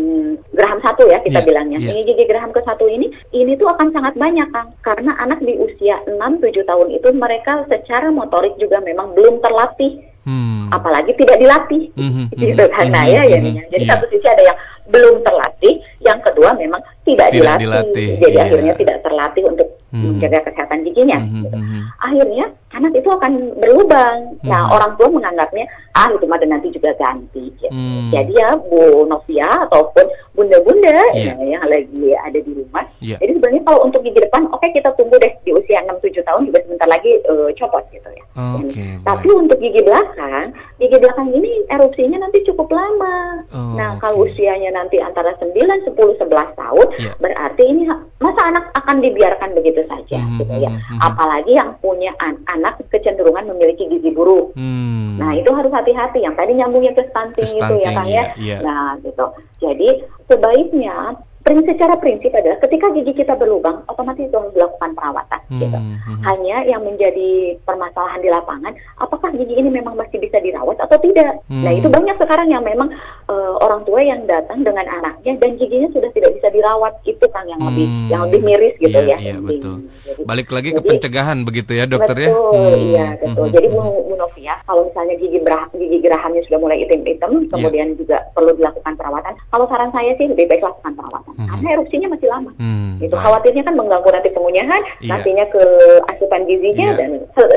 geraham 0.53 0.79
satu 0.81 1.05
ya 1.07 1.19
kita 1.21 1.43
Iya, 1.43 1.47
bilangnya. 1.47 1.79
iya. 1.79 1.91
Ini 1.93 2.01
gigi 2.05 2.25
geraham 2.25 2.55
ke 2.55 2.63
satu 2.63 2.87
ini, 2.87 3.11
ini 3.33 3.59
tuh 3.59 3.67
akan 3.67 3.91
sangat 3.91 4.15
banyak 4.15 4.47
kan. 4.51 4.71
Karena 4.81 5.19
anak 5.19 5.43
di 5.43 5.57
usia 5.57 5.99
6-7 6.07 6.63
tahun 6.63 6.95
itu 6.95 7.09
mereka 7.13 7.67
secara 7.67 8.09
motorik 8.09 8.55
juga 8.57 8.79
memang 8.81 9.11
belum 9.13 9.41
terlatih 9.41 9.96
Hmm. 10.27 10.67
apalagi 10.75 11.15
tidak 11.15 11.39
dilatih 11.39 11.87
Mhm, 11.95 12.35
gitu 12.35 12.65
mhm, 12.67 12.73
kan 12.75 12.87
nah 12.91 13.07
mhm, 13.07 13.15
ya 13.15 13.23
ya 13.25 13.39
mhm, 13.39 13.47
Nia. 13.47 13.63
jadi 13.71 13.85
iya. 13.87 13.91
satu 13.95 14.05
sisi 14.11 14.27
ada 14.27 14.43
yang 14.43 14.59
belum 14.87 15.23
terlatih 15.23 15.75
yang 15.99 16.19
kedua 16.19 16.55
memang 16.55 16.79
tidak, 17.03 17.31
Tidak 17.31 17.59
dilatih. 17.59 17.63
dilatih, 17.63 18.11
jadi 18.19 18.35
iya. 18.35 18.45
akhirnya 18.45 18.75
tidak 18.75 18.97
terlatih 19.03 19.43
untuk 19.47 19.69
Mhm. 19.95 20.19
menjaga 20.19 20.39
kesehatan 20.45 20.79
giginya 20.83 21.19
Mhm, 21.23 21.31
gitu. 21.41 21.57
mhm. 21.57 21.81
akhirnya 21.97 22.45
anak 22.75 22.93
itu 22.93 23.09
akan 23.09 23.33
berlubang 23.57 24.19
nah 24.43 24.63
Mhm. 24.67 24.75
orang 24.75 24.93
tua 24.99 25.09
menganggapnya 25.09 25.65
ah 25.95 26.11
itu 26.11 26.25
mah 26.27 26.39
nanti 26.43 26.69
juga 26.69 26.91
ganti 26.99 27.47
gitu. 27.57 27.71
Hmm. 27.71 28.11
jadi 28.11 28.33
ya 28.35 28.51
Bu 28.59 29.07
Novia 29.07 29.47
ataupun 29.63 30.05
bunda-bunda 30.37 30.93
Iya. 31.13 31.33
ya, 31.35 31.57
yang 31.57 31.65
lagi 31.65 32.13
ada 32.15 32.39
di 32.39 32.53
rumah 32.53 32.85
Iya. 33.01 33.17
jadi 33.19 33.33
sebenarnya 33.35 33.63
kalau 33.65 33.81
untuk 33.83 34.01
gigi 34.01 34.21
depan 34.21 34.47
oke 34.49 34.67
kita 34.69 34.93
tunggu 34.95 35.17
deh 35.17 35.33
di 35.43 35.51
usia 35.51 35.81
6-7 35.83 36.21
tahun 36.23 36.47
juga 36.47 36.59
sebentar 36.63 36.87
lagi 36.87 37.13
eh, 37.19 37.51
copot 37.57 37.83
gitu 37.91 38.09
ya 38.13 38.25
Oke, 38.37 39.01
tapi 39.01 39.27
baik. 39.27 39.41
untuk 39.41 39.59
gigi 39.59 39.81
belakang, 39.81 40.53
gigi 40.77 40.97
belakang 41.01 41.33
ini 41.33 41.65
erupsinya 41.67 42.21
nanti 42.21 42.45
cukup 42.45 42.69
lama. 42.69 43.41
Oh, 43.49 43.73
nah, 43.73 43.97
oke. 43.97 44.05
kalau 44.05 44.29
usianya 44.29 44.69
nanti 44.71 45.01
antara 45.01 45.33
9, 45.41 45.57
10, 45.57 45.97
11 46.21 46.53
tahun, 46.53 46.87
Iya. 47.01 47.17
berarti 47.17 47.63
ini 47.65 47.89
masa 48.21 48.41
anak 48.45 48.77
akan 48.77 49.01
dibiarkan 49.01 49.57
begitu 49.57 49.81
saja 49.89 50.21
Mhm, 50.21 50.37
gitu 50.37 50.55
ya. 50.59 50.69
mhm, 50.69 50.85
mhm. 50.85 51.01
Apalagi 51.01 51.53
yang 51.55 51.81
punya 51.81 52.13
an- 52.19 52.45
anak 52.47 52.77
kecenderungan 52.87 53.49
memiliki 53.49 53.89
gigi 53.89 54.13
buruk. 54.13 54.53
Hmm. 54.53 55.17
Nah, 55.17 55.33
itu 55.33 55.49
harus 55.49 55.73
hati-hati. 55.73 56.21
Yang 56.21 56.37
tadi 56.37 56.53
nyambungnya 56.55 56.93
ke 56.93 57.09
stunting, 57.09 57.41
Ke 57.41 57.57
itu 57.57 57.75
ya 57.81 57.89
stunting, 57.89 57.97
kan 57.97 58.05
ya. 58.07 58.25
iya. 58.37 58.57
Nah, 58.61 59.01
gitu. 59.01 59.25
Jadi, 59.57 60.05
sebaiknya 60.29 61.17
prin- 61.47 61.63
secara 61.63 61.95
prinsip 62.03 62.35
adalah 62.35 62.59
ketika 62.59 62.91
gigi 62.91 63.23
kita 63.23 63.39
berlubang, 63.39 63.87
otomatis 63.87 64.27
itu 64.27 64.35
harus 64.35 64.51
dilakukan 64.51 64.99
perawatan 64.99 65.41
gitu. 65.63 65.79
Hmm, 65.79 65.97
hmm. 66.03 66.23
Hanya 66.27 66.57
yang 66.67 66.83
menjadi 66.83 67.55
permasalahan 67.63 68.19
di 68.19 68.29
lapangan, 68.35 68.75
apakah 68.99 69.31
gigi 69.31 69.55
ini 69.55 69.71
memang 69.71 69.95
masih 69.95 70.19
bisa 70.19 70.43
dirawat 70.43 70.75
atau 70.83 70.99
tidak? 70.99 71.39
Hmm. 71.47 71.63
Nah 71.63 71.73
itu 71.73 71.87
banyak 71.87 72.19
sekarang 72.19 72.51
yang 72.51 72.67
memang 72.67 72.91
uh, 73.31 73.55
orang 73.63 73.83
tua 73.87 74.01
yang 74.03 74.23
datang 74.27 74.63
dengan 74.63 74.87
anaknya 74.87 75.39
dan 75.39 75.59
giginya 75.59 75.89
sudah 75.93 76.11
tidak 76.15 76.35
bisa 76.39 76.49
dirawat 76.51 76.95
itu 77.07 77.27
kan 77.31 77.45
yang 77.47 77.61
lebih 77.63 77.87
hmm, 77.87 78.09
yang 78.11 78.21
lebih 78.29 78.41
miris 78.43 78.75
gitu 78.79 78.99
iya, 79.03 79.17
ya. 79.17 79.19
Iya, 79.19 79.37
betul. 79.43 79.77
Jadi, 80.07 80.23
Balik 80.27 80.49
lagi 80.55 80.71
jadi, 80.73 80.77
ke 80.79 80.83
pencegahan 80.87 81.39
begitu 81.43 81.73
ya 81.75 81.85
dokter 81.87 82.17
betul, 82.17 82.25
ya. 82.25 82.31
Betul, 82.31 82.55
hmm, 82.55 82.87
iya 82.91 83.07
betul. 83.19 83.45
Hmm, 83.47 83.55
jadi 83.55 83.67
Bu, 83.71 83.81
Bu 84.07 84.15
Novia, 84.17 84.55
kalau 84.65 84.83
misalnya 84.89 85.15
gigi 85.19 85.39
berah, 85.43 85.65
gigi 85.75 85.99
gerahamnya 86.03 86.43
sudah 86.47 86.59
mulai 86.63 86.77
item-item, 86.83 87.31
iya. 87.35 87.49
kemudian 87.51 87.89
yeah. 87.93 87.99
juga 87.99 88.17
perlu 88.33 88.53
dilakukan 88.55 88.93
perawatan. 88.95 89.33
Kalau 89.51 89.65
saran 89.69 89.91
saya 89.91 90.13
sih 90.17 90.27
lebih 90.31 90.47
baik 90.51 90.63
lakukan 90.63 90.93
perawatan 90.95 91.35
hmm. 91.37 91.49
karena 91.51 91.69
erupsinya 91.79 92.09
masih 92.15 92.29
lama. 92.31 92.51
Hmm, 92.57 92.91
itu 93.03 93.17
khawatirnya 93.17 93.63
kan 93.67 93.75
mengganggu 93.75 94.09
nanti 94.15 94.31
pengunyahan, 94.33 94.83
yeah. 95.03 95.11
nantinya 95.11 95.45
ke 95.51 95.63
asupan 96.15 96.43
gizinya 96.47 96.89
yeah. 96.95 96.99
dan 96.99 97.11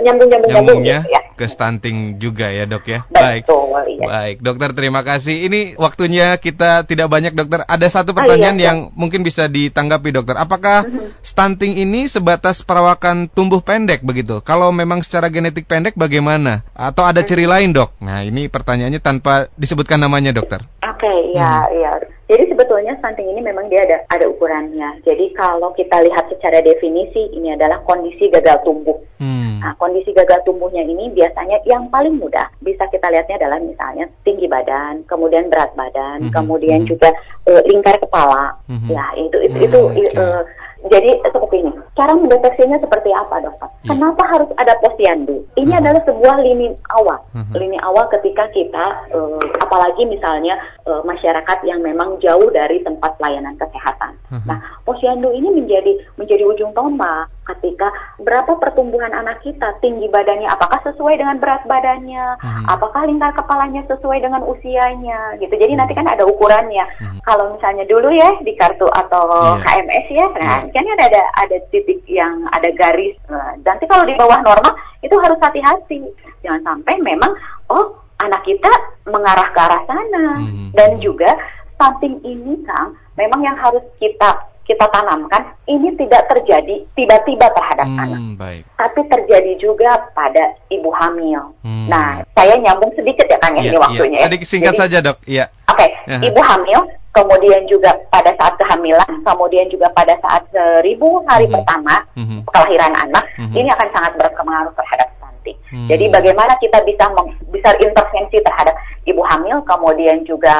nyambung-nyambung 0.03 0.81
ya. 0.83 1.05
ya. 1.07 1.21
Ke 1.37 1.47
stunting 1.47 2.19
juga 2.19 2.51
ya 2.51 2.67
dok 2.67 2.83
ya. 2.83 2.99
Baik. 3.07 3.47
Iya. 3.89 4.05
Baik 4.05 4.37
dokter 4.43 4.69
terima 4.75 5.01
kasih. 5.05 5.47
Ini 5.47 5.58
waktunya 5.79 6.37
kita 6.37 6.83
tidak 6.85 7.07
banyak 7.07 7.33
dokter. 7.33 7.65
Ada 7.65 7.87
satu 8.01 8.11
pertanyaan 8.11 8.57
oh, 8.57 8.61
iya, 8.61 8.67
yang 8.71 8.77
iya. 8.87 8.93
mungkin 8.93 9.21
bisa 9.23 9.47
ditanggapi 9.47 10.13
dokter. 10.13 10.35
Apakah 10.37 10.85
mm-hmm. 10.85 11.23
stunting 11.23 11.79
ini 11.79 12.05
sebatas 12.11 12.61
perawakan 12.61 13.31
tumbuh 13.31 13.63
pendek 13.63 14.03
begitu? 14.03 14.41
Kalau 14.43 14.69
memang 14.75 15.01
secara 15.01 15.31
genetik 15.31 15.65
pendek 15.65 15.95
bagaimana? 15.95 16.67
Atau 16.75 17.07
ada 17.07 17.23
ciri 17.23 17.47
lain 17.47 17.73
dok? 17.73 17.95
Nah 18.03 18.21
ini 18.25 18.47
pertanyaannya 18.51 19.01
tanpa 19.01 19.47
disebutkan 19.55 19.99
namanya 20.01 20.35
dokter. 20.35 20.65
Oke, 20.83 21.07
okay, 21.07 21.17
ya, 21.35 21.65
hmm. 21.65 21.79
ya. 21.79 21.93
Jadi 22.29 22.45
sebetulnya 22.53 22.93
stunting 23.01 23.25
ini 23.25 23.41
memang 23.41 23.73
dia 23.73 23.89
ada 23.89 24.05
ada 24.13 24.29
ukurannya. 24.29 25.01
Jadi 25.01 25.33
kalau 25.33 25.73
kita 25.73 25.97
lihat 26.05 26.29
secara 26.29 26.61
definisi 26.61 27.25
ini 27.33 27.57
adalah 27.57 27.81
kondisi 27.89 28.29
gagal 28.29 28.61
tumbuh. 28.61 29.01
Hmm. 29.17 29.57
Nah, 29.59 29.73
kondisi 29.81 30.13
gagal 30.13 30.45
tumbuhnya 30.45 30.85
ini 30.85 31.09
biasanya 31.09 31.59
yang 31.65 31.89
paling 31.89 32.21
mudah 32.21 32.47
bisa 32.61 32.85
kita 32.93 33.09
lihatnya 33.09 33.41
adalah 33.41 33.57
misalnya 33.57 34.05
tinggi 34.21 34.45
badan, 34.45 35.01
kemudian 35.09 35.49
berat 35.49 35.73
badan, 35.73 36.29
hmm. 36.29 36.31
kemudian 36.31 36.85
hmm. 36.85 36.89
juga 36.93 37.09
uh, 37.49 37.65
lingkar 37.65 37.97
kepala. 37.97 38.53
Hmm. 38.69 38.87
Ya, 38.87 39.09
itu 39.17 39.37
itu 39.49 39.57
hmm, 39.57 39.65
itu 39.65 39.79
okay. 39.89 40.21
uh, 40.21 40.45
jadi 40.87 41.19
seperti 41.27 41.59
ini. 41.59 41.71
Cara 41.99 42.15
mendeteksinya 42.15 42.79
seperti 42.79 43.11
apa, 43.11 43.43
dokter? 43.43 43.67
Yeah. 43.83 43.91
Kenapa 43.91 44.23
harus 44.31 44.47
ada 44.55 44.79
posyandu? 44.79 45.43
Ini 45.59 45.75
uh 45.75 45.77
adalah 45.79 46.03
sebuah 46.03 46.35
lini 46.43 46.75
awal. 46.91 47.19
Uh-huh. 47.35 47.55
Lini 47.55 47.79
awal 47.83 48.07
ketika 48.11 48.47
kita, 48.51 48.85
uh, 49.11 49.43
apalagi 49.59 50.03
misalnya 50.07 50.59
uh, 50.87 50.99
masyarakat 51.07 51.63
yang 51.63 51.79
memang 51.83 52.19
jauh 52.19 52.47
dari 52.51 52.83
tempat 52.83 53.15
pelayanan 53.19 53.55
kesehatan. 53.59 54.15
Uh-huh. 54.31 54.43
Nah, 54.47 54.59
posyandu 54.87 55.31
ini 55.35 55.51
menjadi 55.51 55.99
menjadi 56.15 56.43
ujung 56.47 56.71
tombak 56.71 57.27
ketika 57.55 57.89
berapa 58.21 58.55
pertumbuhan 58.61 59.11
anak 59.11 59.41
kita, 59.41 59.73
tinggi 59.81 60.05
badannya, 60.11 60.45
apakah 60.47 60.79
sesuai 60.85 61.17
dengan 61.17 61.41
berat 61.41 61.63
badannya, 61.65 62.39
uh-huh. 62.39 62.65
apakah 62.71 63.07
lingkar 63.07 63.35
kepalanya 63.35 63.83
sesuai 63.89 64.19
dengan 64.23 64.45
usianya, 64.47 65.35
gitu. 65.43 65.55
Jadi 65.55 65.75
uh-huh. 65.75 65.81
nanti 65.83 65.93
kan 65.97 66.07
ada 66.07 66.23
ukurannya. 66.23 66.85
Uh-huh. 66.99 67.19
Kalau 67.25 67.55
misalnya 67.55 67.83
dulu 67.87 68.11
ya 68.13 68.31
di 68.43 68.53
kartu 68.55 68.87
atau 68.91 69.27
yeah. 69.31 69.63
KMS 69.63 70.07
ya, 70.11 70.27
nah 70.39 70.68
kan 70.73 70.85
ada 70.97 71.05
ada 71.09 71.23
ada 71.41 71.57
titik 71.73 72.01
yang 72.05 72.45
ada 72.53 72.69
garis. 72.75 73.15
Nah, 73.29 73.57
nanti 73.61 73.85
kalau 73.89 74.05
di 74.05 74.15
bawah 74.15 74.39
normal 74.41 74.73
itu 75.01 75.15
harus 75.19 75.39
hati-hati. 75.41 76.05
Jangan 76.45 76.61
sampai 76.63 76.95
memang 77.01 77.33
oh 77.69 77.99
anak 78.19 78.43
kita 78.43 78.71
mengarah 79.07 79.47
ke 79.51 79.59
arah 79.59 79.81
sana. 79.87 80.25
Hmm. 80.39 80.69
Dan 80.75 80.99
juga 81.01 81.33
samping 81.79 82.19
ini 82.27 82.59
Kang, 82.67 82.93
memang 83.15 83.39
yang 83.39 83.55
harus 83.55 83.83
kita 83.97 84.43
kita 84.69 84.85
tanamkan 84.93 85.41
ini 85.65 85.89
tidak 85.97 86.29
terjadi 86.29 86.85
tiba-tiba 86.93 87.49
terhadap 87.57 87.89
hmm, 87.89 88.03
anak, 88.05 88.21
baik. 88.37 88.63
tapi 88.77 89.01
terjadi 89.09 89.57
juga 89.57 89.97
pada 90.13 90.53
ibu 90.69 90.93
hamil. 90.93 91.57
Hmm. 91.65 91.89
Nah, 91.89 92.21
saya 92.37 92.53
nyambung 92.61 92.93
sedikit 92.93 93.25
ya 93.25 93.41
Kang 93.41 93.57
ya, 93.57 93.65
ya 93.65 93.73
ini 93.73 93.77
waktunya. 93.81 94.19
Ya. 94.21 94.25
Sedikit 94.29 94.47
singkat 94.47 94.73
Jadi, 94.77 94.81
saja 94.85 94.97
dok. 95.01 95.17
Iya. 95.25 95.45
Oke, 95.73 95.81
okay. 95.81 95.89
uh 96.05 96.21
-huh. 96.21 96.29
ibu 96.29 96.41
hamil 96.45 96.81
kemudian 97.09 97.65
juga 97.65 97.97
pada 98.13 98.29
saat 98.37 98.53
kehamilan, 98.61 99.11
kemudian 99.25 99.65
juga 99.73 99.89
pada 99.97 100.13
saat 100.21 100.45
seribu 100.53 101.25
hari 101.25 101.49
mm 101.49 101.49
-hmm. 101.49 101.55
pertama 101.57 101.95
mm 102.13 102.25
-hmm. 102.29 102.39
kelahiran 102.53 102.93
anak, 103.09 103.25
mm 103.41 103.45
-hmm. 103.49 103.57
ini 103.57 103.69
akan 103.73 103.89
sangat 103.89 104.13
berpengaruh 104.21 104.73
terhadap 104.77 105.09
Mm 105.55 105.85
-hmm. 105.85 105.87
Jadi 105.89 106.05
bagaimana 106.11 106.53
kita 106.59 106.81
bisa 106.85 107.09
bisa 107.49 107.69
intervensi 107.79 108.37
terhadap 108.41 108.75
ibu 109.05 109.21
hamil, 109.25 109.61
kemudian 109.65 110.21
juga 110.27 110.55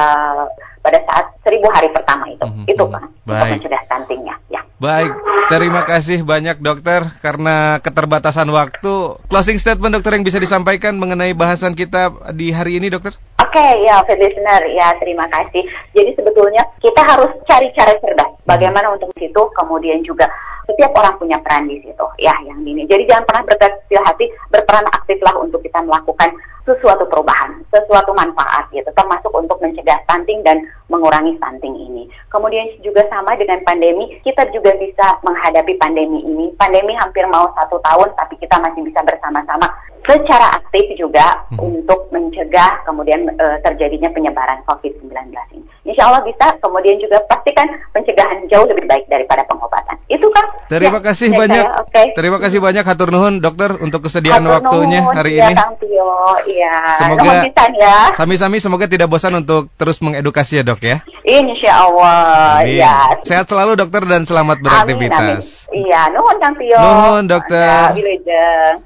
pada 0.80 0.98
saat 1.04 1.36
seribu 1.44 1.68
hari 1.70 1.92
pertama 1.92 2.26
itu, 2.32 2.46
mm 2.46 2.52
-hmm. 2.64 2.72
itu 2.72 2.84
kan 2.88 3.04
untuk 3.06 3.46
mencegah 3.52 3.82
stuntingnya. 3.86 4.34
Ya. 4.48 4.60
Baik, 4.80 5.12
terima 5.52 5.84
kasih 5.84 6.24
banyak 6.24 6.64
dokter 6.64 7.04
karena 7.20 7.84
keterbatasan 7.84 8.48
waktu. 8.48 9.20
Closing 9.28 9.60
statement 9.60 9.92
dokter 9.92 10.16
yang 10.16 10.24
bisa 10.24 10.40
disampaikan 10.40 10.96
mengenai 10.96 11.36
bahasan 11.36 11.76
kita 11.76 12.32
di 12.32 12.48
hari 12.48 12.80
ini 12.80 12.88
dokter? 12.88 13.12
Oke, 13.50 13.58
okay, 13.58 13.82
ya, 13.82 13.98
listener, 14.06 14.62
ya 14.78 14.94
terima 15.02 15.26
kasih. 15.26 15.66
Jadi 15.90 16.14
sebetulnya 16.14 16.62
kita 16.78 17.02
harus 17.02 17.34
cari 17.50 17.66
cara 17.74 17.98
cerdas. 17.98 18.30
Hmm. 18.30 18.46
Bagaimana 18.46 18.94
untuk 18.94 19.10
situ, 19.18 19.42
kemudian 19.58 20.06
juga 20.06 20.30
setiap 20.70 20.94
orang 20.94 21.18
punya 21.18 21.34
peran 21.42 21.66
di 21.66 21.82
situ, 21.82 22.06
ya 22.22 22.30
yang 22.46 22.62
ini. 22.62 22.86
Jadi 22.86 23.10
jangan 23.10 23.26
pernah 23.26 23.42
berkecil 23.50 24.06
hati, 24.06 24.30
berperan 24.54 24.86
aktiflah 24.94 25.34
untuk 25.42 25.66
kita 25.66 25.82
melakukan 25.82 26.30
sesuatu 26.62 27.10
perubahan, 27.10 27.58
sesuatu 27.74 28.14
manfaat 28.14 28.70
gitu, 28.70 28.86
termasuk 28.94 29.34
untuk 29.34 29.58
mencegah 29.58 29.98
stunting 30.06 30.46
dan 30.46 30.62
mengurangi 30.90 31.38
stunting 31.38 31.72
ini. 31.78 32.04
Kemudian 32.28 32.66
juga 32.82 33.06
sama 33.06 33.38
dengan 33.38 33.62
pandemi, 33.62 34.18
kita 34.26 34.50
juga 34.50 34.74
bisa 34.76 35.22
menghadapi 35.22 35.78
pandemi 35.78 36.20
ini. 36.26 36.50
Pandemi 36.58 36.92
hampir 36.98 37.24
mau 37.30 37.48
satu 37.54 37.78
tahun, 37.80 38.10
tapi 38.18 38.34
kita 38.42 38.58
masih 38.58 38.82
bisa 38.82 39.00
bersama-sama 39.06 39.70
secara 40.04 40.58
aktif 40.58 40.96
juga 40.98 41.46
hmm. 41.54 41.60
untuk 41.60 42.08
mencegah 42.10 42.82
kemudian 42.88 43.30
e, 43.36 43.46
terjadinya 43.62 44.10
penyebaran 44.10 44.58
COVID-19 44.66 45.12
ini. 45.54 45.64
Insya 45.86 46.12
Allah 46.12 46.22
bisa, 46.22 46.60
kemudian 46.60 47.00
juga 47.00 47.18
pastikan 47.24 47.66
pencegahan 47.96 48.44
jauh 48.52 48.68
lebih 48.68 48.84
baik 48.84 49.08
daripada 49.08 49.42
pengobatan. 49.48 49.96
Itu 50.12 50.28
kan? 50.28 50.44
Terima 50.68 51.00
ya, 51.00 51.06
kasih 51.08 51.28
banyak. 51.32 51.64
Saya, 51.66 51.80
okay. 51.82 52.06
Terima 52.12 52.38
kasih 52.38 52.58
banyak 52.60 52.84
Hatur 52.84 53.10
Nuhun 53.10 53.40
dokter 53.40 53.74
untuk 53.80 54.06
kesediaan 54.06 54.44
Hatur 54.44 54.54
waktunya 54.60 55.00
nuhun, 55.02 55.16
hari 55.16 55.40
ya, 55.40 55.50
ini. 55.50 55.54
Tio. 55.80 56.12
Ya. 56.46 56.76
Semoga 57.00 57.32
ya. 57.74 57.96
Sami-sami 58.14 58.60
semoga 58.60 58.86
tidak 58.86 59.08
bosan 59.08 59.40
untuk 59.40 59.72
terus 59.80 60.04
mengedukasi 60.04 60.60
ya 60.60 60.64
dok 60.80 60.88
ya. 60.88 60.96
Insya 61.20 61.72
Allah. 61.84 62.64
Amin. 62.64 62.80
Ya. 62.80 63.20
Sehat 63.28 63.46
selalu 63.52 63.76
dokter 63.76 64.08
dan 64.08 64.24
selamat 64.24 64.64
beraktivitas. 64.64 65.68
Amin, 65.68 65.76
amin. 65.76 65.84
Iya, 65.84 66.00
nuhun 66.16 66.36
Kang 66.40 66.56
Tio. 66.56 66.80
Nuhun 66.80 67.24
dokter. 67.28 67.92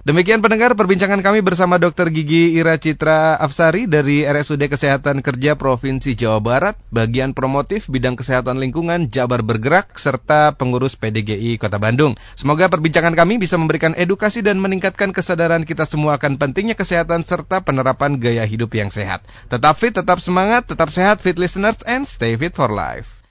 Demikian 0.03 0.43
pendengar 0.43 0.75
perbincangan 0.75 1.23
kami 1.23 1.47
bersama 1.47 1.79
Dokter 1.79 2.11
Gigi 2.11 2.59
Ira 2.59 2.75
Citra 2.77 3.39
Afsari 3.39 3.87
dari 3.87 4.27
RSUD 4.27 4.67
Kesehatan 4.67 5.23
Kerja 5.23 5.55
Provinsi 5.55 6.19
Jawa 6.19 6.43
Barat, 6.43 6.75
bagian 6.91 7.33
promotif 7.33 7.87
bidang 7.87 8.19
kesehatan 8.19 8.59
lingkungan 8.59 9.15
Jabar 9.15 9.47
Bergerak 9.47 9.95
serta 9.97 10.59
pengurus 10.59 10.99
PDGI 10.99 11.57
Kota 11.63 11.79
Bandung. 11.79 12.19
Semoga 12.35 12.67
perbincangan 12.67 13.15
kami 13.15 13.39
bisa 13.39 13.55
memberikan 13.55 13.95
edukasi 13.95 14.43
dan 14.43 14.59
meningkatkan 14.59 15.15
kesadaran 15.15 15.63
kita 15.63 15.87
semua 15.87 16.19
akan 16.19 16.37
pentingnya 16.37 16.75
kesehatan 16.75 17.23
serta 17.23 17.63
penerapan 17.63 18.19
gaya 18.19 18.43
hidup 18.43 18.75
yang 18.75 18.91
sehat. 18.91 19.23
Tetap 19.47 19.79
fit, 19.79 19.95
tetap 19.95 20.19
semangat, 20.19 20.67
tetap 20.67 20.91
sehat, 20.91 21.23
fit 21.23 21.39
listeners 21.39 21.84
and 21.85 22.07
stay 22.07 22.37
fit 22.37 22.55
for 22.55 22.69
life. 22.69 23.24